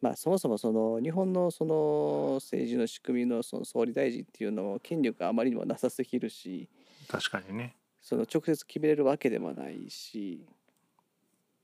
[0.00, 6.68] まあそもそもその日本のその政治の仕組みのその総理大臣っていうのも権力があまりにもなさすぎるし
[7.08, 7.76] 確かにね。
[8.00, 10.44] その直接決めれるわけでもないし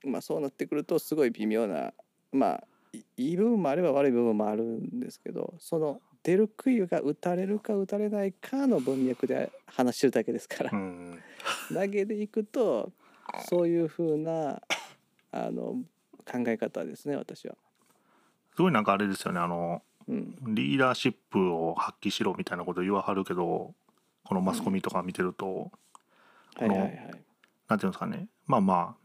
[0.04, 1.92] まあそうなってくるとすごい微妙な
[2.32, 11.18] まあいいい部分もあれば悪い部分もあるんですけどその出る杭が打たれるか打たれないかの文脈で話してるだけですから、うん。
[11.72, 12.92] 投げでいくと
[13.48, 14.60] そういうふうな
[15.32, 15.76] あの
[16.30, 17.54] 考え方ですね私は。
[18.54, 23.74] すごいなんかあれですよねあのうん、リーダーシップを発揮しろみたいなこと言わはるけど
[24.24, 25.70] このマスコミとか見てると、
[26.56, 27.10] はいはいはい。
[27.68, 29.00] なんていうんですかねまあまあ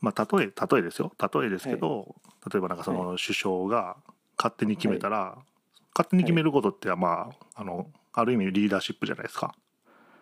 [0.00, 1.12] まあ例え例えですよ。
[1.18, 2.14] 例えですけど、
[2.52, 3.96] 例えばなんかその首相が
[4.36, 5.38] 勝手に決めたら、
[5.98, 9.52] 勝手に決めることってまああのある意味リーダーシップじゃないですか。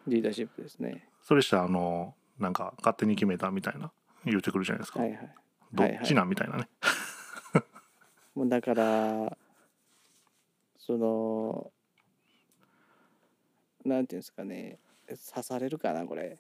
[0.07, 1.07] リーダーシップですね。
[1.23, 3.93] それしたらあのなんか勝手に決めたみたいな
[4.25, 5.35] 言うてくるじゃないですか、はいはい。
[5.75, 6.69] どっちなんみたいなね、
[8.35, 9.37] もうだから
[10.79, 11.71] その
[13.85, 14.79] なんていうんですかね。
[15.07, 16.39] 刺されるかなこれ。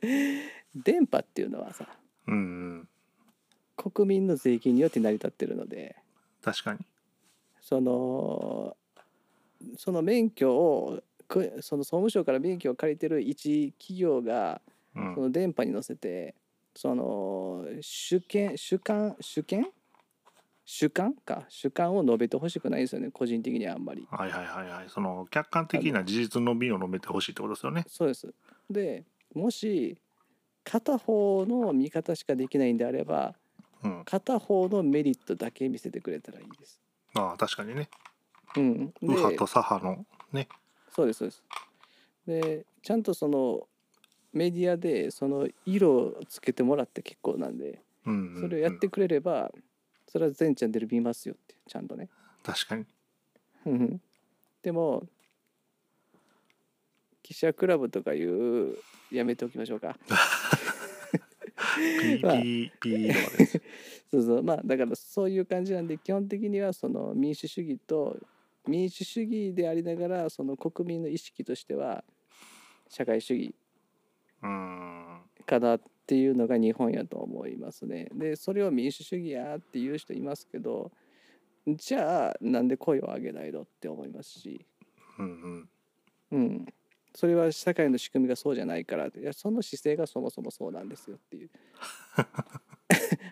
[0.74, 1.88] 電波っていうのはさ
[2.26, 2.38] うんう
[2.82, 2.88] ん。
[3.74, 5.96] 国民の税金によって成り立ってるので。
[6.42, 6.80] 確かに
[7.68, 8.74] その
[9.76, 14.62] その免許をくその総務省から免許を借りてる一企業が
[14.96, 16.34] うんその電波に乗せて
[16.74, 19.66] その主権主観主権？
[20.64, 21.44] 主観か？
[21.50, 24.08] 主観を述べてほしくないんですよね個人的にはあんまり。
[24.10, 28.32] はいはいはいはいその客観的な事実の美を述べてほしいってことですよねそうです。
[28.70, 29.04] で
[29.34, 29.98] もし
[30.64, 33.34] 片方の見方しかできないんであれば
[33.84, 36.80] うん、片方のメリットだけ見せてくれたらいいです。
[37.14, 37.88] ああ確かにね
[38.56, 40.48] うん、で右派と左派のね
[40.94, 41.42] そうですそうです。
[42.26, 43.66] でちゃんとその
[44.32, 49.50] メディアでその色をつけてもらって結構なんでうんうんそれをやってくれれば、
[50.06, 52.08] それは全チャンネル見ますよってちゃんとね。
[52.42, 52.86] 確かに
[53.66, 54.00] うん
[54.62, 55.06] でも
[57.22, 58.76] 記者クラブとかいう
[59.12, 59.96] やめておきましょうか。
[62.22, 63.62] まあ PPP とかです。
[64.10, 64.42] そうそう。
[64.42, 68.16] まあだからそういう感じなんで基本的にはその民主主義と
[68.66, 72.04] 民主主義でありながらその国民の意識としては
[72.88, 73.54] 社会主義
[74.42, 78.08] うんかなっていうのが日本やと思いますね。
[78.14, 80.90] でそれを民主主義やっていう人いますけど
[81.66, 84.64] じゃあなんで声を上げないのって思いますし、
[85.18, 85.68] うんうん。
[86.30, 86.66] うん、
[87.18, 91.50] それは社会の仕組みがそうじゃないからいやその姿勢がそもそもそうなんですよっていう。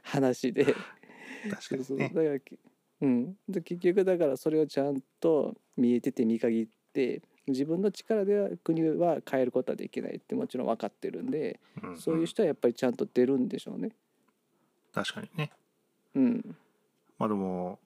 [0.03, 0.65] 話で。
[0.65, 2.09] 確かにね。
[2.13, 2.59] だからき
[3.01, 11.97] うん、で結局だからそれをちゃんと見えてて見限って自分の力では国は変えることはできないってもちろん分かってるんで、うんうん。
[11.97, 13.91] そういう人はやっぱりちゃんと出るんでしょうね。
[14.93, 15.53] 確かにね。
[16.17, 16.57] うん、
[17.19, 17.79] まあでも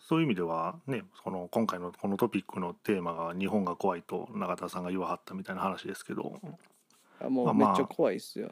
[0.00, 6.40] そういう意味ではねこの今回のこのトピックのテーマが日本が怖いと永田さんが言わはったみたいな話ですけど。
[7.20, 8.50] あもうめっちゃ怖いっすよ。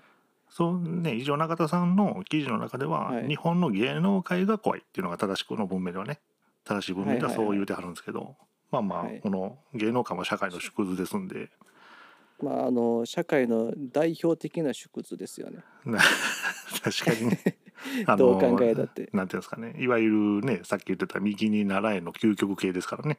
[0.48, 3.28] そうね以上永田さんの記事の中では、はい。
[3.28, 6.20] 日本の芸能界が怖いっていうのが正しくの文明ではね
[6.64, 7.46] 正しい文明でははいはいはい。
[7.48, 8.36] そう言うてはるんですけど、
[8.70, 9.20] まあまあ、はい。
[9.20, 11.50] この芸能界も社会の縮図ですんで。
[12.40, 15.58] まああの社会の代表的な縮図ですよね。
[15.84, 15.98] な
[16.82, 17.40] 確かにね。
[17.46, 17.63] あ
[18.16, 19.08] どう考えたって。
[19.12, 23.18] なんていうんですかねいわゆるねさっき言ってた右に習えの究極系ですからね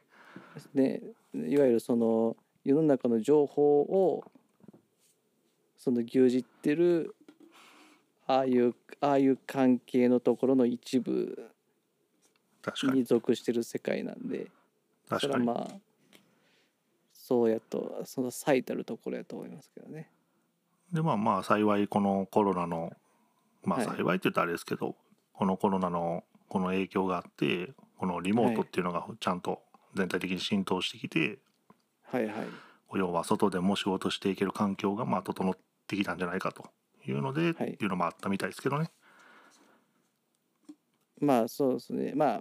[0.74, 1.02] ね、
[1.34, 4.24] いわゆるその世の中の情報を
[5.76, 7.14] その牛耳ってる
[8.26, 11.50] ああいうああいう関係のところの一部
[12.84, 14.48] にに属してる世界なんで
[15.20, 15.74] それはまあ
[17.12, 20.10] そうやとその最たるところやと思いますけどね。
[20.92, 22.92] でまあまあ幸いこのコロナの
[23.66, 24.96] まあはい幸いって言ったらあれですけど、
[25.32, 29.60] このコロナのこの影響があってこのリモートっていうのがちゃんと
[29.94, 31.38] 全体的に浸透してきて、
[32.04, 32.34] はいはい。
[32.94, 35.56] 要は外でも仕事していける環境がまあ整っ
[35.86, 36.70] てきたんじゃないかと
[37.04, 38.90] いうので、はいっていうのもあったみたいですけどね。
[41.20, 42.40] まあそうですねまあ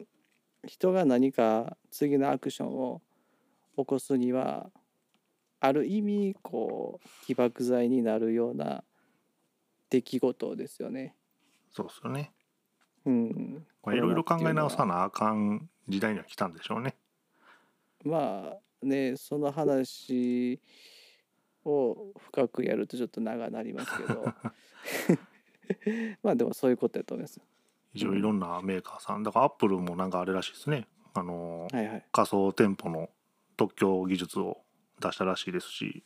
[0.67, 3.01] 人が何か次のアクションを
[3.77, 4.69] 起こすには
[5.59, 8.83] ある意味こう起爆剤になるような
[9.89, 11.15] 出来事ですよね。
[11.71, 12.31] そうですよね。
[13.05, 16.95] うん、まあいろいろ考え直さななあかん時代には来たんでしょうね。
[18.03, 20.59] まあねその話
[21.63, 24.25] を深くやるとちょっと長なりますけど
[26.23, 27.39] まあでもそういうことやと思います。
[27.93, 30.87] 一応いろんなメーカーさんだからアップルもなんかあれらしいですね。
[31.13, 32.05] あのはいはい。
[32.11, 33.09] 仮想店舗の
[33.55, 34.61] 特許技術を
[34.99, 36.03] 出したらしいですし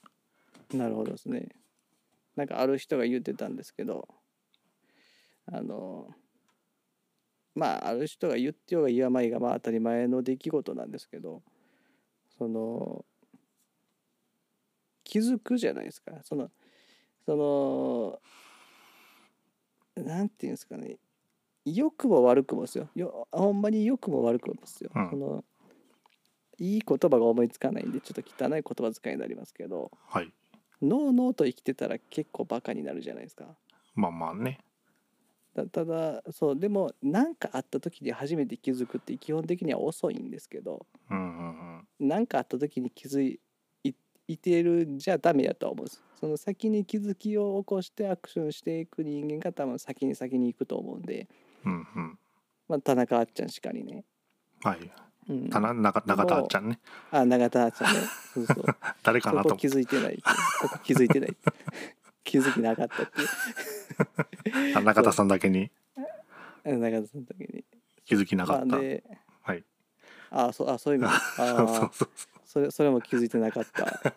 [0.74, 1.50] なるほどですね。
[2.36, 4.08] なんかある人が言ってたんですけど
[5.52, 6.08] あの
[7.56, 11.42] まあある人が言ってようが言わまいがまあ当たり前の出来事なんですけど
[12.38, 13.04] その
[15.04, 16.12] 気づくじゃないですか。
[16.24, 16.52] その
[17.26, 18.20] その
[19.96, 20.98] なんていうんですかね。
[21.66, 22.90] 良くも悪くもですよ。
[22.96, 25.10] よほんまに良くも悪くもですよ、うん。
[25.10, 25.44] その
[26.60, 30.32] いい言葉が思いつかないんでちょっと汚い言葉遣いになりますけどはい
[30.82, 33.46] ノーノーと生きてたら結構バカになるじゃないですか。
[33.96, 34.60] まあまあね
[35.54, 41.22] だただそうでも何かあった時に初めて気づくって基本的には遅いんですけどうんう
[41.82, 43.40] ん何かあった時に気づい
[43.84, 43.94] い
[44.28, 46.04] いてるんじゃダメやとは思うんです。
[46.20, 51.28] その先に気づきを起こしてアクションしていく人間が多分先に先に行くと思うんで、
[51.66, 52.20] うんうんうん
[52.68, 54.04] まあ、田中あっちゃんしかりね。
[54.62, 54.92] はい
[55.30, 56.80] うん、たな中中田あっちゃんね。
[57.12, 58.00] あ永田あっちゃんね。
[58.34, 58.66] そうそう。
[59.04, 59.68] 誰かなと思って。
[59.68, 60.20] づいてない。
[60.62, 61.38] そこ気づいてない。
[62.24, 64.78] 気づきなかったっていう。
[64.78, 65.70] あ中田さんだけに。
[66.66, 67.64] あ永田さんの時に。
[68.06, 68.66] 気づきなかった。
[68.66, 69.04] まあで
[69.44, 69.64] はい。
[70.32, 72.10] あそうあそういう意味あそうそうーそう。
[72.46, 74.14] それそれも気づいてなかった。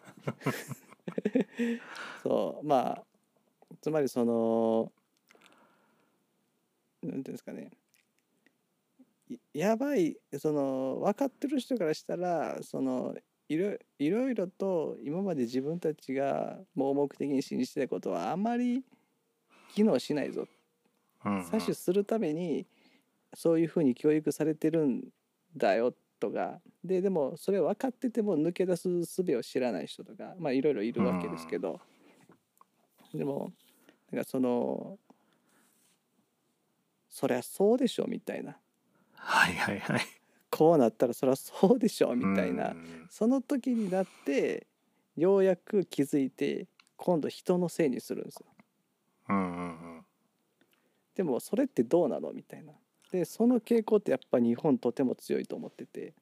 [2.23, 2.67] そう。
[2.67, 3.05] まあ
[3.83, 4.91] つまりその
[7.03, 7.65] なんていうんですかね。
[7.65, 7.82] い
[9.53, 13.15] やばいその分かってる人からしたらその
[13.49, 18.83] いろいろいろと今まで自分たちが盲目的に信じてたことはあんまり
[19.75, 20.47] 機能しないぞ。
[21.25, 21.41] うんうん。
[21.43, 22.67] 採取するために
[23.35, 25.03] そういうふうに教育されてるん
[25.57, 26.61] だよとか。
[26.85, 31.81] ででもそれ分かってても抜け出す術を知らない人とかまあいろいろいるわけですけど、
[33.15, 33.53] でも
[34.11, 34.99] なんかその
[37.09, 38.57] そりゃそうでしょみたいな
[39.25, 40.01] はいはいはい。
[40.51, 42.71] こうなったらそりゃそうでしょみたいな。
[42.71, 43.07] うん。
[43.11, 44.67] その時になって
[45.17, 46.67] ようやく気づいて
[46.97, 48.47] 今度人のせいにするんですよ。
[49.29, 50.05] うんうん
[51.15, 52.73] でもそれってどうなのみたいな。
[53.11, 56.15] でその傾向ってやっぱ日本とても強いと思ってて。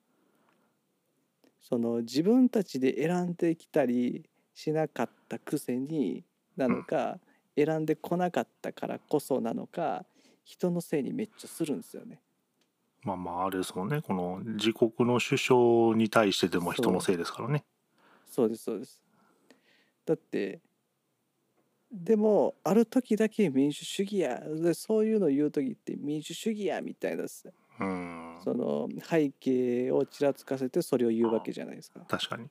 [1.60, 4.24] その自分たちで選んできたり
[4.54, 6.24] しなかったくせに
[6.56, 7.18] なのか、
[7.56, 10.04] 選んでこなかったからこそなのか
[10.44, 12.20] 人のせいにめっちゃするんですよね。
[13.02, 17.64] まあまああれですもんねこの自国の首相に対してでも人のせいですからね
[18.26, 19.02] そうですそうです。
[20.06, 20.60] だって
[21.92, 32.00] でもある時だけ民主主義やでそういうの言う時って民主主義やみたいなその背景をちらつかせてそれを言うわけじゃないですか。
[32.08, 32.48] 確かに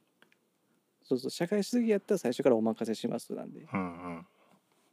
[1.04, 3.66] そうそう社会主義やったら最初からお任せしますなんで。
[3.74, 4.26] うん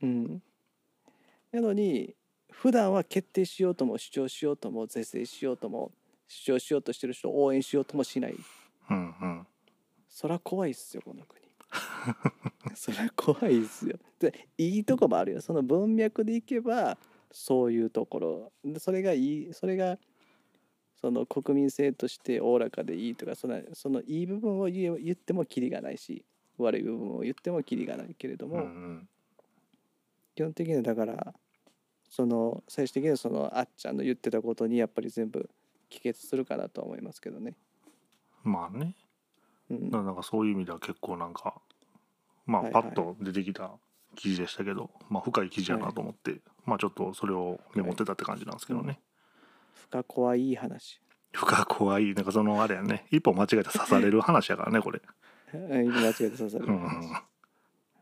[0.03, 0.43] うん。
[1.51, 2.15] なのに
[2.57, 5.91] 普段は決定しようとも主張しようとも是正しようとも
[6.27, 8.35] 主張しようとしてる人を応援しようともしない。
[8.91, 9.47] うんうんうん
[10.09, 11.43] そら怖いっすよこの国。
[12.75, 13.99] そりゃ怖いっすよ。
[14.19, 15.43] でいいとこもあるよ。
[15.43, 16.97] その文脈でいけば
[17.31, 19.99] そういうところでそれがいいそれが
[20.99, 26.25] その国民性としておおらかでいいとかそのそのいい部分を言え言ってもキリがないし
[26.57, 29.09] 悪い部分を言ってもキリがないけれども、うんうん
[30.35, 31.35] 基本的にはだから
[32.09, 35.49] その最終的にはそのあっちゃんの言ってたことにやっぱり全部
[35.89, 37.57] 帰結するかなとは思いますけどね。
[38.43, 38.95] まあね。
[39.71, 41.61] うん、なんかそういう意味では結構なんか
[42.47, 42.83] まあはいはい。
[42.85, 43.73] パッと出てきた
[44.15, 49.01] 記事でしたけど、まあ深い記事やなと思って、まあちょっとそれをメモってたって感じなんですけどね、
[49.75, 51.01] 深怖い話。
[51.33, 53.07] 深怖いなんかそのあれやね。
[53.11, 55.03] 一歩間違えたら刺される話やからねこれ、
[55.53, 55.89] うん。
[55.91, 56.89] 間違えて刺さるうんうん。
[56.89, 57.25] 話。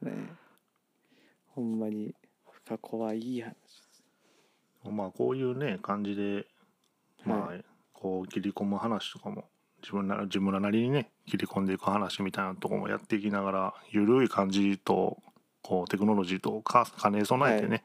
[0.02, 0.12] ね
[1.48, 2.14] ほんまに
[2.64, 3.54] 深怖い話。
[4.90, 6.46] まあこういうね感じで
[7.24, 7.54] まあ、は
[7.94, 9.44] こう切り込む話とかも
[9.82, 15.18] 自分な自分らなりにね切り込んでいく話みたいなとこもやっていきながらゆるい感じと
[15.62, 17.82] こうテクノロジーとか兼ね備えてね、はい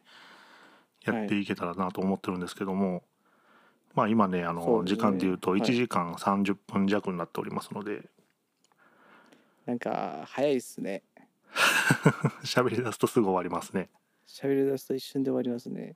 [1.05, 3.03] やっていけたらなと思ってるんですけども、
[3.95, 8.03] まあ今ねあの時間でいうとはい1時間30分弱になっておりますので
[9.65, 11.03] なんか早いっすね。
[12.43, 13.89] 喋、り出すとすぐ終わりますね。
[14.27, 15.95] 喋り出すと一瞬で終わりますね。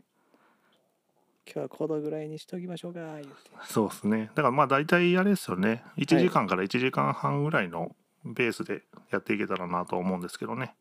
[1.45, 3.29] 今日はこのぐらいにしときましょうか言って。
[3.65, 7.95] そうですねだからまあ大体あれですよね1時間から1時間半ぐらいの
[8.35, 10.73] ペースでやっていけたらなとは思うんですけどね。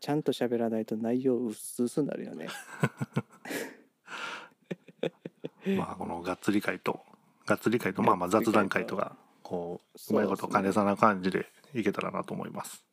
[0.00, 2.48] ちゃんと喋らないと内容薄々になるよね。
[5.76, 7.00] まあこのがっつり会と
[7.46, 12.84] がっつり会とまあまあ雑談会とかこううまいこと兼ねさな感じでいけたらなと思います。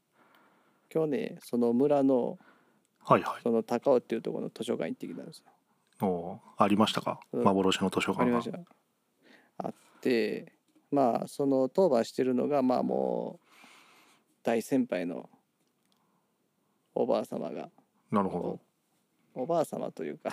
[0.94, 2.38] 今日ねその村の
[3.04, 3.42] はいはい。
[3.44, 5.46] その高尾っていうところの図書館行ってきたんですよ。
[6.02, 7.20] おありましたか？
[7.32, 8.52] うん幻の図書館がありまし。
[8.52, 8.60] た。
[9.58, 10.54] あって
[10.92, 13.48] まあその当番してるのがまあもう
[14.44, 15.30] 大先輩の
[16.94, 17.70] おばあ様が
[18.12, 18.60] なるほ
[19.34, 20.32] おばあ様というか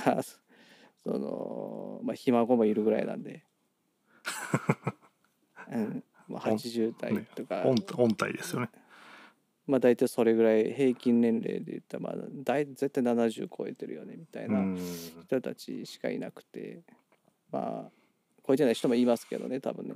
[1.02, 3.44] そのまあひ孫もいるぐらいなんで、
[5.72, 7.70] うん、まあ80代とか、ど。
[7.70, 8.70] 音音体ですよね。
[9.66, 12.14] まあ大体それぐらい平均年齢で言ったらまあ
[12.44, 14.78] 大絶対70超えてるよねみたいうなん
[15.26, 16.80] 人たちしかいなくて
[17.50, 17.90] まあ
[18.46, 19.94] 超えてない人もいますけどね多分ね。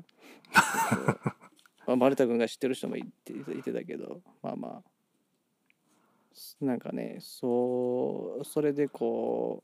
[1.86, 4.82] まあ、丸田君が知ってる人もいていてたけどまあま
[6.60, 9.62] あなんかねそうそれでこ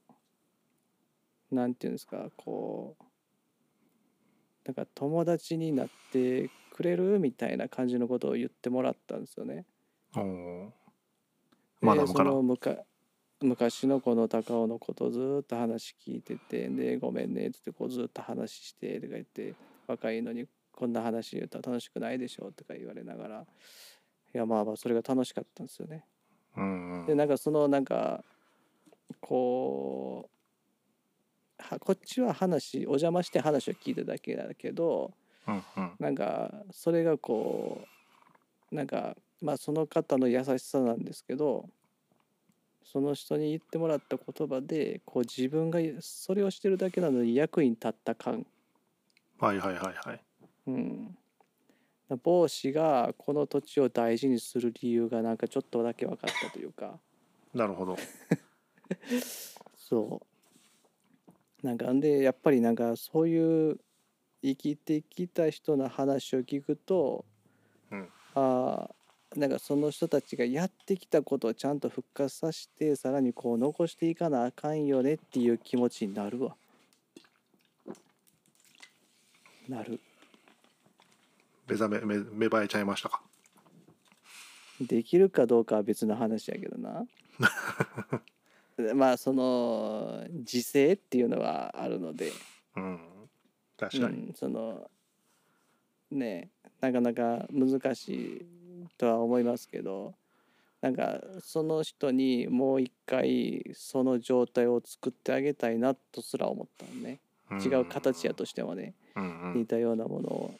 [1.51, 3.05] うなんていうんですかこう
[4.65, 9.67] なんか友達になってくれるみたいな感じのことを言ってもらったんですよね。
[10.17, 10.65] おー。
[11.81, 12.77] でマダムからそのむか
[13.41, 19.55] 昔のこの高尾のことをずーっと話聞いててでごめんねっつってこうずっと話してとか言って
[19.87, 23.47] 若いのにこんな話言うと楽しくないでしょとか言われながら
[24.35, 26.05] いやまあまあそれが楽しかったんですよね。
[26.57, 27.07] うんうん。
[27.07, 28.25] でなんかそのなんか
[29.21, 30.31] こ
[31.59, 35.13] うはこっちは話お邪魔して話を聞いただけだけど
[35.47, 35.93] うんうん。
[35.99, 37.83] なんかそれがこ
[38.71, 41.69] うなんかまあその方の優しさなんですけど
[42.85, 48.47] その人に言ってもらった言葉でこう自分がそれをしてるだけなのに役に立った感、
[49.39, 50.21] はいはいはいはい。
[50.67, 51.19] うん、
[52.23, 56.99] 帽子がこの土地を大事にする理由がなんかちょっとだけ分かったというか。
[57.55, 57.97] なるほど。
[59.77, 60.21] そ
[61.63, 61.67] う。
[61.67, 63.81] なんかんでやっぱりなんかそういう
[64.43, 67.25] 生きてきた人の話を聞くと、
[67.91, 68.09] うん。
[68.35, 68.95] ああ
[69.37, 76.55] なんかその人たちがやってきたことをちゃんと復活させてさらにこう残していかなあかんよねっていう気持ちになるわ。
[79.69, 80.01] なる。
[81.69, 83.23] 目覚め目芽生えちゃいましたか？
[84.81, 87.07] できるかどうかは別の話やけどな。
[88.95, 92.33] まあその時勢っていうのはあるので、
[92.77, 93.01] うん。
[93.77, 94.91] 確かに、うん、その
[96.11, 96.51] ね
[96.81, 98.47] なかなか難しい
[98.99, 100.15] とは思いますけど
[100.83, 107.21] なんかその人にもう一回その状態を作ってあげたいなとすら思ったのね。
[107.61, 108.95] 違う形やとしてもね。
[109.15, 109.61] うんうん。
[109.61, 110.55] 似たようなものを。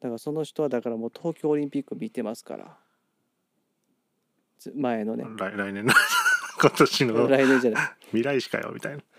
[0.00, 2.76] だからその人はだからもう東京オリンピック見てますから。
[4.58, 5.24] つ前のね。
[5.38, 5.92] 来来年の。
[6.60, 7.28] 今年の。
[7.28, 7.86] 来年じゃない。
[8.06, 9.02] 未来史かよみたいな。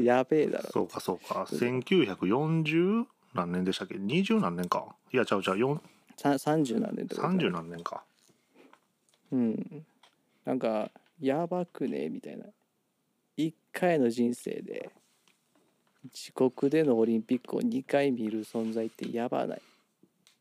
[0.00, 0.70] やべえだろ。
[0.70, 1.46] そうかそうか。
[1.50, 3.06] 1940
[3.36, 4.84] 何年でしたっけ？20何年か。
[5.12, 5.56] いやちゃうちゃう。
[5.56, 5.78] 4
[6.16, 8.02] さ30何年ってこと30何年か。
[9.32, 9.84] うん。
[10.44, 10.90] なんか
[11.20, 12.08] やばくね？
[12.08, 12.46] みたいな。
[13.38, 14.90] 1回の人生で
[16.04, 19.62] 自国でのオリンピックを2回見る存在ってやばない。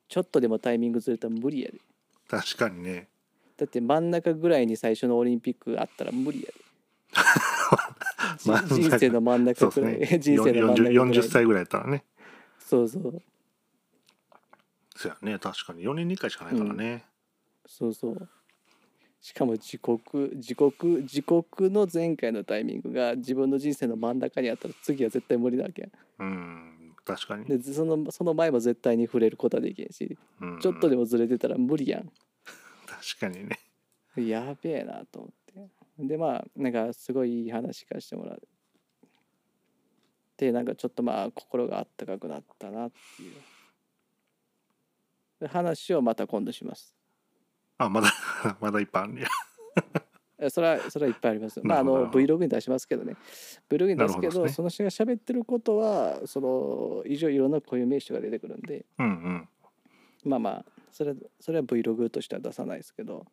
[0.07, 1.80] ちょっとでもタイミングずれたら無理やで。
[2.27, 3.07] 確かにね。
[3.57, 6.53] だって真ん中ぐらいに最初のオリンピックあったら無理やで。
[8.76, 10.19] 人生の真ん中ぐらい、ね。
[10.19, 12.03] 人生の真ん中ぐらい 40, 40歳ぐらいやったらね
[12.65, 13.21] そうそう。
[14.95, 15.37] そうやね。
[15.37, 15.83] 確かに。
[15.83, 17.05] 4年に1回しかないからね、
[17.67, 18.29] そうそう。
[19.21, 19.99] しかも自国
[20.35, 25.87] 自国自国の前回のタイミングが自分の人生の真ん中にあったら次は絶対無理なわけや。
[26.19, 26.95] うん。
[27.05, 30.59] 確かに、でそのその前も絶対に触れることはできへんしうん。
[30.59, 32.11] ちょっとでもずれてたら無理やん。
[32.87, 33.59] 確かにね。
[34.15, 35.67] やべえなと思っ
[35.99, 36.07] て。
[36.07, 38.41] でまあなんかすごいいい話聞かせてもらう
[40.38, 43.34] でなんかちょっとまあ心があったかくなったなっていう。
[45.40, 46.95] で話をまた今度します。
[47.78, 48.12] あまだ
[48.60, 49.28] まだいっぱいあるんや。
[50.38, 51.62] えそれはそれはいっぱいあります。
[51.64, 53.16] まああの Vlog に出しますけどね。
[53.70, 54.49] Vlog に出すけどね。
[54.49, 59.49] その人が喋ってることはその以上いろんな固有名詞が出てくるんで、うんうん。
[60.26, 63.26] まあまあそれそれは Vlog としては出さないですけど、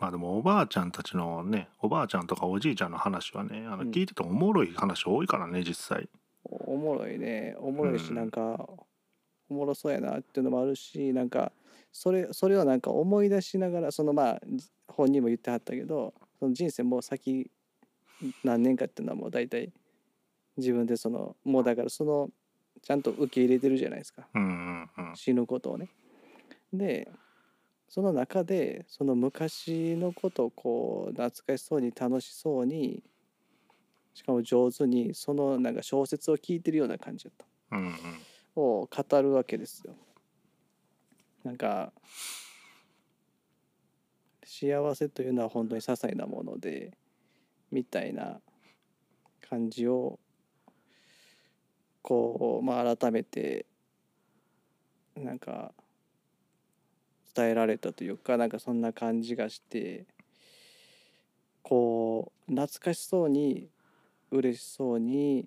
[0.00, 3.90] まあでもおばあちゃんたちのねおばあちゃんとかおじいちゃんの話はねあのうん。
[3.90, 6.08] 聞いててもおもろい話多いからね実際
[6.44, 8.68] おおもろいね、おもろいしうんなんか
[9.48, 11.52] おもろそうやなっていうのもあるし、なんか
[11.92, 17.50] それそれをなんか思い出しながらそのまあじ本人も言ってはったけど、その人生もう先
[18.42, 19.72] 何年かっていうのはもう大体
[20.56, 22.30] 自分でそのもうだからその
[22.82, 24.28] ちゃんと受け入れてるじゃないですか。
[24.34, 25.88] うんうんうん死ぬことをね。
[26.72, 27.10] で
[27.88, 33.02] その中でその昔のことをこう懐かしそうに楽しそうに
[34.14, 37.94] しかも上手にそのなんか小説を聞いてるような感じだったうんうん
[38.56, 39.96] を語るわけですよ。
[41.42, 41.92] なんか
[44.44, 46.96] 幸せというのは本当に些細なもので
[47.72, 48.40] みたいな
[49.48, 50.18] 感じを
[52.02, 53.66] こうまあ改めて
[55.16, 55.72] なんか
[57.34, 60.06] 伝えられたというかなんかそんな感じがして
[61.62, 63.68] こう懐かしそうに
[64.34, 65.46] 嬉しそうに、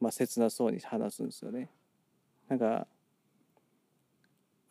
[0.00, 1.70] まあ、切なそうに話すんですよね。
[2.48, 2.86] なんか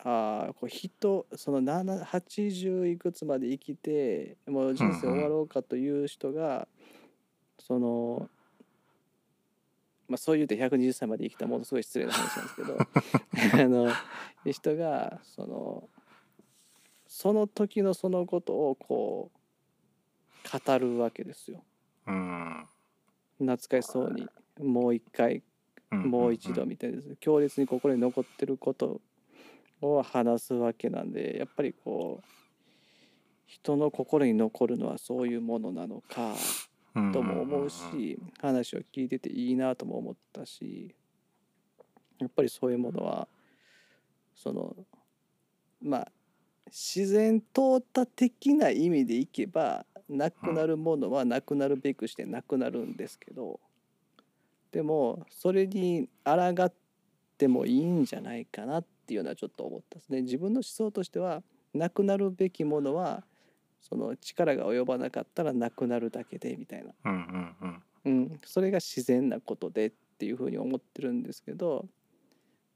[0.02, 6.68] あーこう人その7 80いくつまで生きてもう人生終わろうかという人が、
[7.60, 8.30] その
[10.08, 12.78] まあそう言うて120歳まで生きたものすごい失礼な話なんですけど
[13.64, 13.92] あの
[14.52, 15.90] 人がその
[17.08, 21.64] その時のそのことをこう語るわけですよ。
[22.08, 22.68] うん
[23.40, 24.28] 懐かしそうに
[24.60, 25.44] もう一回
[25.92, 27.16] うんもう一度みたいです。
[27.20, 29.02] 強烈に心に残ってること
[29.82, 32.26] を話すわけなんでやっぱりこう
[33.46, 36.36] 人の心に残るのはそういうものなのか
[36.96, 40.94] うんとも思うし話を聞いてていいなとも思ったし
[42.20, 43.28] やっぱりそういうものは
[44.36, 44.76] その
[45.82, 46.12] まあ
[46.68, 53.60] 自然淘汰的な意味でいけばなくなるものはなくなるべくしてなくなるんですけど
[54.72, 56.74] でもそれに抗っ
[57.38, 60.22] てもいいんじゃないかなっていうのはちょっと思ったですね。
[60.22, 61.42] 自分の思想としては
[61.74, 63.24] なくなるべきものは
[63.82, 71.86] その力が及ばなかったらなくなるだけでみたいな、うんうんうんうん、それが自然なことでっていうふうに思ってるんですけど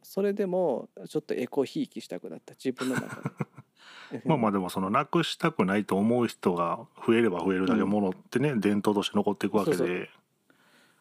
[0.01, 3.35] それでもちょっとエコひいきしたくなった自分の中で。
[4.25, 7.89] まあまあでもそのなくしたくないと思う人が増えれば増えるだけうん。
[7.89, 9.77] ものってね、伝統として残っていくわけで。
[9.77, 9.93] そうそ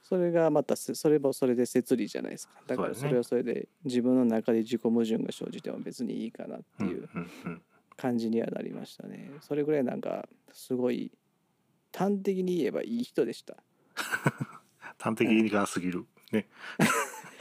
[0.03, 2.61] それがまたせそれもそれで摂理じゃないですか。
[2.67, 7.63] だからそれはそれで自分の中で自己矛盾が生じても別にいいかなっていううんうん
[7.97, 9.31] 感じにはなりましたね。
[9.41, 11.13] それぐらいなんかすごい
[11.97, 13.57] 端的に言えばいい人でした。
[14.99, 16.05] 端的が過ぎる。
[16.31, 16.47] ね。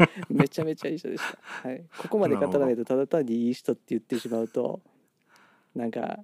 [0.30, 4.82] めちゃめちゃいい人でした、はい、ここまで語らないとただ単にいい人って言ってしまうと
[5.76, 6.20] なんか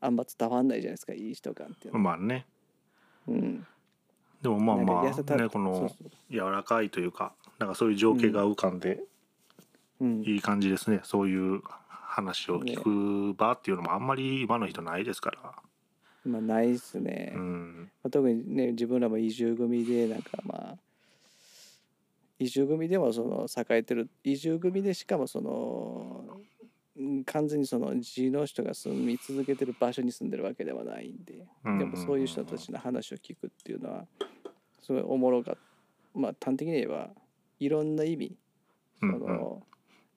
[0.00, 1.98] あんま伝わんないじゃないですかいい人感っていうの。
[1.98, 2.46] は、まあね。
[3.26, 3.66] うん、
[4.42, 6.10] でもまあまなんか痩せたあねこそうのそう。
[6.30, 9.00] 柔らかいというかなんかそういう情景が浮かんで
[10.00, 15.54] うん、いい感じですね、そういう話を聞く場っていうのもあんまり今の人ないですから、
[16.24, 17.90] まあないっすね、うん。
[18.02, 20.76] まあ、特にね自分らも移住組でなんかまあ
[22.38, 26.37] 移住組でもその栄えてる移住組でしかもそのうん
[27.26, 31.78] 完全にその地の人が住み続けてる場所に住んでるわけではないんでうん。
[31.78, 34.06] でもそういう人たちの話を聞くっていうのは
[34.80, 35.60] すごいおもろかった。
[36.18, 37.10] まあ端的に言えば
[37.60, 38.36] いろんな意味
[39.00, 39.62] その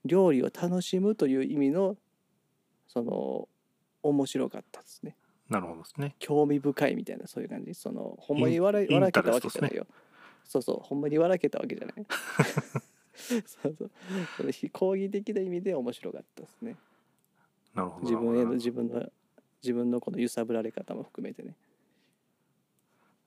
[0.06, 1.96] 料理を楽しむという意味の
[2.88, 3.48] その
[4.02, 5.16] 面白かったですね。
[5.50, 6.16] なるほどですね。
[6.18, 7.74] 興味深いみたいなそういう感じ。
[7.76, 9.76] そのほんまに笑笑けたわけじゃない。
[9.76, 9.86] よ、
[10.46, 12.06] そうそうほんまに笑けたわけじゃない
[13.22, 13.44] そう
[13.78, 13.92] そう。
[14.38, 16.76] その非講義的な意味で面白かったですね。
[17.74, 18.06] なるほど。
[18.06, 19.06] 自分への自分の
[19.64, 21.56] 自分のこの揺さぶられ方も含めてね。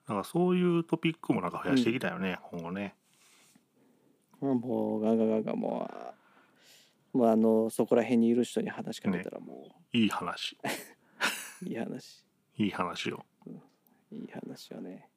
[0.09, 2.95] なんかそういうトピックもなんか増やしていきたいよね、今後ね。
[4.41, 5.91] もうガンガンガンガンも
[7.15, 10.59] うもうあのそこら辺にいる人に話しかけたらもいい話
[11.63, 12.25] ういい話、
[12.59, 13.25] いい話を
[14.13, 15.09] いい話をね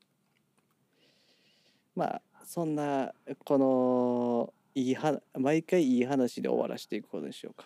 [1.95, 3.11] まあそんな
[3.43, 7.65] このいいは毎回いい話で終わらせていくことにしようか。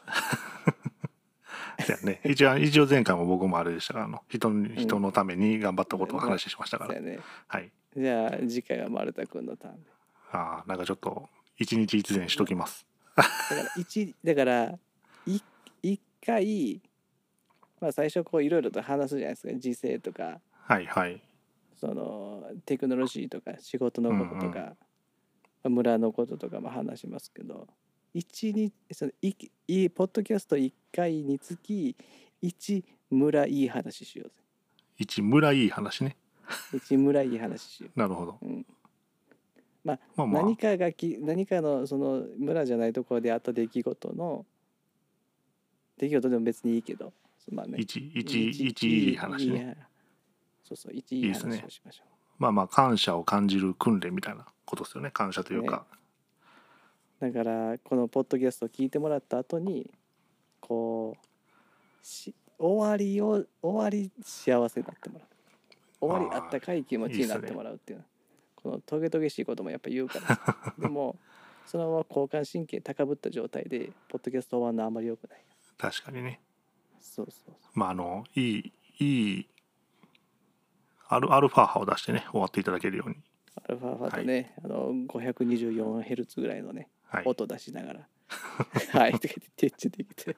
[2.06, 2.22] ね。
[2.24, 7.20] 一応一応前回も僕もあれでしたからあの人に人のために頑張ったことを話しましたから、そうやね。
[7.48, 7.70] はい。
[7.98, 9.90] じゃあ次回は丸田君のターンで。
[10.32, 11.28] ああなんかちょっと
[11.58, 12.88] 一日一善しときます。
[13.18, 14.80] だから一だから
[15.26, 15.40] い
[15.84, 16.82] 一回
[17.82, 19.54] まあ最初こういろいろと話すじゃないですか。
[19.56, 20.40] 時勢とか。
[20.54, 21.22] はいはい。
[21.76, 24.78] そのテクノロジーとか仕事のこととか、
[25.70, 27.68] 村のこととかも話しますけど
[28.14, 29.36] 一日そのい
[29.68, 31.96] いポッドキャスト1回につき
[32.44, 34.36] 1村いい話しようぜ。
[34.98, 36.18] 一村いい話ね。
[36.74, 38.38] 1村いい話しよなるほど。
[38.42, 38.66] う、うん、
[39.84, 40.44] まあまあまあ。
[40.44, 44.46] 何かがき何かのその村じゃないところであった出来事の
[45.98, 47.14] 出来事でも別にいいけど
[47.52, 47.78] まあね。
[47.80, 49.78] 一一一いい話ね。
[50.64, 52.11] そうそう一いい話をしましょう
[52.42, 55.12] まあまあ感謝を感じる訓練みたいなことですよね。
[55.12, 55.86] 感謝というか、
[57.20, 59.92] だからこのポッドキャストを聞いてもらった後に
[60.60, 65.28] こうし終わりを終わり幸せになってもらう。
[66.02, 68.04] 終わりあったかい気持ちになってもらうっていう
[68.56, 70.74] このトゲトゲしいこともやっぱ言うから。
[70.80, 71.20] でも
[71.68, 75.44] そのまま交感神経高ぶった状態でポッドキャスト終わるのはあんまり良くない
[75.78, 76.42] 確かにね
[77.00, 79.48] そうそうそまああのいいいい
[81.14, 83.16] アルアルファ波を出してね終わっていただけるように。
[83.16, 83.20] う
[83.66, 87.24] アルファファとね、あの 524Hz ぐらいのねはい。
[87.26, 88.08] 音出しながら
[88.98, 89.70] 「はい」とか言って。
[89.70, 90.38] 徹中できて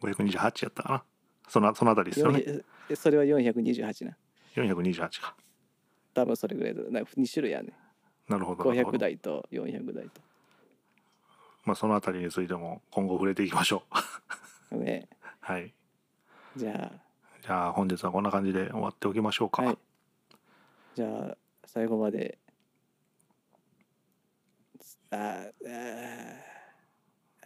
[0.00, 1.04] 528やったかな。
[1.48, 2.38] そのそのあたりですよね。
[2.88, 4.16] 400それは428な。
[4.54, 5.36] 428か。
[6.14, 6.82] 多分それぐらいだ。
[6.90, 7.72] なんか2種類やね
[8.28, 9.46] なるほどなるほ500ど台と。
[9.52, 10.08] 400台
[11.64, 13.82] まあそのあたりについても今後触れていきましょ
[14.70, 14.70] う。
[14.70, 15.08] とね。
[15.40, 15.74] はい。
[16.56, 16.90] じゃ
[17.50, 19.78] じゃあ本日はこんな感じで終わっておきましょうか、あはい。
[20.94, 21.36] じゃあ
[21.66, 22.38] 最後まで。
[25.10, 25.48] あーあー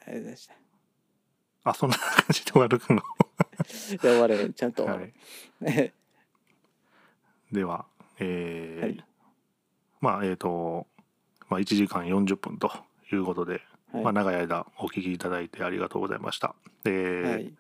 [0.07, 0.55] ありがとうございました。
[1.65, 3.03] あそんな感じで終わるの？
[3.93, 4.85] で終われちゃんと。
[4.85, 5.15] はる、
[5.63, 5.93] い、
[7.55, 7.87] では
[8.19, 9.05] えーはい。
[10.03, 10.87] まあえっ、と、
[11.49, 12.71] まあ、1時間40分と
[13.11, 14.05] いうことで、はい。
[14.05, 16.55] まあ、長い間お聞きいただいてありがとうございました。
[16.83, 17.55] で、はい。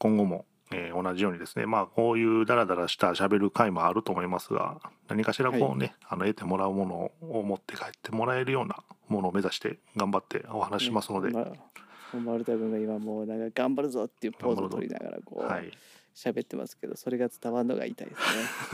[0.00, 15.70] 今後も、えー同じようにですねまあこういうダラダラした喋る回もあると思いますが何かしらこうね、あの得てもらうものを持って帰ってもらえるようなものを目指して頑張ってお話ししますので、まあ、丸田君が今もうなんか頑張るぞっていうポーズを取りながらこうはい、
[16.14, 18.18] 喋ってますけどそれが伝わるのが痛いです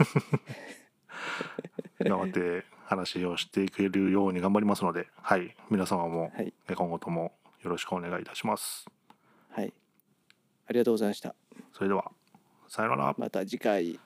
[0.05, 0.49] ね。
[2.09, 6.53] 頑張って話をしていけるように頑張りますので、はい、皆様もはい。
[6.73, 8.85] 今後ともよろしくお願いいたします。
[9.49, 9.67] はい。
[9.67, 9.80] あ
[10.71, 11.35] りがとうございました
[11.73, 12.11] それでは
[12.67, 13.15] さよなら。
[13.17, 13.99] また次回